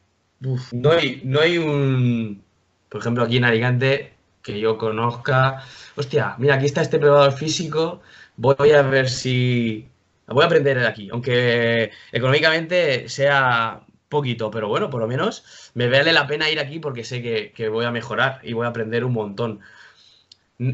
no, 0.74 0.92
hay, 0.92 1.22
no 1.24 1.40
hay 1.40 1.58
un, 1.58 2.44
por 2.90 3.00
ejemplo, 3.00 3.24
aquí 3.24 3.38
en 3.38 3.46
Alicante, 3.46 4.12
que 4.44 4.60
yo 4.60 4.78
conozca. 4.78 5.64
Hostia, 5.96 6.36
mira, 6.38 6.56
aquí 6.56 6.66
está 6.66 6.82
este 6.82 7.00
preparador 7.00 7.32
físico. 7.32 8.02
Voy 8.38 8.72
a 8.72 8.82
ver 8.84 9.10
si. 9.10 9.90
Voy 10.28 10.44
a 10.44 10.48
aprender 10.48 10.80
aquí, 10.80 11.10
aunque 11.12 11.92
económicamente 12.12 13.08
sea 13.10 13.82
poquito, 14.10 14.52
pero 14.52 14.68
bueno, 14.68 14.90
por 14.90 15.02
lo 15.02 15.08
menos 15.08 15.72
me 15.74 15.90
vale 15.90 16.12
la 16.14 16.28
pena 16.28 16.50
ir 16.50 16.60
aquí 16.60 16.80
porque 16.80 17.04
sé 17.04 17.22
que, 17.22 17.52
que 17.54 17.70
voy 17.70 17.86
a 17.86 17.92
mejorar 17.92 18.40
y 18.44 18.54
voy 18.54 18.66
a 18.66 18.70
aprender 18.70 19.06
un 19.06 19.14
montón. 19.14 19.62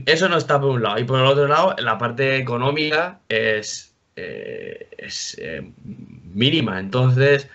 Eso 0.05 0.30
no 0.30 0.38
está 0.38 0.59
por 0.59 0.72
un 0.72 0.84
lado. 0.84 0.99
Y 0.99 1.03
por 1.03 1.20
el 1.20 1.26
otro 1.26 1.47
lado, 1.47 1.76
la 1.80 1.97
parte 1.97 2.38
económica 2.38 3.20
es 3.30 3.93
eh, 4.16 4.89
es 4.97 5.36
eh, 5.39 5.72
mínima. 5.84 6.80
Entonces, 6.80 7.49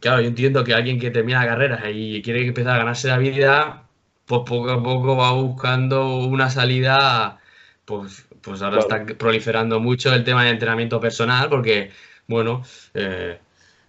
claro, 0.00 0.22
yo 0.22 0.28
entiendo 0.28 0.64
que 0.64 0.74
alguien 0.74 1.00
que 1.00 1.10
termina 1.10 1.40
la 1.44 1.48
carrera 1.52 1.90
y 1.90 2.22
quiere 2.22 2.46
empezar 2.46 2.76
a 2.76 2.78
ganarse 2.78 3.08
la 3.08 3.18
vida, 3.18 3.88
pues 4.26 4.42
poco 4.46 4.70
a 4.70 4.82
poco 4.82 5.16
va 5.16 5.32
buscando 5.32 6.18
una 6.26 6.50
salida, 6.50 7.40
pues, 7.84 8.26
pues 8.42 8.62
ahora 8.62 8.80
está 8.80 9.04
proliferando 9.04 9.80
mucho 9.80 10.14
el 10.14 10.24
tema 10.24 10.44
de 10.44 10.50
entrenamiento 10.50 11.00
personal, 11.00 11.48
porque, 11.48 11.90
bueno, 12.26 12.62
eh, 12.94 13.38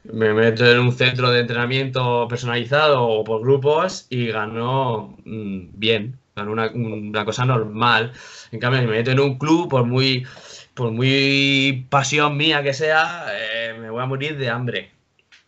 me 0.03 0.33
meto 0.33 0.65
en 0.65 0.79
un 0.79 0.91
centro 0.93 1.29
de 1.29 1.41
entrenamiento 1.41 2.27
personalizado 2.27 3.07
o 3.07 3.23
por 3.23 3.41
grupos 3.41 4.07
y 4.09 4.27
gano 4.27 5.17
mm, 5.25 5.67
bien, 5.73 6.17
gano 6.35 6.51
una, 6.51 6.71
una, 6.71 7.25
cosa 7.25 7.45
normal. 7.45 8.11
En 8.51 8.59
cambio, 8.59 8.81
si 8.81 8.87
me 8.87 8.93
meto 8.93 9.11
en 9.11 9.19
un 9.19 9.37
club, 9.37 9.69
por 9.69 9.85
muy 9.85 10.25
por 10.73 10.91
muy 10.91 11.85
pasión 11.89 12.37
mía 12.37 12.63
que 12.63 12.73
sea, 12.73 13.25
eh, 13.33 13.77
me 13.79 13.89
voy 13.89 14.01
a 14.01 14.05
morir 14.05 14.37
de 14.37 14.49
hambre. 14.49 14.91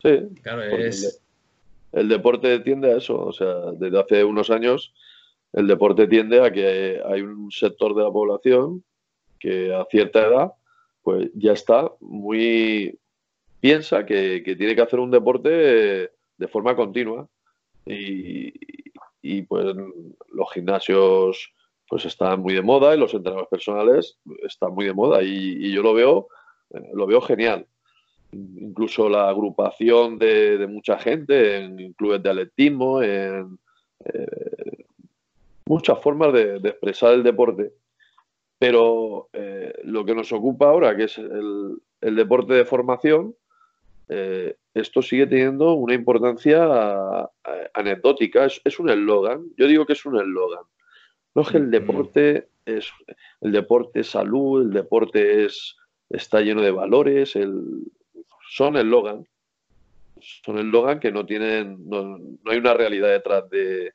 Sí, 0.02 0.20
claro, 0.42 0.62
el, 0.62 2.08
deporte 2.08 2.60
tiende 2.60 2.92
a 2.92 2.98
eso. 2.98 3.18
O 3.18 3.32
sea, 3.32 3.72
desde 3.72 3.98
hace 3.98 4.24
unos 4.24 4.50
años 4.50 4.92
el 5.52 5.66
deporte 5.66 6.06
tiende 6.08 6.44
a 6.44 6.52
que 6.52 7.00
hay 7.04 7.22
un 7.22 7.50
sector 7.50 7.94
de 7.94 8.02
la 8.02 8.10
población 8.10 8.84
que 9.38 9.74
a 9.74 9.84
cierta 9.90 10.26
edad 10.26 10.52
pues 11.02 11.30
ya 11.34 11.52
está 11.52 11.92
muy 12.00 12.98
piensa 13.60 14.04
que, 14.06 14.40
tiene 14.40 14.74
que 14.74 14.82
hacer 14.82 14.98
un 15.00 15.10
deporte 15.10 16.10
de 16.36 16.48
forma 16.48 16.76
continua 16.76 17.28
y, 17.86 18.52
y 19.22 19.42
pues 19.42 19.74
los 20.32 20.52
gimnasios 20.52 21.52
pues 21.88 22.04
está 22.06 22.36
muy 22.36 22.54
de 22.54 22.62
moda 22.62 22.94
y 22.94 22.98
los 22.98 23.14
entrenadores 23.14 23.48
personales 23.48 24.18
están 24.42 24.74
muy 24.74 24.86
de 24.86 24.94
moda 24.94 25.22
y, 25.22 25.72
yo 25.72 25.82
lo 25.82 25.94
veo, 25.94 26.28
eh, 26.70 26.90
lo 26.94 27.06
veo 27.06 27.20
genial. 27.20 27.66
Incluso 28.32 29.08
la 29.08 29.28
agrupación 29.28 30.18
de, 30.18 30.66
mucha 30.68 30.98
gente 30.98 31.58
en 31.58 31.92
clubes 31.92 32.22
de 32.22 32.30
atletismo, 32.30 33.02
en 33.02 33.58
eh, 34.04 34.86
muchas 35.66 36.00
formas 36.00 36.32
de, 36.32 36.56
expresar 36.56 37.14
el 37.14 37.22
deporte. 37.22 37.72
Pero 38.66 39.28
eh, 39.32 39.74
lo 39.84 40.04
que 40.04 40.14
nos 40.14 40.32
ocupa 40.32 40.68
ahora, 40.68 40.96
que 40.96 41.04
es 41.04 41.18
el, 41.18 41.80
deporte 42.00 42.54
de 42.54 42.64
formación, 42.64 43.34
esto 44.74 45.02
sigue 45.02 45.26
teniendo 45.26 45.72
una 45.74 45.94
importancia 45.94 47.28
anecdótica. 47.72 48.44
Es, 48.44 48.60
es 48.64 48.78
un 48.78 48.90
eslogan. 48.90 49.46
Yo 49.56 49.66
digo 49.66 49.86
que 49.86 49.94
es 49.94 50.04
un 50.06 50.16
eslogan. 50.16 50.64
No 51.34 51.42
es 51.42 51.48
que 51.48 51.56
el 51.58 51.70
deporte 51.70 52.48
es 52.64 52.90
el 53.40 53.52
deporte 53.52 54.00
es 54.00 54.08
salud, 54.08 54.62
el 54.62 54.72
deporte 54.72 55.44
es 55.44 55.76
está 56.10 56.40
lleno 56.40 56.62
de 56.62 56.70
valores, 56.70 57.36
el, 57.36 57.62
son 58.48 58.76
el 58.76 58.88
Logan. 58.88 59.26
Son 60.20 60.58
el 60.58 60.68
Logan 60.68 61.00
que 61.00 61.12
no 61.12 61.26
tienen, 61.26 61.88
no, 61.88 62.18
hay 62.46 62.58
una 62.58 62.74
realidad 62.74 63.08
detrás 63.08 63.48
de 63.50 63.92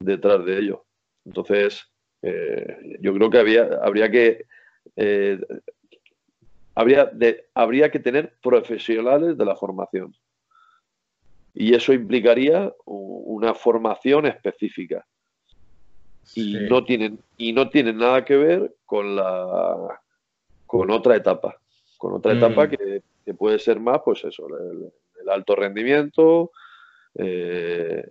detrás 0.00 0.44
de 0.44 0.58
ello. 0.58 0.84
Entonces, 1.24 1.88
eh, 2.26 2.98
yo 3.00 3.14
creo 3.14 3.30
que 3.30 3.38
había, 3.38 3.68
habría 3.82 4.10
que 4.10 4.46
eh, 4.96 5.38
habría, 6.74 7.06
de, 7.06 7.46
habría 7.54 7.90
que 7.90 8.00
tener 8.00 8.34
profesionales 8.42 9.36
de 9.36 9.44
la 9.44 9.56
formación. 9.56 10.14
Y 11.54 11.74
eso 11.74 11.92
implicaría 11.92 12.72
una 12.84 13.54
formación 13.54 14.26
específica 14.26 15.06
y 16.34 16.54
no 16.68 16.84
tienen 16.84 17.18
y 17.36 17.52
no 17.52 17.70
tienen 17.70 17.98
nada 17.98 18.24
que 18.24 18.36
ver 18.36 18.74
con 18.84 19.14
la 19.14 20.00
con 20.66 20.90
otra 20.90 21.14
etapa 21.16 21.56
con 21.96 22.14
otra 22.14 22.34
mm. 22.34 22.36
etapa 22.36 22.68
que, 22.68 23.02
puede 23.38 23.58
ser 23.58 23.78
más 23.78 24.00
pues 24.04 24.24
eso 24.24 24.48
el, 24.48 25.28
alto 25.28 25.54
rendimiento 25.54 26.50
eh, 27.14 28.04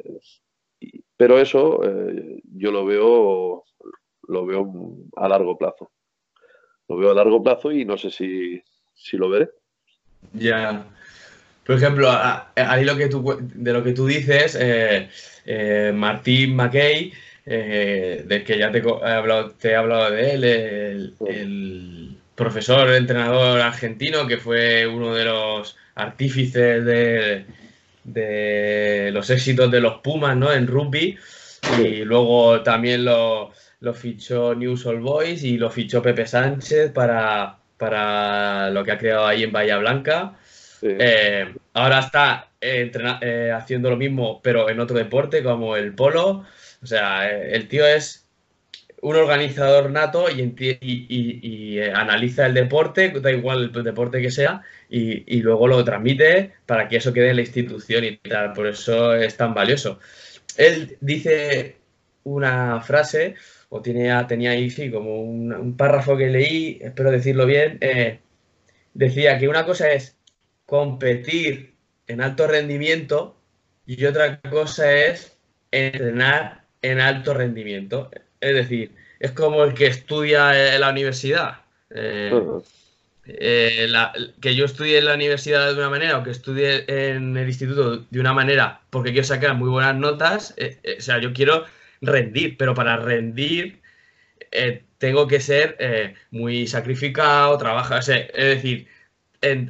pero 1.17 1.39
eso 1.39 1.81
eh, 1.83 2.41
yo 2.53 2.71
lo 2.71 2.85
veo 2.85 3.63
lo 4.27 4.45
veo 4.45 4.71
a 5.15 5.27
largo 5.27 5.57
plazo. 5.57 5.91
Lo 6.87 6.97
veo 6.97 7.11
a 7.11 7.15
largo 7.15 7.41
plazo 7.41 7.71
y 7.71 7.85
no 7.85 7.97
sé 7.97 8.11
si, 8.11 8.61
si 8.93 9.17
lo 9.17 9.29
veré. 9.29 9.49
Ya. 10.33 10.85
Por 11.65 11.75
ejemplo 11.75 12.09
ahí 12.55 12.85
lo 12.85 12.95
que 12.95 13.07
tú 13.07 13.37
de 13.39 13.73
lo 13.73 13.83
que 13.83 13.93
tú 13.93 14.05
dices 14.05 14.55
eh, 14.59 15.91
Martín 15.95 16.55
McKay 16.55 17.11
eh, 17.47 18.23
del 18.25 18.43
que 18.43 18.57
ya 18.57 18.71
te 18.71 18.79
he, 18.79 19.11
hablado, 19.11 19.51
te 19.51 19.69
he 19.69 19.75
hablado 19.75 20.09
de 20.09 20.31
él, 20.33 20.43
el, 20.43 22.17
profesor, 22.33 22.89
el 22.89 22.95
entrenador 22.95 23.61
argentino, 23.61 24.27
que 24.27 24.37
fue 24.37 24.87
uno 24.87 25.13
de 25.13 25.25
los 25.25 25.77
artífices 25.93 26.83
de, 26.83 27.45
de 28.03 29.11
los 29.13 29.29
éxitos 29.29 29.69
de 29.71 29.79
los 29.79 30.01
Pumas, 30.01 30.35
¿no? 30.35 30.51
En 30.51 30.67
rugby. 30.67 31.17
Y 31.79 32.03
luego 32.03 32.61
también 32.61 33.05
lo, 33.85 33.93
fichó 33.93 34.55
News 34.55 34.85
All 34.85 34.99
Boys 34.99 35.43
y 35.43 35.57
lo 35.57 35.69
fichó 35.69 36.01
Pepe 36.01 36.25
Sánchez 36.25 36.91
para, 36.91 37.57
para 37.77 38.69
lo 38.71 38.83
que 38.83 38.91
ha 38.91 38.97
creado 38.97 39.25
ahí 39.25 39.43
en 39.43 39.51
Bahía 39.51 39.77
Blanca. 39.77 40.37
Eh, 40.81 41.53
ahora 41.73 41.99
está 41.99 42.51
eh, 42.61 42.91
eh, 43.21 43.51
haciendo 43.55 43.89
lo 43.89 43.97
mismo, 43.97 44.41
pero 44.41 44.69
en 44.69 44.79
otro 44.79 44.97
deporte, 44.97 45.43
como 45.43 45.75
el 45.75 45.93
polo. 45.93 46.45
O 46.81 46.85
sea, 46.85 47.29
el 47.29 47.67
tío 47.67 47.85
es 47.87 48.27
un 49.01 49.15
organizador 49.15 49.91
nato 49.91 50.27
y, 50.29 50.55
y, 50.59 51.79
analiza 51.79 52.45
el 52.47 52.53
deporte, 52.53 53.11
da 53.21 53.31
igual 53.31 53.71
el 53.75 53.83
deporte 53.83 54.21
que 54.21 54.31
sea, 54.31 54.61
y, 54.89 55.41
luego 55.41 55.67
lo 55.67 55.83
transmite 55.83 56.53
para 56.65 56.87
que 56.87 56.97
eso 56.97 57.13
quede 57.13 57.29
en 57.29 57.35
la 57.35 57.41
institución 57.43 58.03
y 58.03 58.17
tal. 58.17 58.53
Por 58.53 58.67
eso 58.67 59.13
es 59.13 59.37
tan 59.37 59.53
valioso. 59.53 59.99
Él 60.57 60.97
dice 61.01 61.77
una 62.23 62.81
frase, 62.81 63.35
o 63.75 63.81
tenía, 63.81 64.25
tenía 64.27 64.51
ahí 64.51 64.69
sí, 64.69 64.91
como 64.91 65.21
un, 65.21 65.75
párrafo 65.77 66.17
que 66.17 66.29
leí, 66.29 66.79
espero 66.81 67.11
decirlo 67.11 67.45
bien, 67.45 67.79
decía 68.93 69.37
que 69.37 69.47
una 69.47 69.65
cosa 69.65 69.91
es 69.91 70.17
competir 70.65 71.75
en 72.07 72.21
alto 72.21 72.47
rendimiento 72.47 73.35
y 73.85 74.05
otra 74.05 74.39
cosa 74.41 74.91
es 74.93 75.37
entrenar 75.71 76.63
en 76.81 76.99
alto 76.99 77.33
rendimiento. 77.33 78.09
Es 78.39 78.55
decir, 78.55 78.91
es 79.19 79.31
como 79.31 79.63
el 79.63 79.73
que 79.73 79.87
estudia 79.87 80.75
en 80.75 80.81
la 80.81 80.89
universidad. 80.89 81.61
Eh, 81.89 82.31
eh, 83.27 83.87
que 84.39 84.55
yo 84.55 84.65
estudie 84.65 84.99
en 84.99 85.05
la 85.05 85.15
universidad 85.15 85.67
de 85.67 85.79
una 85.79 85.89
manera 85.89 86.17
o 86.19 86.23
que 86.23 86.29
estudie 86.29 86.85
en 86.87 87.35
el 87.37 87.47
instituto 87.47 88.05
de 88.09 88.19
una 88.19 88.33
manera 88.33 88.81
porque 88.91 89.11
quiero 89.11 89.25
sacar 89.25 89.55
muy 89.55 89.69
buenas 89.69 89.95
notas, 89.95 90.53
eh, 90.57 90.77
o 90.97 91.01
sea, 91.01 91.19
yo 91.19 91.33
quiero 91.33 91.65
rendir, 92.01 92.57
pero 92.57 92.73
para 92.73 92.97
rendir 92.97 93.81
tengo 94.97 95.27
que 95.27 95.41
ser 95.41 96.15
muy 96.31 96.67
sacrificado, 96.67 97.57
trabajar, 97.57 97.99
es 97.99 98.31
decir, 98.33 98.87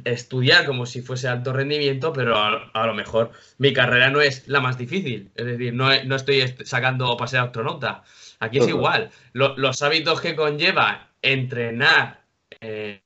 estudiar 0.04 0.66
como 0.66 0.86
si 0.86 1.02
fuese 1.02 1.28
alto 1.28 1.52
rendimiento, 1.52 2.12
pero 2.12 2.36
a, 2.36 2.86
lo 2.86 2.94
mejor 2.94 3.32
mi 3.58 3.72
carrera 3.72 4.10
no 4.10 4.20
es 4.20 4.46
la 4.48 4.60
más 4.60 4.78
difícil. 4.78 5.30
Es 5.34 5.46
decir, 5.46 5.74
no, 5.74 5.90
estoy 5.92 6.54
sacando 6.64 7.16
para 7.16 7.28
ser 7.28 7.40
astronauta. 7.40 8.02
Aquí 8.40 8.58
es 8.58 8.68
igual. 8.68 9.10
los 9.32 9.82
hábitos 9.82 10.20
que 10.20 10.36
conlleva 10.36 11.08
entrenar, 11.22 12.20
eh, 12.60 13.00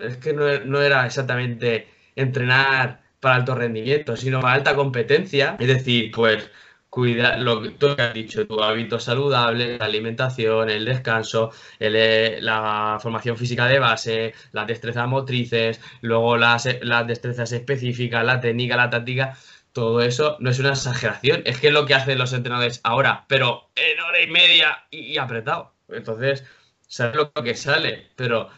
es 0.00 0.16
que 0.18 0.32
no, 0.32 0.80
era 0.80 1.06
exactamente 1.06 1.88
entrenar 2.14 3.02
para 3.20 3.36
alto 3.36 3.54
rendimiento, 3.54 4.16
sino 4.16 4.40
para 4.40 4.54
alta 4.54 4.74
competencia. 4.74 5.56
Es 5.58 5.68
decir, 5.68 6.10
pues 6.12 6.50
cuida 6.96 7.36
lo 7.36 7.60
que 7.60 7.76
has 7.98 8.14
dicho, 8.14 8.46
tu 8.46 8.62
hábito 8.62 8.98
saludable, 8.98 9.76
la 9.76 9.84
alimentación, 9.84 10.70
el 10.70 10.86
descanso, 10.86 11.52
eh, 11.78 12.38
la 12.40 12.98
formación 13.02 13.36
física 13.36 13.66
de 13.66 13.78
base, 13.78 14.32
las 14.52 14.66
destrezas 14.66 15.06
motrices, 15.06 15.78
luego 16.00 16.38
las, 16.38 16.66
las 16.80 17.06
destrezas 17.06 17.52
específicas, 17.52 18.24
la 18.24 18.40
técnica, 18.40 18.78
la 18.78 18.88
táctica, 18.88 19.36
todo 19.72 20.00
eso 20.00 20.38
no 20.40 20.48
es 20.48 20.58
una 20.58 20.70
exageración, 20.70 21.42
es 21.44 21.60
que 21.60 21.66
es 21.66 21.74
lo 21.74 21.84
que 21.84 21.92
hacen 21.92 22.16
los 22.16 22.32
entrenadores 22.32 22.80
ahora, 22.82 23.26
pero 23.28 23.68
en 23.76 24.00
hora 24.00 24.22
y 24.22 24.28
media 24.28 24.86
y, 24.90 25.18
apretado. 25.18 25.74
Entonces, 25.90 26.44
sabes 26.88 27.14
lo 27.14 27.30
que 27.30 27.56
sale, 27.56 28.08
pero 28.16 28.48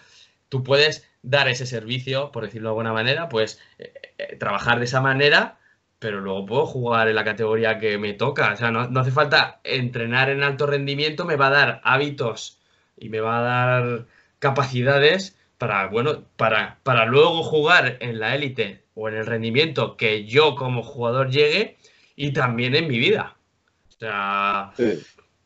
tú 0.48 0.62
puedes 0.62 1.10
dar 1.22 1.48
ese 1.48 1.66
servicio, 1.66 2.30
por 2.30 2.44
decirlo 2.44 2.68
de 2.68 2.70
alguna 2.70 2.92
manera, 2.92 3.28
pues 3.28 3.60
eh, 3.80 3.92
eh, 4.16 4.36
trabajar 4.36 4.78
de 4.78 4.84
esa 4.84 5.00
manera 5.00 5.58
pero 5.98 6.20
luego 6.20 6.46
puedo 6.46 6.66
jugar 6.66 7.08
en 7.08 7.14
la 7.14 7.24
categoría 7.24 7.78
que 7.78 7.98
me 7.98 8.14
toca. 8.14 8.52
O 8.52 8.56
sea, 8.56 8.70
no, 8.70 9.00
hace 9.00 9.10
falta 9.10 9.60
entrenar 9.64 10.30
en 10.30 10.42
alto 10.42 10.66
rendimiento, 10.66 11.24
me 11.24 11.36
va 11.36 11.48
a 11.48 11.50
dar 11.50 11.80
hábitos 11.84 12.58
y 12.96 13.08
me 13.08 13.20
va 13.20 13.38
a 13.38 13.42
dar 13.42 14.06
capacidades 14.38 15.36
para, 15.58 15.86
bueno, 15.88 16.24
para, 16.36 16.78
para 16.84 17.04
luego 17.06 17.42
jugar 17.42 17.98
en 18.00 18.20
la 18.20 18.34
élite 18.34 18.82
o 18.94 19.08
en 19.08 19.16
el 19.16 19.26
rendimiento 19.26 19.96
que 19.96 20.24
yo 20.24 20.54
como 20.54 20.82
jugador 20.82 21.30
llegue 21.30 21.76
y 22.14 22.32
también 22.32 22.76
en 22.76 22.86
mi 22.86 22.98
vida. 22.98 23.36
O 23.88 23.98
sea, 23.98 24.72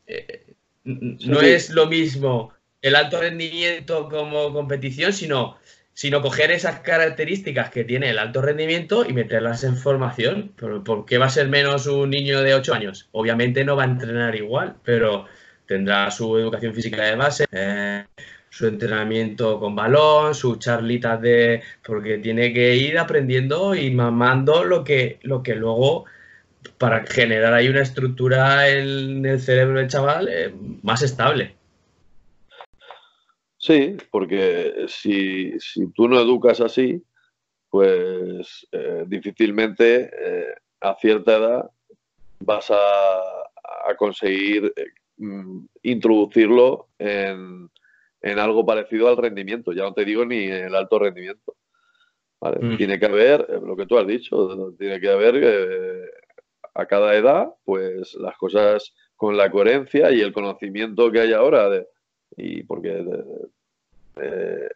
eh, 0.06 0.54
no 0.84 1.40
es 1.40 1.70
lo 1.70 1.86
mismo 1.86 2.52
el 2.82 2.96
alto 2.96 3.20
rendimiento 3.20 4.08
como 4.08 4.52
competición, 4.52 5.12
sino 5.12 5.56
sino 6.02 6.20
coger 6.20 6.50
esas 6.50 6.80
características 6.80 7.70
que 7.70 7.84
tiene 7.84 8.10
el 8.10 8.18
alto 8.18 8.42
rendimiento 8.42 9.04
y 9.08 9.12
meterlas 9.12 9.62
en 9.62 9.76
formación. 9.76 10.50
¿Por 10.84 11.06
qué 11.06 11.16
va 11.16 11.26
a 11.26 11.28
ser 11.28 11.48
menos 11.48 11.86
un 11.86 12.10
niño 12.10 12.42
de 12.42 12.56
8 12.56 12.74
años? 12.74 13.08
Obviamente 13.12 13.64
no 13.64 13.76
va 13.76 13.84
a 13.84 13.86
entrenar 13.86 14.34
igual, 14.34 14.74
pero 14.82 15.26
tendrá 15.64 16.10
su 16.10 16.36
educación 16.38 16.74
física 16.74 17.04
de 17.04 17.14
base, 17.14 17.44
eh, 17.52 18.04
su 18.50 18.66
entrenamiento 18.66 19.60
con 19.60 19.76
balón, 19.76 20.34
sus 20.34 20.58
charlitas 20.58 21.20
de... 21.20 21.62
porque 21.84 22.18
tiene 22.18 22.52
que 22.52 22.74
ir 22.74 22.98
aprendiendo 22.98 23.76
y 23.76 23.92
mamando 23.92 24.64
lo 24.64 24.82
que, 24.82 25.20
lo 25.22 25.44
que 25.44 25.54
luego 25.54 26.06
para 26.78 27.06
generar 27.06 27.54
ahí 27.54 27.68
una 27.68 27.82
estructura 27.82 28.68
en 28.68 29.24
el 29.24 29.40
cerebro 29.40 29.78
del 29.78 29.86
chaval 29.86 30.28
eh, 30.28 30.52
más 30.82 31.02
estable. 31.02 31.61
Sí, 33.62 33.96
porque 34.10 34.86
si, 34.88 35.56
tú 35.94 36.08
no 36.08 36.20
educas 36.20 36.60
así, 36.60 37.00
pues 37.70 38.66
eh, 38.72 39.04
difícilmente 39.06 40.10
eh, 40.12 40.54
a 40.80 40.96
cierta 40.96 41.36
edad 41.36 41.70
vas 42.40 42.72
a, 42.72 43.94
conseguir 43.96 44.72
eh, 44.74 44.86
mm, 45.18 45.64
introducirlo 45.82 46.88
en, 46.98 47.70
algo 48.36 48.66
parecido 48.66 49.08
al 49.08 49.16
rendimiento. 49.16 49.72
Ya 49.72 49.84
no 49.84 49.94
te 49.94 50.04
digo 50.04 50.24
ni 50.24 50.46
el 50.46 50.74
alto 50.74 50.98
rendimiento. 50.98 51.54
Mm. 52.40 52.76
Tiene 52.76 52.98
que 52.98 53.06
haber, 53.06 53.48
lo 53.62 53.76
que 53.76 53.86
tú 53.86 53.96
has 53.96 54.08
dicho, 54.08 54.74
tiene 54.76 54.98
que 54.98 55.08
haber 55.08 56.10
a 56.74 56.86
cada 56.86 57.14
edad, 57.14 57.54
pues 57.64 58.14
las 58.14 58.36
cosas 58.38 58.92
con 59.14 59.36
la 59.36 59.52
coherencia 59.52 60.10
y 60.10 60.20
el 60.20 60.32
conocimiento 60.32 61.12
que 61.12 61.20
hay 61.20 61.32
ahora 61.32 61.68
de, 61.68 61.86
y 62.36 62.62
porque 62.62 63.04
eh, 64.16 64.68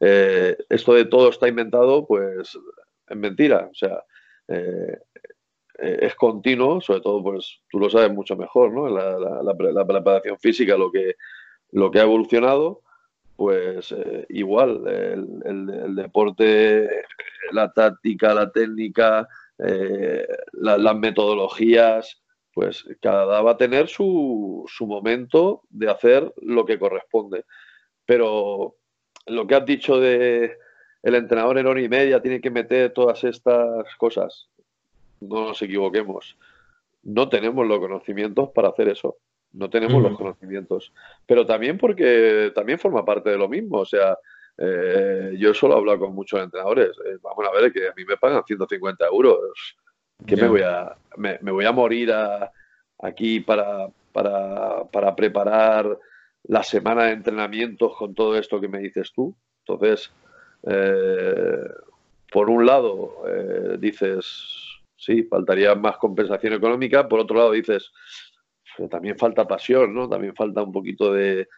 eh, 0.00 0.56
esto 0.68 0.94
de 0.94 1.04
todo 1.06 1.30
está 1.30 1.48
inventado, 1.48 2.06
pues 2.06 2.58
es 3.08 3.16
mentira. 3.16 3.68
O 3.70 3.74
sea, 3.74 4.02
eh, 4.48 4.98
es 5.78 6.14
continuo, 6.14 6.80
sobre 6.80 7.00
todo, 7.00 7.22
pues 7.22 7.60
tú 7.70 7.78
lo 7.78 7.90
sabes 7.90 8.12
mucho 8.12 8.36
mejor, 8.36 8.72
¿no? 8.72 8.88
La, 8.88 9.54
preparación 9.86 10.38
física, 10.38 10.76
lo 10.76 10.90
que, 10.90 11.16
lo 11.72 11.90
que 11.90 12.00
ha 12.00 12.04
evolucionado, 12.04 12.82
pues 13.36 13.94
igual, 14.30 14.86
el, 14.86 15.94
deporte, 15.94 16.88
la 17.52 17.70
táctica, 17.72 18.32
la 18.32 18.50
técnica, 18.50 19.28
las 19.58 20.96
metodologías, 20.96 22.22
pues 22.56 22.86
cada 23.02 23.42
va 23.42 23.50
a 23.50 23.56
tener 23.58 23.86
su, 23.86 24.64
su 24.66 24.86
momento 24.86 25.64
de 25.68 25.90
hacer 25.90 26.32
lo 26.40 26.64
que 26.64 26.78
corresponde. 26.78 27.44
Pero 28.06 28.76
lo 29.26 29.46
que 29.46 29.54
has 29.54 29.66
dicho 29.66 30.00
de 30.00 30.56
el 31.02 31.14
entrenador 31.16 31.58
en 31.58 31.66
hora 31.66 31.82
y 31.82 31.90
media 31.90 32.22
tiene 32.22 32.40
que 32.40 32.50
meter 32.50 32.94
todas 32.94 33.24
estas 33.24 33.94
cosas, 33.96 34.48
no 35.20 35.48
nos 35.48 35.60
equivoquemos. 35.60 36.38
No 37.02 37.28
tenemos 37.28 37.66
los 37.66 37.78
conocimientos 37.78 38.48
para 38.54 38.68
hacer 38.68 38.88
eso. 38.88 39.18
No 39.52 39.68
tenemos 39.68 40.02
los 40.02 40.16
conocimientos. 40.16 40.94
Pero 41.26 41.44
también 41.44 41.76
porque 41.76 42.52
también 42.54 42.78
forma 42.78 43.04
parte 43.04 43.28
de 43.28 43.36
lo 43.36 43.50
mismo. 43.50 43.80
O 43.80 43.84
sea, 43.84 44.16
eh, 44.56 45.34
yo 45.36 45.52
solo 45.52 45.74
he 45.74 45.76
hablado 45.76 45.98
con 45.98 46.14
muchos 46.14 46.40
entrenadores. 46.40 46.88
Eh, 47.04 47.18
vamos 47.20 47.46
a 47.46 47.60
ver 47.60 47.70
que 47.70 47.86
a 47.86 47.92
mí 47.94 48.06
me 48.06 48.16
pagan 48.16 48.42
150 48.46 49.04
euros. 49.08 49.76
Que 50.24 50.36
me 50.36 50.48
voy 50.48 50.62
a 50.62 50.96
me, 51.16 51.38
voy 51.38 51.64
a 51.64 51.72
morir 51.72 52.12
aquí 52.98 53.40
para, 53.40 53.88
para, 54.12 54.84
para 54.84 55.16
preparar 55.16 55.98
la 56.44 56.62
semana 56.62 57.04
de 57.04 57.12
entrenamientos 57.12 57.96
con 57.96 58.14
todo 58.14 58.36
esto 58.38 58.60
que 58.60 58.68
me 58.68 58.78
dices 58.78 59.12
tú. 59.12 59.34
Entonces, 59.66 60.12
eh, 60.62 61.64
por 62.30 62.50
un 62.50 62.66
lado, 62.66 63.24
eh, 63.26 63.76
dices, 63.78 64.80
sí, 64.96 65.24
faltaría 65.24 65.74
más 65.74 65.96
compensación 65.96 66.52
económica, 66.52 67.08
por 67.08 67.20
otro 67.20 67.36
lado 67.36 67.52
dices, 67.52 67.90
también 68.90 69.18
falta 69.18 69.48
pasión, 69.48 69.94
¿no? 69.94 70.08
También 70.08 70.34
falta 70.34 70.62
un 70.62 70.72
poquito 70.72 71.12
de, 71.12 71.48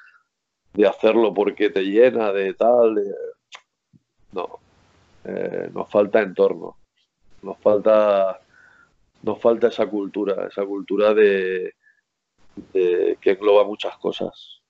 de 0.72 0.86
hacerlo 0.86 1.34
porque 1.34 1.70
te 1.70 1.82
llena, 1.82 2.32
de 2.32 2.54
tal. 2.54 3.02
No, 4.32 4.60
eh, 5.24 5.70
nos 5.74 5.90
falta 5.90 6.20
entorno, 6.20 6.76
nos 7.42 7.58
falta, 7.58 8.40
nos 9.28 9.40
falta 9.40 9.68
esa 9.68 9.86
cultura, 9.86 10.48
esa 10.50 10.64
cultura 10.64 11.12
de, 11.12 11.74
de 12.72 13.18
que 13.20 13.30
engloba 13.32 13.64
muchas 13.64 13.96
cosas. 13.98 14.62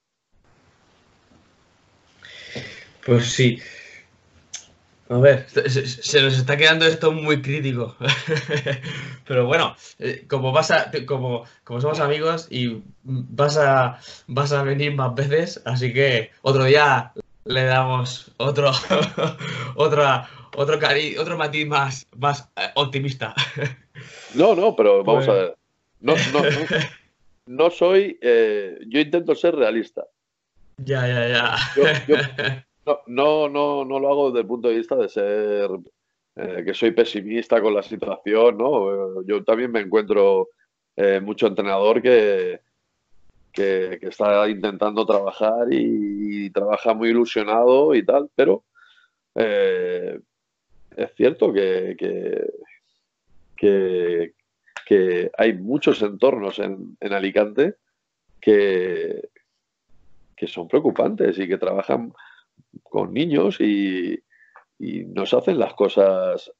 Pues 3.07 3.33
sí. 3.33 3.59
A 5.11 5.19
ver, 5.19 5.47
se, 5.49 6.21
nos 6.21 6.37
está 6.37 6.57
quedando 6.57 6.85
esto 6.85 7.13
muy 7.13 7.41
crítico. 7.41 7.97
Pero 9.27 9.47
bueno, 9.47 9.75
eh, 9.99 10.27
como 10.29 10.53
vas 10.53 10.71
a, 10.71 10.91
como, 11.07 11.45
como 11.65 11.81
somos 11.81 12.01
amigos 12.01 12.49
y 12.51 12.83
vas 13.05 13.57
a, 13.57 14.01
vas 14.27 14.53
a 14.53 14.63
venir 14.65 14.95
más 14.95 15.15
veces, 15.15 15.63
así 15.65 15.93
que 15.95 16.31
otro 16.43 16.65
día 16.65 17.13
le 17.45 17.65
damos 17.65 18.33
otro, 18.37 18.73
otra, 19.77 20.29
otro 20.57 20.79
cari 20.79 21.17
otro 21.17 21.39
matiz 21.39 21.67
más, 21.67 22.07
más 22.17 22.51
eh, 22.57 22.71
optimista. 22.75 23.35
No, 24.35 24.55
no, 24.55 24.77
pero 24.77 25.05
vamos 25.05 25.29
a 25.29 25.33
ver. 25.33 25.57
No, 26.01 26.15
no, 26.33 26.43
no, 27.47 27.71
soy. 27.71 28.19
Eh, 28.21 28.79
yo 28.87 29.01
intento 29.01 29.35
ser 29.35 29.55
realista. 29.55 30.07
Ya, 30.79 31.07
ya, 31.07 31.29
ya. 31.29 32.65
no, 33.07 33.49
no, 33.49 33.85
no, 33.85 33.99
lo 33.99 34.09
hago 34.09 34.31
desde 34.31 34.43
el 34.43 34.47
punto 34.47 34.69
de 34.69 34.77
vista 34.77 34.97
de 34.97 35.09
ser 35.09 35.71
eh, 36.37 36.63
que 36.65 36.75
soy 36.75 36.93
pesimista 36.93 37.61
con 37.61 37.75
la 37.75 37.83
situación, 37.83 38.59
¿no? 38.59 39.23
Yo 39.25 39.43
también 39.45 39.73
me 39.73 39.81
encuentro 39.81 40.51
mucho 41.23 41.47
entrenador 41.47 42.03
que, 42.03 42.61
que, 43.53 43.99
está 44.03 44.49
intentando 44.49 45.07
trabajar 45.07 45.69
y, 45.71 46.51
trabaja 46.51 46.93
muy 46.93 47.11
ilusionado 47.11 47.95
y 47.95 48.05
tal, 48.05 48.29
pero 48.35 48.65
es 49.35 51.15
cierto 51.15 51.53
que, 51.53 51.95
que, 51.97 52.45
que 53.59 55.31
hay 55.37 55.53
muchos 55.53 56.01
entornos 56.03 56.59
en, 56.59 56.97
Alicante 57.01 57.75
que, 58.41 59.29
que 60.35 60.47
son 60.47 60.69
preocupantes 60.69 61.39
y 61.39 61.47
que 61.47 61.59
trabajan 61.59 62.13
con 62.83 63.13
niños 63.13 63.61
y, 63.61 64.23
nos 64.81 65.35
hacen 65.35 65.59
las 65.59 65.75
cosas 65.75 66.53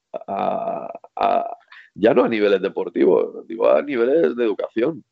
ya 1.95 2.13
no 2.13 2.23
a 2.25 2.27
niveles 2.27 2.61
deportivos, 2.61 3.47
digo 3.47 3.69
a 3.69 3.81
niveles 3.81 4.35
de 4.35 4.43
educación, 4.43 5.05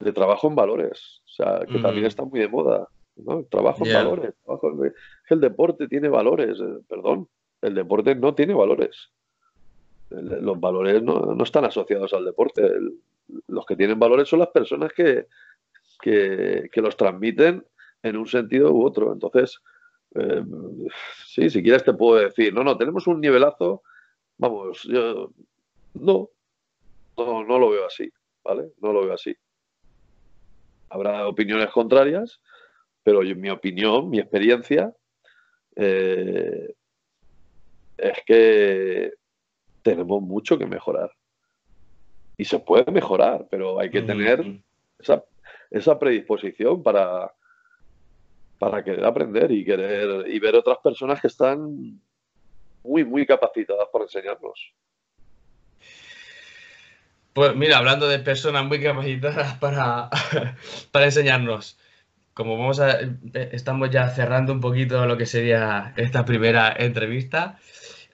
de 0.00 0.12
trabajo 0.12 0.48
en 0.48 0.54
valores, 0.54 1.20
o 1.26 1.28
sea, 1.28 1.60
que 1.70 1.78
también 1.78 2.06
está 2.06 2.24
muy 2.24 2.40
de 2.40 2.48
moda, 2.48 2.88
¿no? 3.16 3.44
Trabajo 3.44 3.84
en 3.84 3.92
valores, 3.92 4.34
el 5.28 5.40
deporte 5.40 5.88
tiene 5.88 6.08
valores, 6.08 6.58
eh, 6.58 6.78
perdón, 6.88 7.28
el 7.60 7.74
deporte 7.74 8.14
no 8.14 8.34
tiene 8.34 8.54
valores 8.54 9.12
los 10.40 10.60
valores 10.60 11.02
no, 11.02 11.36
están 11.42 11.64
asociados 11.64 12.12
al 12.12 12.24
deporte. 12.24 12.62
los 13.48 13.66
que 13.66 13.76
tienen 13.76 13.98
valores 13.98 14.28
son 14.28 14.40
las 14.40 14.48
personas 14.48 14.92
que, 14.92 15.26
que, 16.00 16.70
los 16.76 16.96
transmiten 16.96 17.64
en 18.02 18.16
un 18.16 18.26
sentido 18.26 18.72
u 18.72 18.84
otro. 18.84 19.12
Entonces, 19.12 19.60
eh, 20.14 20.42
sí, 21.26 21.50
si 21.50 21.62
quieres 21.62 21.84
te 21.84 21.94
puedo 21.94 22.20
decir, 22.20 22.52
no, 22.52 22.64
no, 22.64 22.76
tenemos 22.76 23.06
un 23.06 23.20
nivelazo, 23.20 23.82
vamos, 24.38 24.82
yo 24.84 25.32
no, 25.94 26.30
no, 27.16 27.44
no 27.44 27.58
lo 27.58 27.70
veo 27.70 27.86
así, 27.86 28.12
¿vale? 28.44 28.72
No 28.80 28.92
lo 28.92 29.04
veo 29.04 29.14
así. 29.14 29.34
Habrá 30.88 31.26
opiniones 31.26 31.70
contrarias, 31.70 32.40
pero 33.02 33.20
mi 33.20 33.50
opinión, 33.50 34.10
mi 34.10 34.18
experiencia, 34.18 34.94
eh, 35.76 36.74
es 37.96 38.18
que 38.26 39.12
tenemos 39.82 40.22
mucho 40.22 40.58
que 40.58 40.66
mejorar. 40.66 41.10
Y 42.36 42.44
se 42.44 42.58
puede 42.58 42.90
mejorar, 42.90 43.46
pero 43.50 43.78
hay 43.78 43.90
que 43.90 44.02
tener 44.02 44.60
esa, 44.98 45.98
predisposición 45.98 46.82
para, 46.82 47.32
para 48.58 48.82
querer 48.82 49.04
aprender 49.04 49.50
y 49.52 49.64
querer 49.64 50.28
y 50.28 50.38
ver 50.38 50.56
otras 50.56 50.78
personas 50.78 51.20
que 51.20 51.26
están 51.26 52.00
muy, 52.82 53.04
muy 53.04 53.26
capacitadas 53.26 53.88
para 53.92 54.04
enseñarnos. 54.04 54.72
Pues 57.32 57.56
mira, 57.56 57.78
hablando 57.78 58.08
de 58.08 58.18
personas 58.18 58.64
muy 58.64 58.82
capacitadas 58.82 59.56
para, 59.58 60.10
para 60.90 61.04
enseñarnos, 61.06 61.78
como 62.34 62.58
vamos 62.58 62.80
a, 62.80 62.98
estamos 63.34 63.90
ya 63.90 64.08
cerrando 64.10 64.52
un 64.52 64.60
poquito 64.60 65.06
lo 65.06 65.16
que 65.16 65.26
sería 65.26 65.92
esta 65.96 66.24
primera 66.24 66.74
entrevista, 66.76 67.58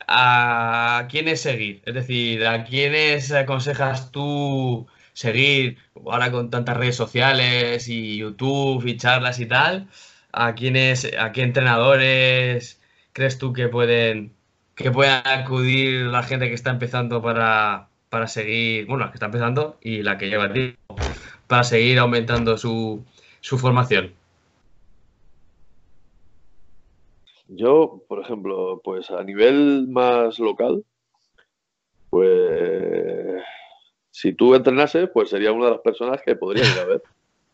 a 0.08 1.06
quiénes 1.10 1.40
seguir. 1.42 1.82
Es 1.86 1.94
decir, 1.94 2.46
a 2.46 2.64
quiénes 2.64 3.30
aconsejas 3.32 4.10
tú 4.10 4.86
seguir 5.12 5.78
ahora 6.06 6.30
con 6.32 6.50
tantas 6.50 6.76
redes 6.76 6.96
sociales 6.96 7.88
y 7.88 8.18
YouTube 8.18 8.86
y 8.86 8.96
charlas 8.96 9.40
y 9.40 9.46
tal. 9.46 9.88
¿A 10.32 10.54
quiénes, 10.54 11.10
a 11.18 11.32
qué 11.32 11.42
entrenadores 11.42 12.80
crees 13.12 13.38
tú 13.38 13.52
que 13.52 13.68
pueden 13.68 14.32
que 14.78 14.92
puedan 14.92 15.26
acudir 15.26 16.06
la 16.06 16.22
gente 16.22 16.48
que 16.48 16.54
está 16.54 16.70
empezando 16.70 17.20
para, 17.20 17.88
para 18.10 18.28
seguir, 18.28 18.86
bueno, 18.86 19.04
la 19.04 19.10
que 19.10 19.16
está 19.16 19.26
empezando 19.26 19.76
y 19.82 20.02
la 20.02 20.16
que 20.18 20.28
lleva 20.28 20.52
tiempo, 20.52 20.96
para 21.48 21.64
seguir 21.64 21.98
aumentando 21.98 22.56
su, 22.56 23.04
su 23.40 23.58
formación? 23.58 24.14
Yo, 27.48 28.02
por 28.06 28.20
ejemplo, 28.20 28.80
pues 28.84 29.10
a 29.10 29.24
nivel 29.24 29.88
más 29.88 30.38
local, 30.38 30.84
pues 32.10 33.42
si 34.10 34.32
tú 34.34 34.54
entrenases, 34.54 35.08
pues 35.12 35.30
sería 35.30 35.52
una 35.52 35.66
de 35.66 35.70
las 35.72 35.80
personas 35.80 36.20
que 36.22 36.36
podría 36.36 36.64
ir 36.64 36.78
a 36.78 36.84
ver. 36.84 37.02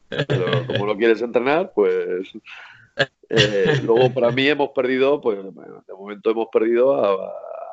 Pero 0.09 0.67
como 0.67 0.87
no 0.87 0.97
quieres 0.97 1.23
entrenar, 1.23 1.73
pues 1.75 2.33
eh, 3.29 3.81
luego 3.83 4.13
para 4.13 4.31
mí 4.31 4.47
hemos 4.49 4.71
perdido, 4.71 5.21
pues 5.21 5.39
de 5.43 5.95
momento 5.95 6.31
hemos 6.31 6.49
perdido 6.53 6.95
a, 6.95 7.33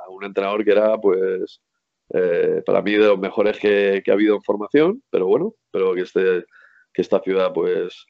un 0.09 0.23
entrenador 0.23 0.63
que 0.63 0.71
era, 0.71 0.97
pues, 0.97 1.61
eh, 2.09 2.61
para 2.65 2.81
mí 2.81 2.91
de 2.91 3.07
los 3.07 3.19
mejores 3.19 3.57
que, 3.59 4.03
ha 4.05 4.11
habido 4.11 4.35
en 4.35 4.43
formación, 4.43 5.01
pero 5.09 5.25
bueno, 5.25 5.53
pero 5.71 5.93
que 5.93 6.01
este, 6.01 6.45
que 6.93 7.01
esta 7.01 7.21
ciudad, 7.21 7.53
pues, 7.53 8.05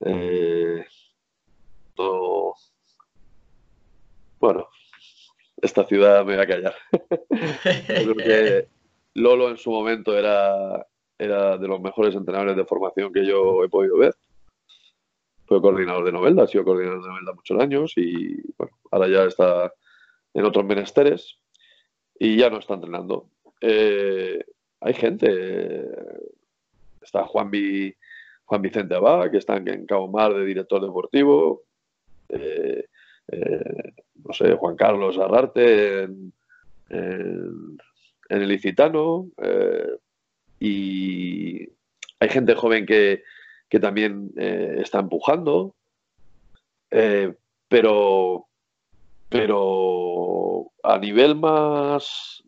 eh, 0.00 0.84
bueno, 4.42 4.68
esta 5.58 5.86
ciudad 5.86 6.26
me 6.26 6.36
va 6.36 6.42
a 6.42 6.46
callar. 6.46 6.74
Creo 7.86 8.16
que 8.16 8.68
Lolo 9.14 9.48
en 9.48 9.56
su 9.56 9.70
momento 9.70 10.18
era, 10.18 10.84
era 11.16 11.56
de 11.56 11.68
los 11.68 11.80
mejores 11.80 12.16
entrenadores 12.16 12.56
de 12.56 12.64
formación 12.64 13.12
que 13.12 13.24
yo 13.24 13.62
he 13.62 13.68
podido 13.68 13.96
ver. 13.98 14.16
Fue 15.46 15.62
coordinador 15.62 16.04
de 16.04 16.12
Novelda, 16.12 16.42
ha 16.42 16.46
sido 16.48 16.64
coordinador 16.64 17.02
de 17.02 17.08
Novelda 17.08 17.34
muchos 17.34 17.60
años 17.60 17.92
y 17.96 18.42
bueno, 18.58 18.76
ahora 18.90 19.08
ya 19.08 19.24
está 19.24 19.72
en 20.34 20.44
otros 20.44 20.64
menesteres 20.64 21.38
y 22.18 22.36
ya 22.36 22.50
no 22.50 22.58
está 22.58 22.74
entrenando. 22.74 23.28
Eh, 23.60 24.44
hay 24.80 24.94
gente, 24.94 25.86
está 27.00 27.24
Juan, 27.26 27.48
Juan 28.46 28.62
Vicente 28.62 28.96
Abad, 28.96 29.30
que 29.30 29.38
está 29.38 29.56
en 29.56 29.86
Cabo 29.86 30.08
Mar 30.08 30.34
de 30.34 30.44
director 30.44 30.82
deportivo. 30.82 31.62
Eh, 32.28 32.86
eh, 33.28 33.92
no 34.24 34.32
sé, 34.32 34.54
Juan 34.54 34.76
Carlos 34.76 35.18
Arrarte 35.18 36.02
en, 36.04 36.32
el 38.28 38.48
Licitano. 38.48 39.28
Eh, 39.42 39.96
y 40.60 41.68
hay 42.20 42.28
gente 42.28 42.54
joven 42.54 42.86
que, 42.86 43.22
también 43.80 44.30
eh, 44.36 44.76
está 44.80 45.00
empujando. 45.00 45.74
pero, 47.68 48.46
pero 49.28 50.72
a 50.82 50.98
nivel 50.98 51.36
más, 51.36 52.42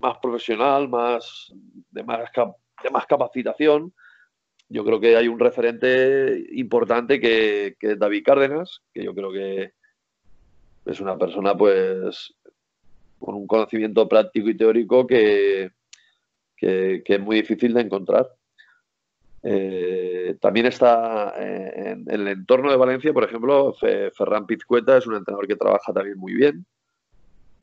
más 0.00 0.18
profesional, 0.18 0.88
más 0.88 1.52
de 1.90 2.02
más, 2.02 2.30
de 2.82 2.90
más 2.90 3.06
capacitación, 3.06 3.92
yo 4.68 4.84
creo 4.84 5.00
que 5.00 5.16
hay 5.16 5.28
un 5.28 5.38
referente 5.38 6.46
importante 6.52 7.20
que, 7.20 7.76
que 7.78 7.92
es 7.92 7.98
David 7.98 8.24
Cárdenas, 8.24 8.80
que 8.92 9.04
yo 9.04 9.14
creo 9.14 9.30
que, 9.30 9.72
es 10.84 11.00
una 11.00 11.16
persona 11.16 11.56
pues 11.56 12.34
con 13.18 13.34
un 13.34 13.46
conocimiento 13.46 14.08
práctico 14.08 14.50
y 14.50 14.56
teórico 14.56 15.06
que, 15.06 15.70
que, 16.56 17.02
es 17.04 17.20
muy 17.20 17.36
difícil 17.36 17.72
de 17.72 17.80
encontrar. 17.80 18.28
Eh, 19.42 20.36
también 20.40 20.66
está 20.66 21.34
eh, 21.38 21.92
en, 21.92 22.04
el 22.10 22.28
entorno 22.28 22.70
de 22.70 22.76
Valencia, 22.76 23.12
por 23.12 23.24
ejemplo, 23.24 23.74
Ferran 23.74 24.46
Pizcueta 24.46 24.96
es 24.96 25.06
un 25.06 25.16
entrenador 25.16 25.46
que 25.46 25.56
trabaja 25.56 25.92
también 25.92 26.18
muy 26.18 26.34
bien 26.34 26.64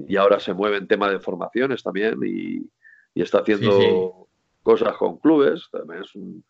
y 0.07 0.15
ahora 0.15 0.39
se 0.39 0.53
mueve 0.53 0.77
en 0.77 0.87
tema 0.87 1.09
de 1.09 1.19
formaciones 1.19 1.83
también 1.83 2.19
y, 2.25 2.69
está 3.13 3.39
haciendo 3.39 4.27
cosas 4.63 4.95
con 4.95 5.17
clubes. 5.17 5.67
También 5.71 6.03
es 6.03 6.15
un, 6.15 6.43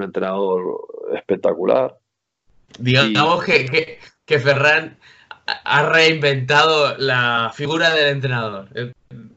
entrenador 0.00 0.80
espectacular. 1.12 1.98
Digamos 2.78 3.44
que, 3.44 3.98
que 4.24 4.38
Ferran 4.38 4.96
ha 5.64 5.82
reinventado 5.88 6.96
la 6.98 7.52
figura 7.54 7.94
del 7.94 8.08
entrenador. 8.08 8.68
Eh, 8.74 8.92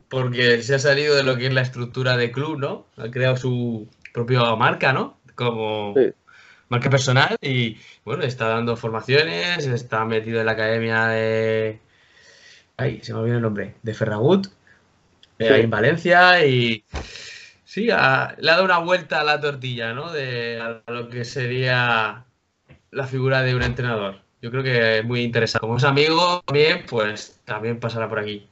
porque 0.09 0.61
se 0.61 0.75
ha 0.75 0.79
salido 0.79 1.15
de 1.15 1.23
lo 1.23 1.37
que 1.37 1.47
es 1.47 1.53
la 1.53 1.61
estructura 1.61 2.17
de 2.17 2.31
club, 2.31 2.59
¿no? 2.59 2.87
Ha 2.97 3.09
creado 3.09 3.37
su 3.37 3.87
propia 4.13 4.55
marca, 4.55 4.91
¿no? 4.91 5.19
Como 5.35 5.95
marca 6.69 6.89
personal 6.89 7.37
y, 7.41 7.77
bueno, 8.03 8.23
está 8.23 8.47
dando 8.49 8.75
formaciones, 8.75 9.65
está 9.65 10.03
metido 10.05 10.39
en 10.41 10.45
la 10.45 10.51
academia 10.53 11.07
de, 11.07 11.79
Ay, 12.81 12.99
se 13.03 13.13
me 13.13 13.19
olvidó 13.19 13.35
el 13.35 13.43
nombre. 13.43 13.75
De 13.83 13.93
Ferragut. 13.93 14.47
en 15.37 15.69
Valencia 15.69 16.43
y. 16.43 16.83
Sí, 17.63 17.85
le 17.85 17.93
ha 17.93 18.35
dado 18.41 18.65
una 18.65 18.79
vuelta 18.79 19.21
a 19.21 19.23
la 19.23 19.39
tortilla, 19.39 19.93
¿no? 19.93 20.11
De 20.11 20.59
a 20.59 20.91
lo 20.91 21.07
que 21.09 21.23
sería 21.23 22.25
la 22.89 23.07
figura 23.07 23.43
de 23.43 23.55
un 23.55 23.61
entrenador. 23.61 24.20
Yo 24.41 24.49
creo 24.49 24.63
que 24.63 24.99
es 24.99 25.05
muy 25.05 25.21
interesante. 25.21 25.61
Como 25.61 25.77
es 25.77 25.83
amigo 25.83 26.41
también, 26.45 26.83
pues 26.89 27.39
también 27.45 27.79
pasará 27.79 28.09
por 28.09 28.19
aquí. 28.19 28.47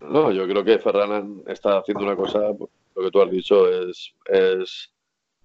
no, 0.00 0.32
yo 0.32 0.48
creo 0.48 0.64
que 0.64 0.78
Ferran 0.78 1.42
está 1.46 1.78
haciendo 1.78 2.04
una 2.04 2.16
cosa, 2.16 2.38
lo 2.38 3.02
que 3.02 3.10
tú 3.10 3.20
has 3.20 3.30
dicho, 3.30 3.68
es, 3.68 4.14
es, 4.24 4.90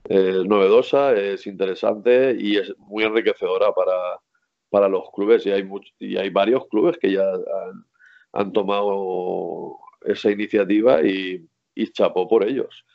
novedosa, 0.10 1.14
es 1.14 1.46
interesante 1.46 2.38
y 2.40 2.56
es 2.56 2.74
muy 2.78 3.04
enriquecedora 3.04 3.74
para, 3.74 4.22
para 4.70 4.88
los 4.88 5.10
clubes. 5.14 5.46
Y 5.46 5.52
hay, 5.52 5.70
y 6.00 6.16
hay 6.16 6.30
varios 6.30 6.68
clubes 6.68 6.98
que 6.98 7.12
ya 7.12 7.30
han, 8.32 8.54
tomado 8.54 9.78
esa 10.06 10.32
iniciativa 10.32 11.02
y, 11.02 11.46
y 11.76 11.92
chapó 11.92 12.30
por 12.30 12.44
ellos. 12.44 12.86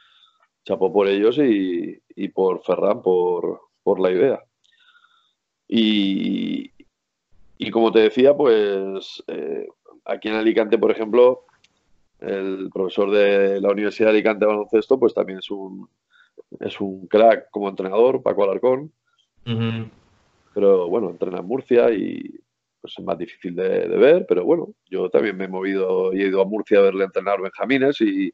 Chapó 0.65 0.91
por 0.93 1.09
ellos 1.09 1.39
y, 1.39 2.29
por 2.29 2.63
Ferran 2.63 3.03
por, 3.03 3.61
la 4.01 4.11
idea. 4.11 4.43
Y, 5.75 7.71
como 7.71 7.91
te 7.91 8.01
decía, 8.01 8.37
pues 8.37 9.23
eh, 9.27 9.67
aquí 10.05 10.29
en 10.29 10.35
Alicante, 10.35 10.77
por 10.77 10.91
ejemplo, 10.91 11.47
el 12.21 12.69
profesor 12.71 13.11
de 13.11 13.59
la 13.59 13.71
Universidad 13.71 14.09
de 14.09 14.17
Alicante 14.17 14.45
de 14.45 14.51
Baloncesto, 14.51 14.99
pues 14.99 15.15
también 15.15 15.39
es 15.39 15.51
un, 15.51 15.89
es 16.61 16.79
un 16.79 17.07
crack 17.07 17.49
como 17.51 17.71
entrenador, 17.71 18.23
Paco 18.23 18.45
Alarcón. 18.45 18.93
Pero 20.55 20.89
bueno, 20.89 21.09
entrena 21.09 21.39
en 21.39 21.47
Murcia 21.47 21.91
y 21.91 22.39
pues 22.83 22.95
es 22.99 23.05
más 23.05 23.17
difícil 23.17 23.55
de, 23.55 23.89
de, 23.89 23.97
ver, 23.97 24.27
pero 24.29 24.45
bueno, 24.45 24.75
yo 24.91 25.09
también 25.09 25.37
me 25.39 25.45
he 25.45 25.49
movido 25.49 26.13
y 26.13 26.21
he 26.21 26.27
ido 26.27 26.43
a 26.43 26.45
Murcia 26.45 26.81
a 26.81 26.83
verle 26.83 27.05
entrenar 27.05 27.41
Benjamines 27.41 27.99
y, 28.03 28.31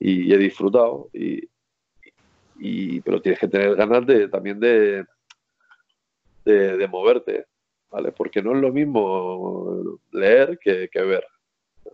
y 0.00 0.32
he 0.32 0.38
disfrutado. 0.38 1.10
Y, 1.12 3.00
pero 3.02 3.22
tienes 3.22 3.38
que 3.38 3.48
tener 3.48 3.76
ganas 3.76 4.04
de 4.04 4.28
también 4.28 4.58
de, 4.58 5.04
de, 6.44 6.88
moverte, 6.88 7.46
¿vale? 7.90 8.12
Porque 8.12 8.42
no 8.42 8.54
es 8.54 8.60
lo 8.60 8.72
mismo 8.72 9.98
leer 10.12 10.58
que, 10.58 10.88
ver. 10.94 11.26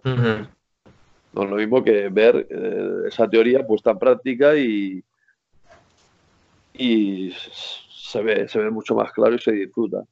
No 0.04 1.42
es 1.42 1.50
lo 1.50 1.56
mismo 1.56 1.84
que 1.84 2.08
ver 2.08 2.46
eh, 2.50 3.08
esa 3.08 3.28
teoría 3.28 3.66
puesta 3.66 3.90
en 3.90 3.98
práctica 3.98 4.56
y, 4.56 5.02
y 6.74 7.32
se 7.32 8.22
ve, 8.22 8.48
se 8.48 8.58
ve 8.58 8.70
mucho 8.70 8.94
más 8.94 9.12
claro 9.12 9.34
y 9.34 9.38
se 9.38 9.52
disfruta. 9.52 10.02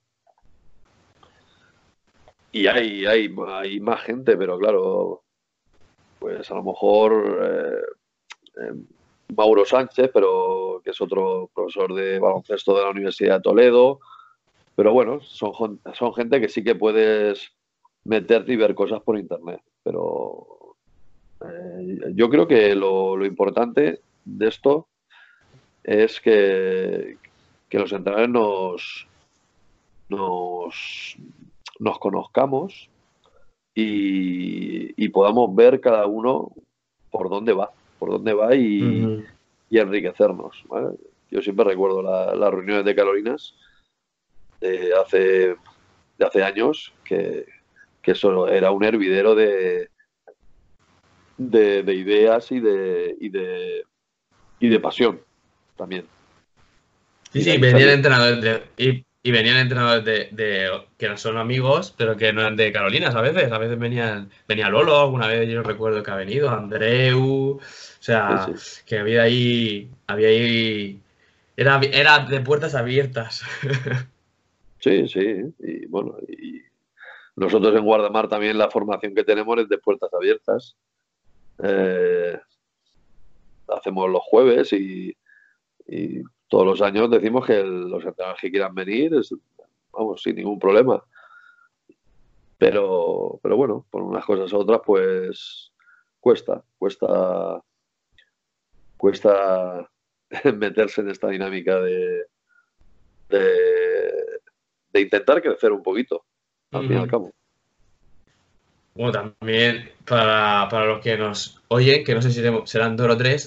Y 2.53 2.66
hay, 2.66 3.05
hay, 3.05 3.34
hay 3.49 3.80
más 3.80 4.03
gente, 4.03 4.37
pero 4.37 4.59
claro, 4.59 5.22
pues 6.18 6.51
a 6.51 6.55
lo 6.55 6.62
mejor 6.62 7.39
eh, 7.43 8.62
eh, 8.62 8.72
Mauro 9.37 9.64
Sánchez, 9.64 10.11
pero 10.12 10.80
que 10.82 10.91
es 10.91 11.01
otro 11.01 11.51
profesor 11.55 11.95
de 11.95 12.18
baloncesto 12.18 12.76
de 12.76 12.82
la 12.82 12.91
Universidad 12.91 13.37
de 13.37 13.43
Toledo. 13.43 14.01
Pero 14.76 14.92
bueno, 14.92 15.20
son, 15.22 15.80
son 15.94 16.14
gente 16.14 16.40
que 16.40 16.50
sí 16.50 16.62
que 16.62 16.74
puedes 16.74 17.50
meterte 18.04 18.52
y 18.52 18.56
ver 18.56 18.74
cosas 18.74 19.02
por 19.02 19.18
internet. 19.18 19.60
Pero 19.82 20.76
eh, 21.40 22.12
yo 22.14 22.28
creo 22.28 22.46
que 22.46 22.74
lo, 22.74 23.24
importante 23.24 24.00
de 24.24 24.48
esto 24.48 24.86
es 25.82 26.20
que, 26.20 27.16
que 27.68 27.78
los 27.78 27.92
entrenadores 27.92 28.30
nos, 28.30 29.08
nos, 30.08 31.16
nos 31.78 31.98
conozcamos 31.98 32.90
y, 33.74 35.08
podamos 35.10 35.54
ver 35.54 35.80
cada 35.80 36.06
uno 36.06 36.52
por 37.10 37.30
dónde 37.30 37.54
va, 37.54 37.70
por 37.98 38.10
dónde 38.10 38.34
va 38.34 38.54
y, 38.54 39.24
enriquecernos. 39.70 40.64
Yo 41.30 41.40
siempre 41.40 41.64
recuerdo 41.64 42.02
las 42.02 42.50
reuniones 42.50 42.84
de 42.84 42.94
Carolinas 42.94 43.54
de 44.61 44.92
hace, 44.94 45.57
de 46.18 46.26
hace 46.26 46.42
años 46.42 46.92
que, 47.04 47.46
eso 48.02 48.46
era 48.46 48.70
un 48.70 48.84
hervidero 48.84 49.34
de, 49.34 49.90
de, 51.38 51.94
ideas 51.94 52.52
y 52.52 52.61
de, 52.61 53.16
y 53.20 53.30
de, 53.30 53.84
y 54.61 54.68
de 54.68 54.78
pasión 54.78 55.20
también. 55.76 56.07
Sí, 57.32 57.42
sí, 57.42 57.59
venía 57.59 57.82
el 57.82 57.90
entrenador 57.90 58.40
de, 58.40 59.04
y 59.26 59.32
venían 59.32 59.57
entrenadores 59.57 60.04
de, 60.04 60.70
que 60.96 61.09
no 61.09 61.16
son 61.16 61.36
amigos, 61.36 61.92
pero 61.98 62.16
que 62.16 62.32
no 62.32 62.42
eran 62.42 62.54
de 62.54 62.70
Carolinas 62.70 63.16
a 63.16 63.20
veces. 63.20 63.50
A 63.50 63.59
veces 63.59 63.76
venían, 63.76 64.30
venía 64.46 64.68
Lolo, 64.68 65.00
alguna 65.00 65.26
vez 65.26 65.48
yo 65.48 65.64
recuerdo 65.64 66.00
que 66.04 66.12
ha 66.12 66.14
venido, 66.14 66.48
Andreu. 66.48 67.59
O 67.59 67.61
sea, 67.98 68.46
que 68.86 69.00
había 69.00 69.22
ahí. 69.22 69.90
Había 70.07 70.28
ahí. 70.28 71.00
Era, 71.57 71.80
era 71.92 72.20
de 72.20 72.38
puertas 72.38 72.76
abiertas. 72.76 73.42
Sí, 74.87 75.09
sí. 75.09 75.55
Y 75.59 75.87
bueno, 75.87 76.16
y 76.28 76.62
nosotros 77.34 77.74
en 77.74 77.84
Guardamar 77.84 78.28
también 78.28 78.57
la 78.57 78.70
formación 78.70 79.16
que 79.16 79.24
tenemos 79.24 79.59
es 79.59 79.68
de 79.68 79.78
puertas 79.78 80.14
abiertas. 80.14 80.76
Eh, 81.61 82.39
hacemos 83.66 84.09
los 84.09 84.22
jueves 84.22 84.72
y 84.72 85.16
todos 86.49 86.64
los 86.64 86.82
años 86.82 87.11
decimos 87.11 87.45
que 87.45 87.64
los 87.64 88.05
entrenadores 88.05 88.41
que 88.41 88.51
quieran 88.51 88.76
venir, 88.76 89.11
vamos, 89.91 90.22
sin 90.22 90.37
ningún 90.37 90.61
problema. 90.61 91.03
Pero, 92.57 93.41
pero 93.43 93.57
bueno, 93.57 93.84
por 93.91 94.03
unas 94.03 94.24
cosas 94.24 94.53
u 94.53 94.59
otras, 94.59 94.82
pues 94.87 95.72
cuesta, 96.20 96.62
cuesta, 96.78 97.61
cuesta 98.97 99.91
meterse 100.57 101.01
en 101.01 101.11
esta 101.11 101.28
dinámica 101.28 101.80
de, 101.80 102.26
de, 103.30 104.37
intentar 105.01 105.42
crecer 105.42 105.72
un 105.72 105.82
poquito, 105.82 106.24
al 106.72 106.86
fin 106.86 106.97
y 106.97 107.01
al 107.01 107.09
cabo. 107.09 107.32
Bueno, 108.97 109.12
también 109.12 109.90
para, 110.07 110.86
los 110.86 111.01
que 111.01 111.18
nos 111.18 111.61
oyen, 111.68 112.03
que 112.03 112.14
no 112.14 112.22
sé 112.22 112.32
si 112.32 112.42
serán 112.64 112.97
dos 112.97 113.11
o 113.11 113.16
tres, 113.16 113.47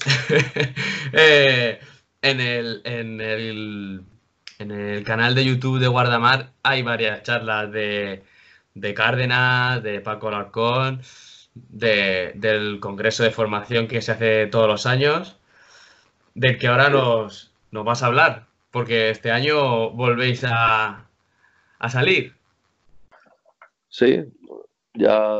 eh, 1.12 1.80
en 2.22 2.40
el, 2.40 2.80
en 2.84 3.20
el, 3.20 4.02
en 4.60 4.70
el 4.70 5.02
canal 5.02 5.34
de 5.34 5.44
YouTube 5.44 5.80
de 5.80 5.88
Guardamar 5.88 6.52
hay 6.62 6.82
varias 6.82 7.24
charlas 7.24 7.72
de, 7.72 8.22
de 8.74 8.94
Cárdenas, 8.94 9.82
de 9.82 10.00
Paco 10.00 10.28
Alarcón, 10.28 11.02
de, 11.54 12.32
del 12.36 12.78
congreso 12.78 13.24
de 13.24 13.32
formación 13.32 13.88
que 13.88 14.02
se 14.02 14.12
hace 14.12 14.46
todos 14.46 14.68
los 14.68 14.86
años, 14.86 15.36
del 16.34 16.58
que 16.58 16.68
ahora 16.68 16.90
nos, 16.90 17.52
nos 17.72 17.84
vas 17.84 18.04
a 18.04 18.06
hablar, 18.06 18.46
porque 18.70 19.10
este 19.10 19.32
año 19.32 19.90
volvéis 19.90 20.44
a, 20.44 21.09
a 21.80 21.90
salir. 21.90 22.36
Sí, 23.88 24.24
ya 24.94 25.38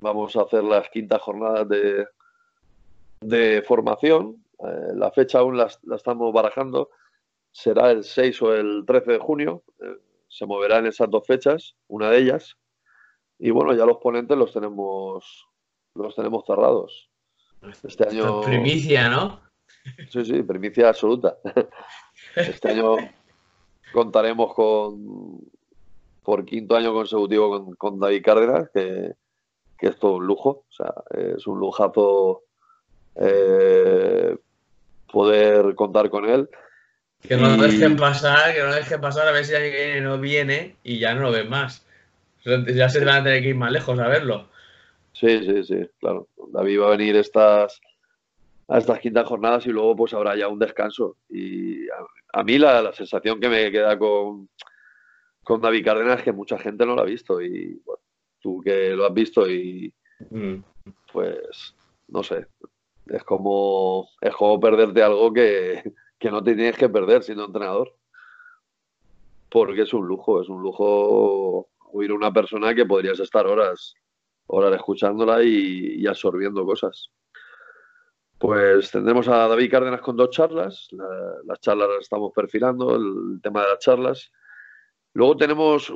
vamos 0.00 0.34
a 0.36 0.42
hacer 0.42 0.64
las 0.64 0.88
quintas 0.88 1.20
jornadas 1.20 1.68
de, 1.68 2.06
de 3.20 3.62
formación 3.62 4.42
eh, 4.62 4.94
la 4.94 5.10
fecha 5.10 5.40
aún 5.40 5.56
la, 5.56 5.70
estamos 5.94 6.32
barajando. 6.32 6.90
Será 7.50 7.90
el 7.90 8.04
6 8.04 8.42
o 8.42 8.54
el 8.54 8.84
13 8.86 9.12
de 9.12 9.18
junio. 9.18 9.62
Eh, 9.80 9.96
se 10.28 10.46
moverán 10.46 10.86
esas 10.86 11.10
dos 11.10 11.26
fechas, 11.26 11.74
una 11.88 12.10
de 12.10 12.18
ellas. 12.18 12.56
Y 13.38 13.50
bueno, 13.50 13.74
ya 13.74 13.84
los 13.84 13.98
ponentes 13.98 14.36
los 14.38 14.52
tenemos, 14.52 15.46
los 15.94 16.14
tenemos 16.14 16.44
cerrados. 16.46 17.10
Este 17.82 18.08
año. 18.08 18.40
Primicia, 18.42 19.08
¿no? 19.08 19.40
Sí, 20.10 20.24
sí, 20.24 20.42
primicia 20.42 20.88
absoluta. 20.88 21.38
Este 22.36 22.70
año 22.70 22.96
contaremos 23.92 24.54
con 24.54 25.40
por 26.22 26.44
quinto 26.44 26.76
año 26.76 26.92
consecutivo 26.92 27.74
con, 27.76 27.98
David 27.98 28.22
Cárdenas, 28.24 28.70
que, 28.72 29.12
que, 29.78 29.88
es 29.88 29.98
todo 29.98 30.14
un 30.14 30.26
lujo. 30.26 30.64
O 30.68 30.72
sea, 30.72 30.92
es 31.10 31.46
un 31.46 31.58
lujazo 31.58 32.42
eh, 33.16 34.36
poder 35.10 35.74
contar 35.74 36.10
con 36.10 36.28
él. 36.28 36.48
Que 37.20 37.36
no 37.36 37.56
lo 37.56 37.62
dejen 37.62 37.96
pasar, 37.96 38.52
que 38.52 38.60
no 38.60 38.66
lo 38.66 38.74
dejen 38.74 39.00
pasar 39.00 39.28
a 39.28 39.32
ver 39.32 39.44
si 39.44 39.54
alguien 39.54 40.02
no 40.02 40.18
viene 40.18 40.76
y 40.82 40.98
ya 40.98 41.14
no 41.14 41.22
lo 41.22 41.32
ven 41.32 41.48
más. 41.48 41.86
Ya 42.44 42.88
se 42.88 43.04
van 43.04 43.20
a 43.20 43.24
tener 43.24 43.42
que 43.42 43.50
ir 43.50 43.54
más 43.54 43.70
lejos 43.70 43.98
a 44.00 44.08
verlo. 44.08 44.48
Sí, 45.12 45.38
sí, 45.44 45.62
sí, 45.62 45.88
claro. 46.00 46.26
David 46.52 46.80
va 46.80 46.86
a 46.86 46.96
venir 46.96 47.14
estas, 47.14 47.80
a 48.66 48.78
estas 48.78 48.98
quintas 48.98 49.28
jornadas 49.28 49.66
y 49.66 49.70
luego 49.70 49.94
pues 49.94 50.14
habrá 50.14 50.34
ya 50.34 50.48
un 50.48 50.58
descanso. 50.58 51.16
Y 51.28 51.81
a, 52.32 52.42
mí 52.44 52.58
la, 52.58 52.92
sensación 52.92 53.40
que 53.40 53.48
me 53.48 53.70
queda 53.70 53.98
con, 53.98 54.48
con 55.42 55.60
David 55.60 55.84
Cárdenas 55.84 56.18
es 56.18 56.24
que 56.24 56.32
mucha 56.32 56.58
gente 56.58 56.86
no 56.86 56.94
lo 56.94 57.02
ha 57.02 57.06
visto 57.06 57.40
y 57.40 57.82
tú 58.40 58.60
que 58.60 58.90
lo 58.90 59.06
has 59.06 59.14
visto 59.14 59.48
y 59.48 59.92
mm. 60.30 60.56
pues 61.12 61.74
no 62.08 62.22
sé, 62.22 62.46
es 63.06 63.24
como, 63.24 64.08
es 64.20 64.34
como 64.34 64.60
perderte 64.60 65.02
algo 65.02 65.32
que, 65.32 65.82
no 66.30 66.42
te 66.42 66.54
tienes 66.54 66.76
que 66.76 66.88
perder 66.88 67.22
siendo 67.22 67.46
entrenador. 67.46 67.94
Porque 69.50 69.82
es 69.82 69.92
un 69.92 70.06
lujo, 70.06 70.40
es 70.40 70.48
un 70.48 70.62
lujo 70.62 71.68
oír 71.92 72.12
una 72.12 72.32
persona 72.32 72.74
que 72.74 72.86
podrías 72.86 73.20
estar 73.20 73.46
horas, 73.46 73.94
horas 74.46 74.74
escuchándola 74.74 75.42
y, 75.42 76.06
absorbiendo 76.06 76.64
cosas. 76.64 77.10
Pues 78.42 78.90
tendremos 78.90 79.28
a 79.28 79.46
David 79.46 79.70
Cárdenas 79.70 80.00
con 80.00 80.16
dos 80.16 80.30
charlas. 80.30 80.88
las 81.46 81.60
charlas 81.60 81.88
las 81.88 82.00
estamos 82.00 82.32
perfilando, 82.34 82.96
el 82.96 83.40
tema 83.40 83.62
de 83.62 83.68
las 83.68 83.78
charlas. 83.78 84.32
Luego 85.14 85.36
tenemos 85.36 85.92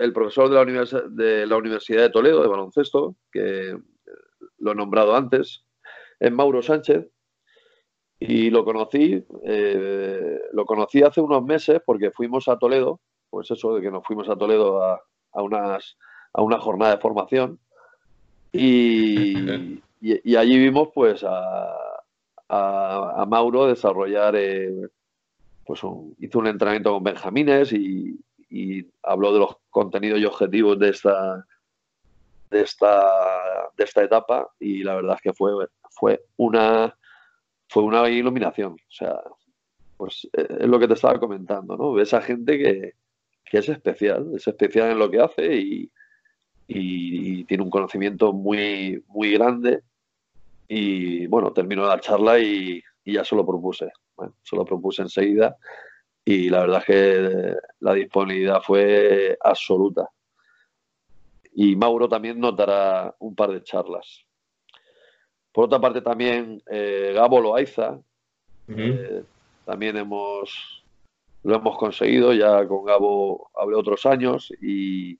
el 0.00 0.12
profesor 0.12 0.50
de 0.50 0.56
la, 0.56 1.00
de 1.08 1.46
la 1.46 1.56
Universidad 1.56 2.02
de 2.02 2.10
Toledo 2.10 2.42
de 2.42 2.48
baloncesto, 2.48 3.16
que 3.32 3.74
lo 4.58 4.72
he 4.72 4.74
nombrado 4.74 5.16
antes, 5.16 5.64
es 6.18 6.30
Mauro 6.30 6.60
Sánchez, 6.60 7.08
y 8.18 8.50
lo 8.50 8.62
conocí, 8.62 9.24
eh, 9.42 10.40
lo 10.52 10.66
conocí 10.66 11.02
hace 11.02 11.22
unos 11.22 11.42
meses 11.42 11.80
porque 11.86 12.10
fuimos 12.10 12.48
a 12.48 12.58
Toledo, 12.58 13.00
pues 13.30 13.50
eso 13.50 13.76
de 13.76 13.80
que 13.80 13.90
nos 13.90 14.04
fuimos 14.06 14.28
a 14.28 14.36
Toledo 14.36 14.84
a, 14.84 15.42
unas, 15.42 15.96
a 16.34 16.42
una 16.42 16.60
jornada 16.60 16.96
de 16.96 17.00
formación 17.00 17.58
y, 18.52 19.80
y, 20.00 20.36
allí 20.36 20.58
vimos 20.58 20.88
pues 20.94 21.24
a, 21.24 21.74
a, 22.48 23.26
Mauro 23.28 23.66
desarrollar, 23.66 24.34
eh, 24.36 24.88
pues 25.64 25.80
hizo 26.18 26.38
un 26.38 26.46
entrenamiento 26.46 26.92
con 26.92 27.04
Benjamines 27.04 27.72
y, 27.72 28.18
y 28.48 28.86
habló 29.02 29.32
de 29.32 29.40
los 29.40 29.56
contenidos 29.70 30.20
y 30.20 30.24
objetivos 30.24 30.78
de 30.78 30.88
esta, 30.88 31.44
de 32.50 32.62
esta, 32.62 33.06
de 33.76 33.84
esta 33.84 34.02
etapa 34.02 34.48
y 34.58 34.82
la 34.82 34.96
verdad 34.96 35.16
es 35.16 35.22
que 35.22 35.32
fue, 35.32 35.52
fue 35.90 36.24
una 36.36 36.96
fue 37.70 37.84
una 37.84 38.08
iluminación. 38.10 38.72
O 38.72 38.90
sea, 38.90 39.20
pues 39.96 40.28
eh, 40.36 40.46
es 40.60 40.66
lo 40.66 40.78
que 40.78 40.88
te 40.88 40.94
estaba 40.94 41.20
comentando, 41.20 41.76
¿no? 41.76 41.92
Ves 41.92 42.12
a 42.12 42.20
gente 42.20 42.58
que, 42.58 42.94
es 43.52 43.68
especial, 43.68 44.32
es 44.34 44.46
especial 44.46 44.90
en 44.90 44.98
lo 44.98 45.10
que 45.10 45.20
hace 45.20 45.54
y, 45.56 45.90
tiene 47.46 47.64
un 47.64 47.70
conocimiento 47.70 48.32
muy, 48.32 49.02
muy 49.08 49.32
grande. 49.32 49.82
Y 50.72 51.26
bueno, 51.26 51.52
terminó 51.52 51.84
la 51.84 51.98
charla 51.98 52.38
y, 52.38 52.80
ya 53.04 53.24
se 53.24 53.34
lo 53.34 53.44
propuse. 53.44 53.90
Bueno, 54.16 54.34
se 54.40 54.54
lo 54.54 54.64
propuse 54.64 55.02
enseguida 55.02 55.56
y 56.24 56.48
la 56.48 56.60
verdad 56.60 56.78
es 56.78 56.84
que 56.84 57.56
la 57.80 57.92
disponibilidad 57.92 58.62
fue 58.62 59.36
absoluta. 59.42 60.08
Y 61.54 61.74
Mauro 61.74 62.08
también 62.08 62.38
notará 62.38 63.12
un 63.18 63.34
par 63.34 63.50
de 63.50 63.64
charlas. 63.64 64.24
Por 65.50 65.64
otra 65.64 65.80
parte 65.80 66.02
también 66.02 66.62
eh, 66.70 67.10
Gabo 67.16 67.40
Loaiza, 67.40 67.98
eh, 68.68 69.24
también 69.64 69.96
hemos 69.96 70.84
lo 71.42 71.56
hemos 71.56 71.76
conseguido, 71.78 72.32
ya 72.32 72.64
con 72.68 72.84
Gabo 72.84 73.50
hablé 73.56 73.74
otros 73.74 74.06
años 74.06 74.52
y, 74.62 75.18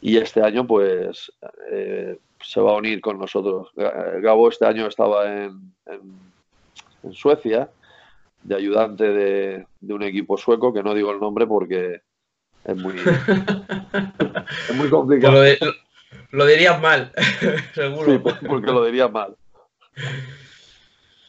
este 0.00 0.40
año 0.40 0.66
pues 0.66 1.30
eh, 1.70 2.18
se 2.42 2.60
va 2.60 2.72
a 2.72 2.76
unir 2.76 3.00
con 3.00 3.18
nosotros. 3.18 3.70
Gabo 3.74 4.48
este 4.48 4.66
año 4.66 4.86
estaba 4.86 5.32
en, 5.32 5.72
en, 5.86 6.32
Suecia 7.12 7.68
de 8.42 8.54
ayudante 8.54 9.04
de, 9.08 9.66
un 9.80 10.02
equipo 10.02 10.36
sueco, 10.36 10.72
que 10.72 10.82
no 10.82 10.94
digo 10.94 11.10
el 11.10 11.18
nombre 11.18 11.46
porque 11.46 12.02
es 12.64 12.76
muy, 12.76 12.94
es 14.68 14.76
muy 14.76 14.88
complicado. 14.88 15.42
Lo, 16.30 16.46
dirías 16.46 16.80
mal, 16.80 17.12
seguro. 17.74 18.12
Sí, 18.12 18.18
porque 18.46 18.66
lo 18.70 18.84
dirías 18.84 19.10
mal. 19.10 19.36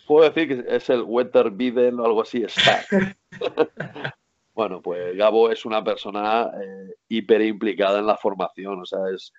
Puedo 0.05 0.29
decir 0.29 0.47
que 0.47 0.75
es 0.75 0.89
el 0.89 1.01
Wetter 1.01 1.49
Biden 1.51 1.99
o 1.99 2.05
algo 2.05 2.21
así, 2.21 2.43
está. 2.43 2.83
bueno, 4.53 4.81
pues 4.81 5.15
Gabo 5.15 5.49
es 5.49 5.65
una 5.65 5.83
persona 5.83 6.51
eh, 6.61 6.95
hiper 7.07 7.41
implicada 7.41 7.99
en 7.99 8.07
la 8.07 8.17
formación, 8.17 8.81
o 8.81 8.85
sea, 8.85 8.99
es, 9.13 9.33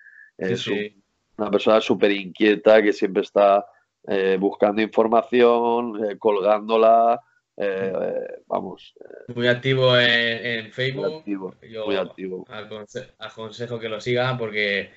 una 1.37 1.51
persona 1.51 1.81
súper 1.81 2.11
inquieta 2.11 2.81
que 2.81 2.93
siempre 2.93 3.23
está 3.23 3.65
eh, 4.07 4.37
buscando 4.39 4.81
información, 4.81 6.05
eh, 6.05 6.17
colgándola, 6.17 7.19
vamos. 8.47 8.93
muy 9.33 9.47
activo 9.47 9.97
en, 9.97 10.71
Facebook. 10.71 11.05
Muy 11.05 11.17
activo. 11.17 11.85
muy 11.85 11.95
activo. 11.95 12.45
aconsejo 13.19 13.79
que 13.79 13.89
lo 13.89 14.01
sigan 14.01 14.37
porque 14.37 14.91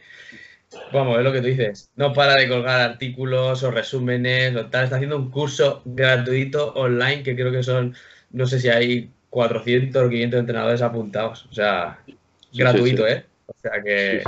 Vamos, 0.92 1.18
es 1.18 1.24
lo 1.24 1.32
que 1.32 1.40
tú 1.40 1.46
dices. 1.46 1.90
No 1.96 2.12
para 2.12 2.34
de 2.34 2.48
colgar 2.48 2.80
artículos 2.80 3.62
o 3.62 3.70
resúmenes 3.70 4.54
o 4.56 4.66
tal. 4.66 4.84
Está 4.84 4.96
haciendo 4.96 5.16
un 5.16 5.30
curso 5.30 5.82
gratuito 5.84 6.72
online 6.74 7.22
que 7.22 7.34
creo 7.34 7.50
que 7.50 7.62
son, 7.62 7.94
no 8.30 8.46
sé 8.46 8.60
si 8.60 8.68
hay 8.68 9.10
400 9.30 10.02
o 10.02 10.10
500 10.10 10.40
entrenadores 10.40 10.82
apuntados. 10.82 11.46
O 11.46 11.52
sea, 11.52 12.00
gratuito, 12.52 13.06
¿eh? 13.06 13.24
O 13.46 13.54
sea 13.60 13.82
que... 13.82 14.22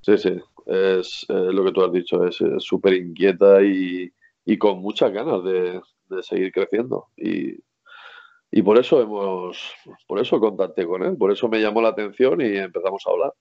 Sí, 0.00 0.18
sí. 0.18 0.40
Es 0.66 1.26
lo 1.28 1.64
que 1.64 1.72
tú 1.72 1.82
has 1.84 1.92
dicho. 1.92 2.24
Es 2.26 2.42
súper 2.58 2.94
inquieta 2.94 3.62
y, 3.62 4.12
con 4.58 4.80
muchas 4.80 5.12
ganas 5.12 5.42
de, 5.44 5.80
seguir 6.22 6.52
creciendo. 6.52 7.08
Y, 7.16 7.58
y 8.50 8.62
por 8.62 8.78
eso 8.78 9.00
hemos, 9.00 9.58
por 10.06 10.20
eso 10.20 10.38
contacté 10.38 10.86
con 10.86 11.02
él. 11.02 11.16
Por 11.16 11.32
eso 11.32 11.48
me 11.48 11.60
llamó 11.60 11.82
la 11.82 11.88
atención 11.88 12.40
y 12.40 12.56
empezamos 12.56 13.02
a 13.06 13.10
hablar. 13.10 13.32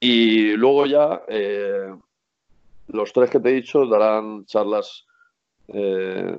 Y 0.00 0.52
luego 0.56 0.86
ya 0.86 1.22
eh, 1.28 1.94
los 2.88 3.12
tres 3.12 3.30
que 3.30 3.40
te 3.40 3.50
he 3.50 3.54
dicho 3.54 3.86
darán 3.86 4.44
charlas 4.44 5.06
eh, 5.68 6.38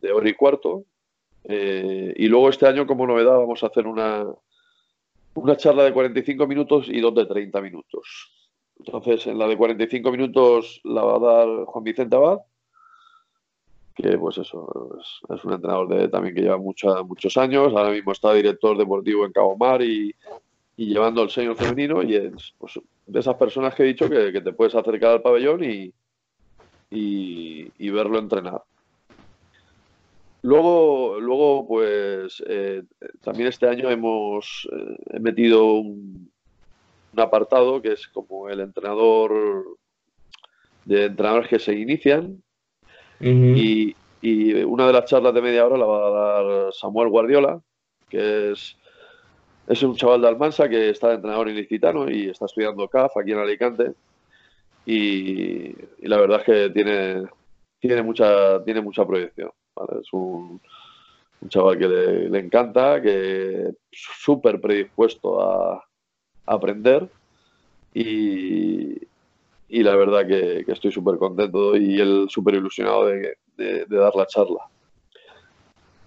de 0.00 0.12
hora 0.12 0.28
y 0.28 0.34
cuarto. 0.34 0.84
Eh, 1.44 2.14
y 2.16 2.26
luego 2.28 2.48
este 2.48 2.66
año, 2.66 2.86
como 2.86 3.06
novedad, 3.06 3.36
vamos 3.36 3.62
a 3.62 3.66
hacer 3.66 3.86
una, 3.86 4.26
una 5.34 5.56
charla 5.56 5.84
de 5.84 5.92
45 5.92 6.46
minutos 6.46 6.86
y 6.88 7.00
dos 7.00 7.14
de 7.14 7.26
30 7.26 7.60
minutos. 7.60 8.32
Entonces, 8.78 9.26
en 9.26 9.38
la 9.38 9.48
de 9.48 9.56
45 9.56 10.10
minutos 10.10 10.80
la 10.84 11.02
va 11.02 11.16
a 11.16 11.36
dar 11.36 11.64
Juan 11.64 11.84
Vicente 11.84 12.16
Abad, 12.16 12.40
que 13.94 14.18
pues 14.18 14.38
eso, 14.38 14.98
es, 15.30 15.44
un 15.44 15.54
entrenador 15.54 15.88
de, 15.88 16.08
también 16.08 16.34
que 16.34 16.42
lleva 16.42 16.58
muchos 16.58 17.36
años. 17.36 17.72
Ahora 17.74 17.90
mismo 17.90 18.12
está 18.12 18.32
director 18.34 18.76
deportivo 18.76 19.24
en 19.24 19.32
Cabo 19.32 19.56
Mar 19.56 19.80
y, 19.82 20.14
y 20.76 20.86
llevando 20.86 21.22
al 21.22 21.30
señor 21.30 21.56
femenino 21.56 22.02
y 22.02 22.16
es 22.16 22.54
pues, 22.58 22.78
de 23.06 23.20
esas 23.20 23.36
personas 23.36 23.74
que 23.74 23.82
he 23.82 23.86
dicho 23.86 24.08
que, 24.08 24.40
te 24.40 24.52
puedes 24.52 24.74
acercar 24.74 25.12
al 25.12 25.22
pabellón 25.22 25.64
y, 25.64 25.92
y, 26.90 27.90
verlo 27.90 28.18
entrenar. 28.18 28.62
Luego, 30.42 31.18
luego 31.18 31.66
pues 31.66 32.42
eh, 32.46 32.82
también 33.22 33.48
este 33.48 33.68
año 33.68 33.90
hemos 33.90 34.68
eh, 34.70 35.18
metido 35.18 35.72
un, 35.74 36.30
apartado 37.20 37.80
que 37.82 37.92
es 37.92 38.06
como 38.08 38.48
el 38.48 38.60
entrenador 38.60 39.78
de 40.84 41.06
entrenadores 41.06 41.48
que 41.48 41.58
se 41.58 41.74
inician 41.74 42.42
y, 43.20 43.96
y 44.20 44.54
una 44.62 44.86
de 44.86 44.92
las 44.92 45.06
charlas 45.06 45.34
de 45.34 45.42
media 45.42 45.66
hora 45.66 45.78
la 45.78 45.86
va 45.86 46.06
a 46.06 46.10
dar 46.10 46.72
Samuel 46.72 47.08
Guardiola, 47.08 47.60
que 48.08 48.52
es 48.52 48.76
es 49.66 49.82
un 49.82 49.96
chaval 49.96 50.22
de 50.22 50.28
Almansa 50.28 50.68
que 50.68 50.90
está 50.90 51.08
de 51.08 51.14
entrenador 51.16 51.48
ilicitano 51.48 52.08
y 52.08 52.28
está 52.28 52.46
estudiando 52.46 52.88
CAF 52.88 53.16
aquí 53.16 53.32
en 53.32 53.38
Alicante. 53.38 53.92
Y, 54.84 55.74
la 56.06 56.18
verdad 56.18 56.40
es 56.40 56.44
que 56.44 56.70
tiene, 56.70 57.24
tiene, 57.80 58.02
mucha, 58.02 58.62
tiene 58.64 58.80
mucha 58.80 59.04
proyección. 59.04 59.50
Es 60.00 60.12
un, 60.12 60.60
chaval 61.48 61.78
que 61.78 61.88
le, 61.88 62.38
encanta, 62.38 63.02
que 63.02 63.68
es 63.68 63.74
súper 63.90 64.60
predispuesto 64.60 65.40
a, 65.40 65.84
aprender. 66.46 67.08
Y, 67.94 69.06
la 69.68 69.96
verdad 69.96 70.26
que, 70.26 70.64
estoy 70.68 70.92
súper 70.92 71.16
contento 71.16 71.76
y 71.76 72.00
él 72.00 72.26
súper 72.28 72.54
ilusionado 72.54 73.06
de, 73.06 73.36
de, 73.56 73.86
dar 73.88 74.14
la 74.14 74.26
charla. 74.26 74.60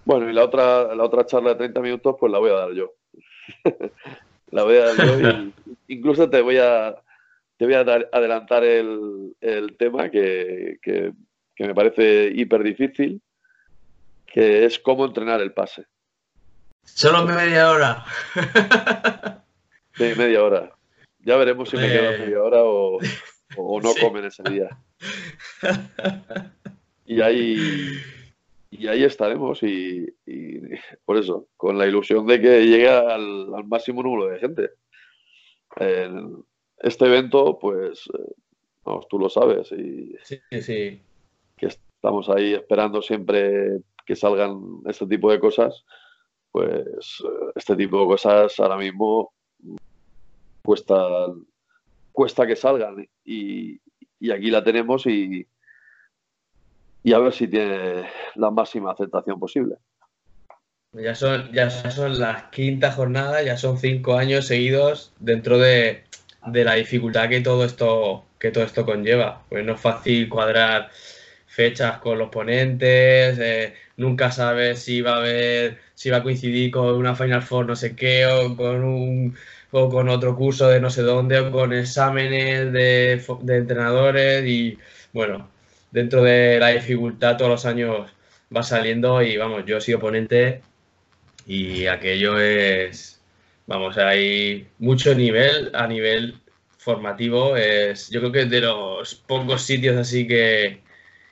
Bueno, 0.05 0.29
y 0.29 0.33
la 0.33 0.45
otra, 0.45 0.95
la 0.95 1.03
otra 1.03 1.25
charla 1.25 1.49
de 1.49 1.55
30 1.55 1.81
minutos, 1.81 2.15
pues 2.19 2.31
la 2.31 2.39
voy 2.39 2.51
a 2.51 2.53
dar 2.53 2.71
yo. 2.73 2.93
la 4.51 4.63
voy 4.63 4.77
a 4.77 4.93
dar 4.93 5.45
incluso 5.87 6.29
te 6.29 6.41
voy 6.41 6.57
a 6.57 6.95
te 7.59 7.65
voy 7.65 7.73
a 7.73 7.81
adelantar 7.81 8.63
el, 8.63 9.35
tema 9.77 10.09
que, 10.09 10.79
me 11.59 11.75
parece 11.75 12.31
hiper 12.33 12.63
difícil, 12.63 13.21
que 14.25 14.63
es 14.63 14.79
cómo 14.79 15.05
entrenar 15.05 15.41
el 15.41 15.51
pase. 15.51 15.83
Solo 16.85 17.25
media 17.25 17.69
hora. 17.69 18.05
sí, 19.95 20.13
media 20.17 20.43
hora. 20.43 20.75
Ya 21.19 21.35
veremos 21.35 21.69
si 21.69 21.77
me 21.77 21.87
queda 21.87 22.17
media 22.17 22.41
hora 22.41 22.63
o, 22.63 22.99
no 23.57 23.93
comen 23.99 24.25
ese 24.25 24.43
día. 24.43 24.69
Y 27.05 27.21
ahí 27.21 27.57
y 28.71 28.87
ahí 28.87 29.03
estaremos 29.03 29.63
y, 29.63 30.07
por 31.05 31.17
eso, 31.17 31.47
con 31.57 31.77
la 31.77 31.87
ilusión 31.87 32.27
de 32.27 32.39
que 32.39 32.65
llegue 32.65 32.89
al, 32.89 33.47
máximo 33.65 34.03
número 34.03 34.31
de 34.31 34.39
gente. 34.39 34.69
este 36.77 37.05
evento, 37.05 37.57
pues, 37.59 38.07
eh, 38.13 38.99
tú 39.09 39.19
lo 39.19 39.29
sabes 39.29 39.71
y 39.71 40.15
sí, 40.23 40.39
sí. 40.61 41.01
que 41.57 41.65
estamos 41.65 42.29
ahí 42.29 42.53
esperando 42.53 43.01
siempre 43.01 43.81
que 44.05 44.15
salgan 44.15 44.81
este 44.85 45.05
tipo 45.07 45.31
de 45.31 45.39
cosas, 45.39 45.83
pues 46.51 47.21
este 47.55 47.75
tipo 47.75 48.01
de 48.01 48.05
cosas 48.07 48.59
ahora 48.59 48.77
mismo 48.77 49.33
cuesta, 50.69 51.25
cuesta 52.11 52.45
que 52.45 52.55
salgan 52.55 53.09
y, 53.25 53.81
aquí 54.31 54.51
la 54.51 54.63
tenemos 54.63 55.07
y, 55.07 55.47
y 57.01 57.13
a 57.13 57.17
ver 57.17 57.33
si 57.33 57.47
tiene 57.47 58.07
la 58.35 58.51
máxima 58.51 58.91
aceptación 58.91 59.39
posible. 59.39 59.77
Ya 60.93 61.15
son, 61.15 61.51
ya 61.53 61.71
son 61.71 62.19
las 62.19 62.43
quinta 62.51 62.91
jornadas, 62.91 63.43
ya 63.45 63.57
son 63.57 63.79
cinco 63.79 64.15
años 64.15 64.45
seguidos 64.45 65.11
dentro 65.19 65.57
de, 65.57 66.03
de, 66.45 66.63
la 66.63 66.75
dificultad 66.75 67.29
que 67.29 67.41
todo 67.41 67.65
esto 67.65 68.25
que 68.37 68.51
todo 68.51 68.63
esto 68.63 68.85
conlleva. 68.85 69.43
Pues 69.49 69.65
no 69.65 69.73
es 69.73 69.81
fácil 69.81 70.29
cuadrar 70.29 70.91
fechas 71.47 71.97
con 71.97 72.19
los 72.19 72.29
ponentes, 72.29 73.39
eh, 73.39 73.73
nunca 73.97 74.31
sabes 74.31 74.83
si 74.83 75.01
va 75.01 75.13
a 75.15 75.17
haber, 75.17 75.79
si 75.95 76.11
va 76.11 76.17
a 76.17 76.23
coincidir 76.23 76.69
con 76.69 76.93
una 76.95 77.15
Final 77.15 77.41
Four 77.41 77.65
no 77.65 77.75
sé 77.75 77.95
qué, 77.95 78.27
o 78.27 78.55
con 78.55 78.83
un 78.83 79.35
o 79.71 79.89
con 79.89 80.09
otro 80.09 80.35
curso 80.35 80.67
de 80.69 80.79
no 80.79 80.89
sé 80.89 81.01
dónde, 81.03 81.39
o 81.39 81.51
con 81.51 81.73
exámenes 81.73 82.71
de, 82.73 83.23
de 83.41 83.57
entrenadores 83.57 84.45
y 84.45 84.77
bueno, 85.13 85.49
dentro 85.91 86.23
de 86.23 86.59
la 86.59 86.69
dificultad 86.69 87.37
todos 87.37 87.51
los 87.51 87.65
años 87.65 88.11
va 88.55 88.63
saliendo 88.63 89.21
y 89.21 89.37
vamos, 89.37 89.65
yo 89.65 89.77
he 89.77 89.81
sido 89.81 89.99
ponente 89.99 90.61
y 91.45 91.87
aquello 91.87 92.39
es, 92.39 93.21
vamos, 93.67 93.97
hay 93.97 94.67
mucho 94.79 95.15
nivel 95.15 95.71
a 95.73 95.87
nivel 95.87 96.39
formativo. 96.77 97.55
Es, 97.57 98.09
yo 98.09 98.19
creo 98.19 98.31
que 98.31 98.45
de 98.45 98.61
los 98.61 99.15
pocos 99.15 99.63
sitios 99.63 99.97
así 99.97 100.27
que, 100.27 100.81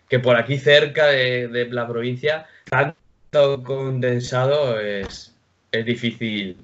que 0.09 0.19
por 0.19 0.35
aquí 0.35 0.57
cerca 0.57 1.07
de, 1.07 1.67
la 1.71 1.87
provincia, 1.87 2.47
tanto 2.69 3.63
condensado 3.63 4.79
es, 4.79 5.35
es 5.71 5.85
difícil, 5.85 6.57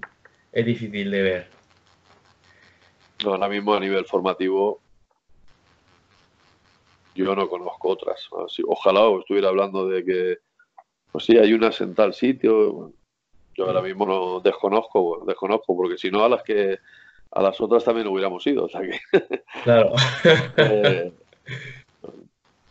es 0.51 0.65
difícil 0.65 1.11
de 1.11 1.21
ver. 1.21 1.52
Ahora 3.25 3.47
mismo 3.47 3.73
a 3.73 3.79
nivel 3.79 4.05
formativo 4.05 4.81
yo 7.15 7.35
no 7.35 7.47
conozco 7.47 7.89
otras. 7.89 8.27
Ojalá 8.67 9.01
estuviera 9.19 9.49
hablando 9.49 9.87
de 9.87 10.03
que, 10.03 10.37
pues 11.11 11.25
sí, 11.25 11.37
hay 11.37 11.53
unas 11.53 11.79
en 11.81 11.93
tal 11.95 12.13
sitio. 12.13 12.91
Yo 13.55 13.65
ahora 13.65 13.81
mismo 13.81 14.05
no 14.05 14.39
desconozco, 14.39 15.23
desconozco, 15.27 15.75
porque 15.75 15.97
si 15.97 16.09
no 16.09 16.23
a 16.23 16.29
las 16.29 16.43
que 16.43 16.79
a 17.31 17.41
las 17.41 17.59
otras 17.61 17.83
también 17.83 18.07
hubiéramos 18.07 18.45
ido. 18.47 18.65
O 18.65 18.69
sea 18.69 18.81
que, 18.81 18.99
claro. 19.63 19.93
eh, 20.57 21.13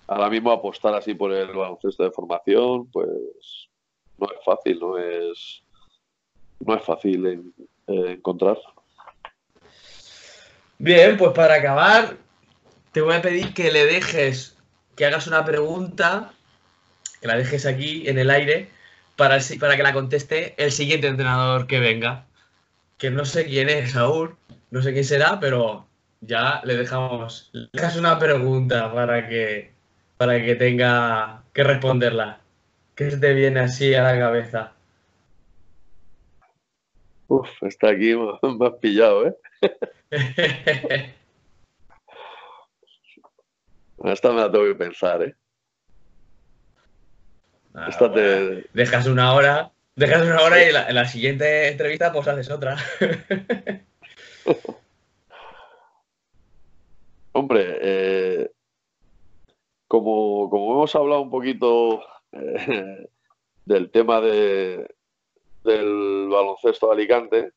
ahora 0.08 0.28
mismo 0.28 0.50
apostar 0.50 0.94
así 0.94 1.14
por 1.14 1.32
el 1.32 1.48
baloncesto 1.48 2.02
de 2.02 2.10
formación, 2.10 2.90
pues 2.90 3.08
no 4.18 4.26
es 4.26 4.44
fácil, 4.44 4.80
no 4.80 4.98
es 4.98 5.62
no 6.60 6.74
es 6.74 6.82
fácil 6.82 7.52
encontrar. 7.86 8.58
Bien, 10.82 11.16
pues 11.16 11.30
para 11.30 11.54
acabar, 11.54 12.16
te 12.90 13.02
voy 13.02 13.14
a 13.14 13.22
pedir 13.22 13.54
que 13.54 13.70
le 13.70 13.86
dejes, 13.86 14.56
que 14.96 15.06
hagas 15.06 15.28
una 15.28 15.44
pregunta, 15.44 16.32
que 17.20 17.28
la 17.28 17.36
dejes 17.36 17.66
aquí 17.66 18.08
en 18.08 18.18
el 18.18 18.30
aire 18.30 18.68
para, 19.14 19.38
para 19.60 19.76
que 19.76 19.82
la 19.84 19.92
conteste 19.92 20.54
el 20.56 20.72
siguiente 20.72 21.06
entrenador 21.06 21.68
que 21.68 21.78
venga. 21.78 22.26
Que 22.98 23.12
no 23.12 23.24
sé 23.24 23.46
quién 23.46 23.68
es 23.68 23.94
aún, 23.94 24.34
no 24.72 24.82
sé 24.82 24.92
quién 24.92 25.04
será, 25.04 25.38
pero 25.38 25.86
ya 26.20 26.60
le 26.64 26.76
dejamos. 26.76 27.50
Le 27.52 27.68
dejas 27.72 27.94
una 27.94 28.18
pregunta 28.18 28.92
para 28.92 29.28
que, 29.28 29.70
para 30.16 30.44
que 30.44 30.56
tenga 30.56 31.44
que 31.52 31.62
responderla. 31.62 32.40
¿Qué 32.96 33.04
te 33.04 33.34
viene 33.34 33.60
así 33.60 33.94
a 33.94 34.02
la 34.02 34.18
cabeza? 34.18 34.72
Uf, 37.32 37.48
está 37.62 37.88
aquí, 37.88 38.12
has 38.60 38.74
pillado, 38.74 39.26
¿eh? 39.26 39.34
Esta 44.04 44.32
me 44.32 44.40
la 44.40 44.52
tengo 44.52 44.66
que 44.66 44.74
pensar, 44.74 45.22
¿eh? 45.22 45.34
Ah, 47.72 47.88
dejas 48.74 49.06
una 49.06 49.32
hora, 49.32 49.72
dejas 49.96 50.20
una 50.26 50.42
hora 50.42 50.62
y 50.62 50.66
en 50.68 50.94
la, 50.94 51.06
siguiente 51.06 51.68
entrevista 51.68 52.12
pues 52.12 52.28
haces 52.28 52.50
otra. 52.50 52.76
Hombre, 57.32 57.78
eh, 57.80 58.50
como, 59.88 60.50
como, 60.50 60.72
hemos 60.72 60.94
hablado 60.94 61.22
un 61.22 61.30
poquito 61.30 62.02
eh, 62.32 63.08
del 63.64 63.90
tema 63.90 64.20
de, 64.20 64.86
del 65.64 66.28
baloncesto 66.28 66.88
de 66.88 66.92
Alicante, 66.92 67.52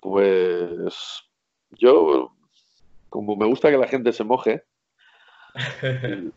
pues 0.00 1.22
yo, 1.70 2.32
como 3.08 3.36
me 3.36 3.46
gusta 3.46 3.70
que 3.70 3.78
la 3.78 3.88
gente 3.88 4.12
se 4.12 4.24
moje, 4.24 4.62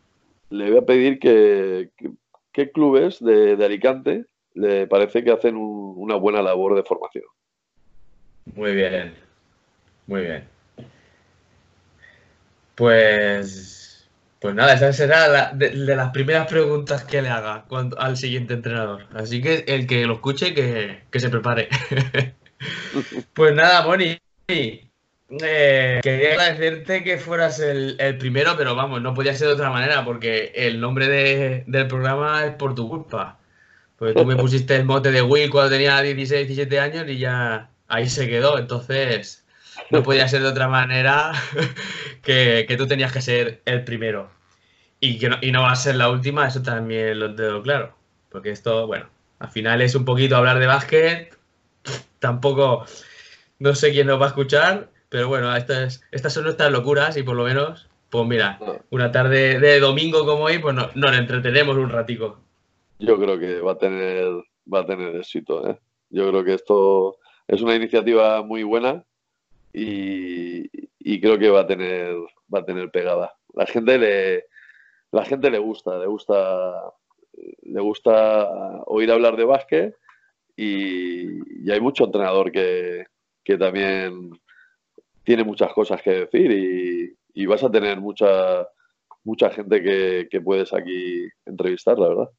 le 0.49 0.69
voy 0.69 0.77
a 0.77 0.85
pedir 0.85 1.19
que, 1.19 1.91
qué 2.51 2.71
clubes 2.71 3.23
de, 3.23 3.53
Alicante 3.63 4.25
le 4.53 4.87
parece 4.87 5.23
que 5.23 5.31
hacen 5.31 5.55
una 5.55 6.15
buena 6.15 6.41
labor 6.41 6.75
de 6.75 6.83
formación. 6.83 7.25
Muy 8.55 8.73
bien, 8.73 9.13
muy 10.07 10.21
bien. 10.21 10.47
Pues, 12.75 13.86
pues 14.39 14.53
nada, 14.53 14.73
esa 14.73 14.93
será 14.93 15.51
de, 15.53 15.73
las 15.73 16.11
primeras 16.11 16.47
preguntas 16.47 17.03
que 17.03 17.21
le 17.21 17.29
haga 17.29 17.65
al 17.97 18.17
siguiente 18.17 18.53
entrenador. 18.53 19.05
Así 19.13 19.41
que 19.41 19.65
el 19.67 19.87
que 19.87 20.05
lo 20.05 20.15
escuche, 20.15 20.53
que, 20.53 21.03
que 21.09 21.19
se 21.19 21.29
prepare. 21.29 21.69
pues 23.33 23.55
nada, 23.55 23.83
Moni, 23.83 24.19
eh, 25.29 25.99
quería 26.03 26.31
agradecerte 26.31 27.03
que 27.03 27.17
fueras 27.17 27.59
el, 27.59 27.97
primero, 28.17 28.55
pero 28.57 28.75
vamos, 28.75 29.01
no 29.01 29.13
podía 29.13 29.33
ser 29.33 29.47
de 29.47 29.53
otra 29.55 29.69
manera, 29.69 30.05
porque 30.05 30.53
el 30.55 30.79
nombre 30.79 31.63
del 31.65 31.87
programa 31.87 32.45
es 32.45 32.53
por 32.53 32.75
tu 32.75 32.87
culpa. 32.87 33.39
Porque 33.97 34.13
tú 34.13 34.25
me 34.25 34.35
pusiste 34.37 34.75
el 34.75 34.85
mote 34.85 35.11
de 35.11 35.21
Will 35.21 35.49
cuando 35.49 35.71
tenía 35.71 35.99
16, 36.01 36.47
17 36.47 36.79
años 36.79 37.05
y 37.07 37.17
ya 37.17 37.69
ahí 37.87 38.07
se 38.07 38.27
quedó. 38.27 38.57
Entonces, 38.57 39.45
no 39.89 40.03
podía 40.03 40.27
ser 40.27 40.41
de 40.41 40.49
otra 40.49 40.67
manera 40.67 41.31
que, 42.21 42.75
tú 42.77 42.87
tenías 42.87 43.11
que 43.11 43.21
ser 43.21 43.61
el 43.65 43.83
primero. 43.83 44.29
Y, 44.99 45.19
que 45.19 45.29
no, 45.29 45.37
y 45.41 45.51
no 45.51 45.61
va 45.61 45.71
a 45.71 45.75
ser 45.75 45.95
la 45.95 46.09
última, 46.09 46.47
eso 46.47 46.61
también 46.61 47.19
lo 47.19 47.35
tengo 47.35 47.61
claro. 47.61 47.95
Porque 48.29 48.49
esto, 48.49 48.87
bueno, 48.87 49.07
al 49.39 49.49
final 49.49 49.81
es 49.81 49.95
un 49.95 50.05
poquito 50.05 50.35
hablar 50.35 50.59
de 50.59 50.67
básquet. 50.67 51.37
Tampoco, 52.19 52.85
no 53.59 53.75
sé 53.75 53.91
quién 53.91 54.07
nos 54.07 54.19
va 54.19 54.25
a 54.25 54.29
escuchar, 54.29 54.89
pero 55.09 55.27
bueno, 55.27 55.55
estas, 55.55 56.01
estas 56.11 56.33
son 56.33 56.43
nuestras 56.43 56.71
locuras 56.71 57.15
y 57.17 57.23
por 57.23 57.35
lo 57.35 57.43
menos, 57.43 57.87
pues 58.09 58.27
mira, 58.27 58.59
una 58.89 59.11
tarde 59.11 59.59
de 59.59 59.79
domingo 59.79 60.25
como 60.25 60.45
hoy, 60.45 60.59
pues 60.59 60.75
no, 60.75 60.89
nos 60.95 61.15
entretenemos 61.15 61.77
un 61.77 61.89
ratico. 61.89 62.39
Yo 62.99 63.17
creo 63.19 63.39
que 63.39 63.61
va 63.61 63.73
a 63.73 63.77
tener, 63.77 64.27
va 64.71 64.79
a 64.79 64.85
tener 64.85 65.15
éxito. 65.15 65.69
¿eh? 65.69 65.79
Yo 66.09 66.27
creo 66.29 66.43
que 66.43 66.55
esto 66.55 67.17
es 67.47 67.61
una 67.61 67.75
iniciativa 67.75 68.41
muy 68.41 68.63
buena 68.63 69.05
y, 69.77 71.21
creo 71.21 71.37
que 71.37 71.49
va 71.49 71.61
a 71.61 71.67
tener, 71.67 72.15
va 72.53 72.59
a 72.59 72.65
tener 72.65 72.89
pegada. 72.89 73.35
La 73.53 73.65
gente 73.65 73.97
le, 73.97 74.45
la 75.11 75.25
gente 75.25 75.49
le 75.49 75.59
gusta, 75.59 75.97
le 75.97 76.07
gusta, 76.07 76.93
le 77.63 77.81
gusta 77.81 78.49
oír 78.85 79.11
hablar 79.11 79.35
de 79.35 79.45
básquet 79.45 79.95
y, 80.55 81.69
hay 81.69 81.81
mucho 81.81 82.05
entrenador 82.05 82.51
que, 82.51 83.05
que 83.43 83.57
también 83.57 84.31
tiene 85.23 85.43
muchas 85.43 85.73
cosas 85.73 86.01
que 86.01 86.25
decir 86.25 87.15
y, 87.33 87.45
vas 87.45 87.63
a 87.63 87.71
tener 87.71 87.99
mucha, 88.01 88.67
mucha 89.23 89.51
gente 89.51 89.81
que, 89.83 90.41
puedes 90.41 90.73
aquí 90.73 91.27
entrevistar, 91.45 91.99
la 91.99 92.09
verdad. 92.09 92.29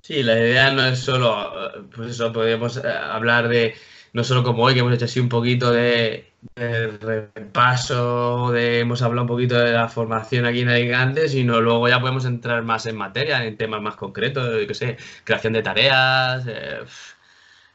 Sí, 0.00 0.22
la 0.22 0.38
idea 0.38 0.72
no 0.72 0.84
es 0.84 0.98
solo, 0.98 1.52
pues 1.94 2.10
eso, 2.10 2.32
podríamos 2.32 2.76
eh, 2.76 2.88
hablar 2.88 3.48
de, 3.48 3.74
no 4.12 4.24
solo 4.24 4.42
como 4.42 4.64
hoy, 4.64 4.74
que 4.74 4.80
hemos 4.80 4.92
hecho 4.92 5.06
así 5.06 5.20
un 5.20 5.28
poquito 5.28 5.70
de, 5.70 6.32
repaso, 6.54 8.50
de, 8.52 8.80
hemos 8.80 9.02
hablado 9.02 9.22
un 9.22 9.28
poquito 9.28 9.58
de 9.58 9.72
la 9.72 9.88
formación 9.88 10.44
aquí 10.46 10.60
en 10.60 10.68
Alicante, 10.68 11.28
sino 11.28 11.60
luego 11.60 11.88
ya 11.88 12.00
podemos 12.00 12.24
entrar 12.24 12.62
más 12.62 12.86
en 12.86 12.96
materia, 12.96 13.44
en 13.44 13.56
temas 13.56 13.80
más 13.80 13.96
concretos, 13.96 14.60
yo 14.60 14.66
qué 14.66 14.74
sé, 14.74 14.96
creación 15.24 15.54
de 15.54 15.62
tareas, 15.62 16.44
eh, 16.46 16.84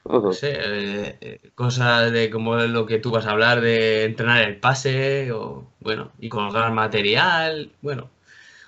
no 0.05 0.31
sé, 0.31 0.51
eh, 0.53 1.17
eh, 1.21 1.51
cosas 1.55 2.11
de 2.11 2.29
como 2.29 2.55
lo 2.55 2.85
que 2.85 2.99
tú 2.99 3.11
vas 3.11 3.25
a 3.25 3.31
hablar 3.31 3.61
de 3.61 4.05
entrenar 4.05 4.47
el 4.47 4.57
pase 4.57 5.31
o 5.31 5.67
bueno, 5.79 6.11
y 6.19 6.29
colgar 6.29 6.71
material, 6.71 7.71
bueno, 7.81 8.09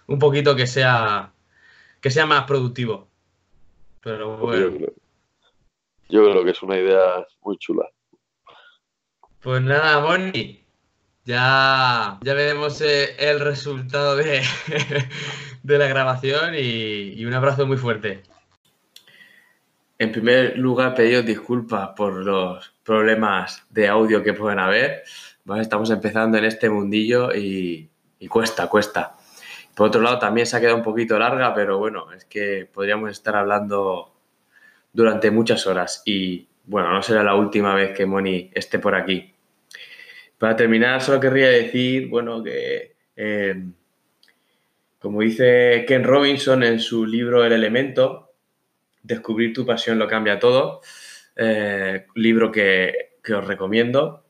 un 0.08 0.20
poquito 0.20 0.56
que 0.56 0.68
sea 0.68 1.32
que 2.02 2.12
sea 2.12 2.26
más 2.26 2.46
productivo. 2.46 3.08
Pero 4.02 4.38
bueno. 4.38 4.88
Yo 6.12 6.24
creo, 6.24 6.44
que 6.44 6.52
es 6.52 6.64
una 6.64 6.78
idea 6.78 7.28
muy 7.50 7.58
chula. 7.58 7.90
Pues 9.42 9.62
nada, 9.62 10.00
Moni, 10.02 10.64
ya, 11.26 12.20
ya 12.22 12.34
veremos 12.36 12.80
eh, 12.82 13.16
el 13.18 13.40
resultado 13.40 14.16
de, 14.16 14.44
de 15.64 15.78
la 15.80 15.88
grabación 15.88 16.54
y 16.56 17.26
un 17.26 17.34
abrazo 17.34 17.66
muy 17.66 17.78
fuerte. 17.78 18.22
en 19.98 20.12
primer 20.12 20.58
lugar, 20.58 20.94
pediros 20.94 21.26
disculpas 21.26 21.90
por 21.96 22.24
los 22.24 22.72
problemas 22.84 23.64
de 23.72 23.88
audio 23.88 24.24
que 24.24 24.34
pueden 24.34 24.60
haber. 24.60 25.04
Estamos 25.60 25.90
empezando 25.90 26.38
en 26.38 26.46
este 26.46 26.70
mundillo 26.70 27.34
y, 27.34 27.90
cuesta, 28.30 28.68
cuesta. 28.68 29.16
Por 29.76 29.88
otro 29.88 30.02
lado, 30.02 30.20
también 30.20 30.46
se 30.46 30.56
ha 30.56 30.60
quedado 30.60 30.78
un 30.78 30.84
poquito 30.84 31.18
larga, 31.18 31.54
pero 31.56 31.80
bueno, 31.80 32.12
es 32.14 32.26
que 32.26 32.70
podríamos 32.72 33.10
estar 33.10 33.36
hablando 33.36 34.14
durante 34.94 35.32
muchas 35.32 35.66
horas 35.66 36.04
y 36.06 36.49
bueno, 36.70 36.94
no 36.94 37.02
será 37.02 37.24
la 37.24 37.34
última 37.34 37.74
vez 37.74 37.98
que 37.98 38.06
Moni 38.06 38.52
esté 38.54 38.78
por 38.78 38.94
aquí. 38.94 39.34
Para 40.38 40.56
terminar, 40.56 41.02
solo 41.02 41.20
querría 41.20 41.50
decir, 41.50 42.08
bueno, 42.08 42.44
que 42.44 42.96
eh, 43.16 43.56
como 45.00 45.22
dice 45.22 45.84
Ken 45.88 46.04
Robinson 46.04 46.62
en 46.62 46.80
su 46.80 47.08
libro 47.08 47.44
El 47.44 47.54
elemento, 47.54 48.34
descubrir 49.02 49.52
tu 49.52 49.66
pasión 49.66 49.98
lo 49.98 50.08
cambia 50.08 50.38
todo, 50.38 50.82
eh, 51.36 52.06
libro 52.14 52.52
que, 52.52 53.10
os 53.36 53.48
recomiendo. 53.48 54.24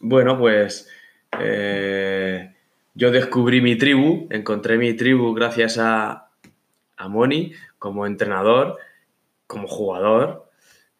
Bueno, 0.00 0.38
pues 0.38 0.88
eh, 1.38 2.54
yo 2.94 3.10
descubrí 3.10 3.60
mi 3.60 3.76
tribu, 3.76 4.26
encontré 4.30 4.78
mi 4.78 4.94
tribu 4.94 5.34
gracias 5.34 5.76
a, 5.76 6.30
a 6.96 7.08
Moni 7.08 7.52
como 7.78 8.06
entrenador, 8.06 8.78
como 9.46 9.68
jugador. 9.68 10.49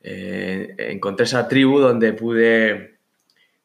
Eh, 0.03 0.75
encontré 0.79 1.25
esa 1.25 1.49
tribu 1.49 1.79
donde 1.79 2.13
pude 2.13 2.99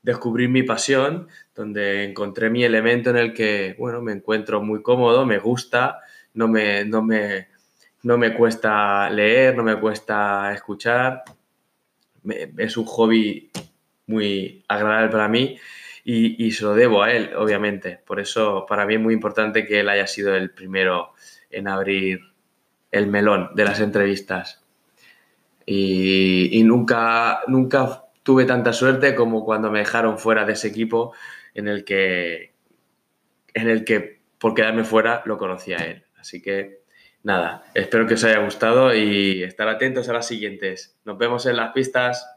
descubrir 0.01 0.49
mi 0.49 0.63
pasión, 0.63 1.27
donde 1.55 2.03
encontré 2.03 2.49
mi 2.49 2.63
elemento 2.63 3.09
en 3.09 3.17
el 3.17 3.33
que, 3.33 3.75
bueno, 3.79 4.01
me 4.01 4.11
encuentro 4.11 4.61
muy 4.61 4.81
cómodo, 4.81 5.25
me 5.25 5.39
gusta, 5.39 5.99
no 6.33 6.47
me, 6.47 6.85
no 6.85 7.01
me, 7.01 7.47
no 8.03 8.17
me 8.17 8.33
cuesta 8.35 9.09
leer, 9.09 9.55
no 9.55 9.63
me 9.63 9.79
cuesta 9.79 10.53
escuchar. 10.53 11.23
es 12.57 12.77
un 12.77 12.85
hobby 12.85 13.51
muy 14.07 14.63
agradable 14.67 15.09
para 15.09 15.27
mí 15.27 15.57
y, 16.03 16.51
se 16.51 16.63
lo 16.63 16.75
debo 16.75 17.01
a 17.01 17.11
él, 17.11 17.31
obviamente. 17.35 17.99
Por 18.05 18.19
eso 18.19 18.65
para 18.67 18.85
mí 18.85 18.93
es 18.93 19.01
muy 19.01 19.13
importante 19.13 19.65
que 19.65 19.79
él 19.79 19.89
haya 19.89 20.05
sido 20.05 20.35
el 20.35 20.51
primero 20.51 21.13
en 21.49 21.67
abrir 21.67 22.19
el 22.91 23.07
melón 23.07 23.49
de 23.55 23.63
las 23.65 23.79
entrevistas. 23.79 24.64
Y, 25.65 26.61
nunca, 26.63 27.41
nunca 27.47 28.03
tuve 28.23 28.45
tanta 28.45 28.73
suerte 28.73 29.15
como 29.15 29.43
cuando 29.43 29.71
me 29.71 29.79
dejaron 29.79 30.19
fuera 30.19 30.45
de 30.45 30.53
ese 30.53 30.67
equipo 30.67 31.13
en 31.53 31.67
el 31.67 31.83
que, 31.85 32.53
en 33.53 33.69
el 33.69 33.83
que 33.83 34.21
por 34.37 34.53
quedarme 34.53 34.83
fuera 34.83 35.23
lo 35.25 35.37
conocía 35.37 35.77
él. 35.77 36.05
Así 36.17 36.41
que 36.41 36.81
nada, 37.23 37.63
espero 37.73 38.05
que 38.07 38.13
os 38.15 38.23
haya 38.23 38.39
gustado 38.39 38.93
y 38.93 39.43
estar 39.43 39.67
atentos 39.67 40.09
a 40.09 40.13
las 40.13 40.27
siguientes. 40.27 40.97
Nos 41.05 41.17
vemos 41.17 41.45
en 41.45 41.57
las 41.57 41.71
pistas. 41.71 42.27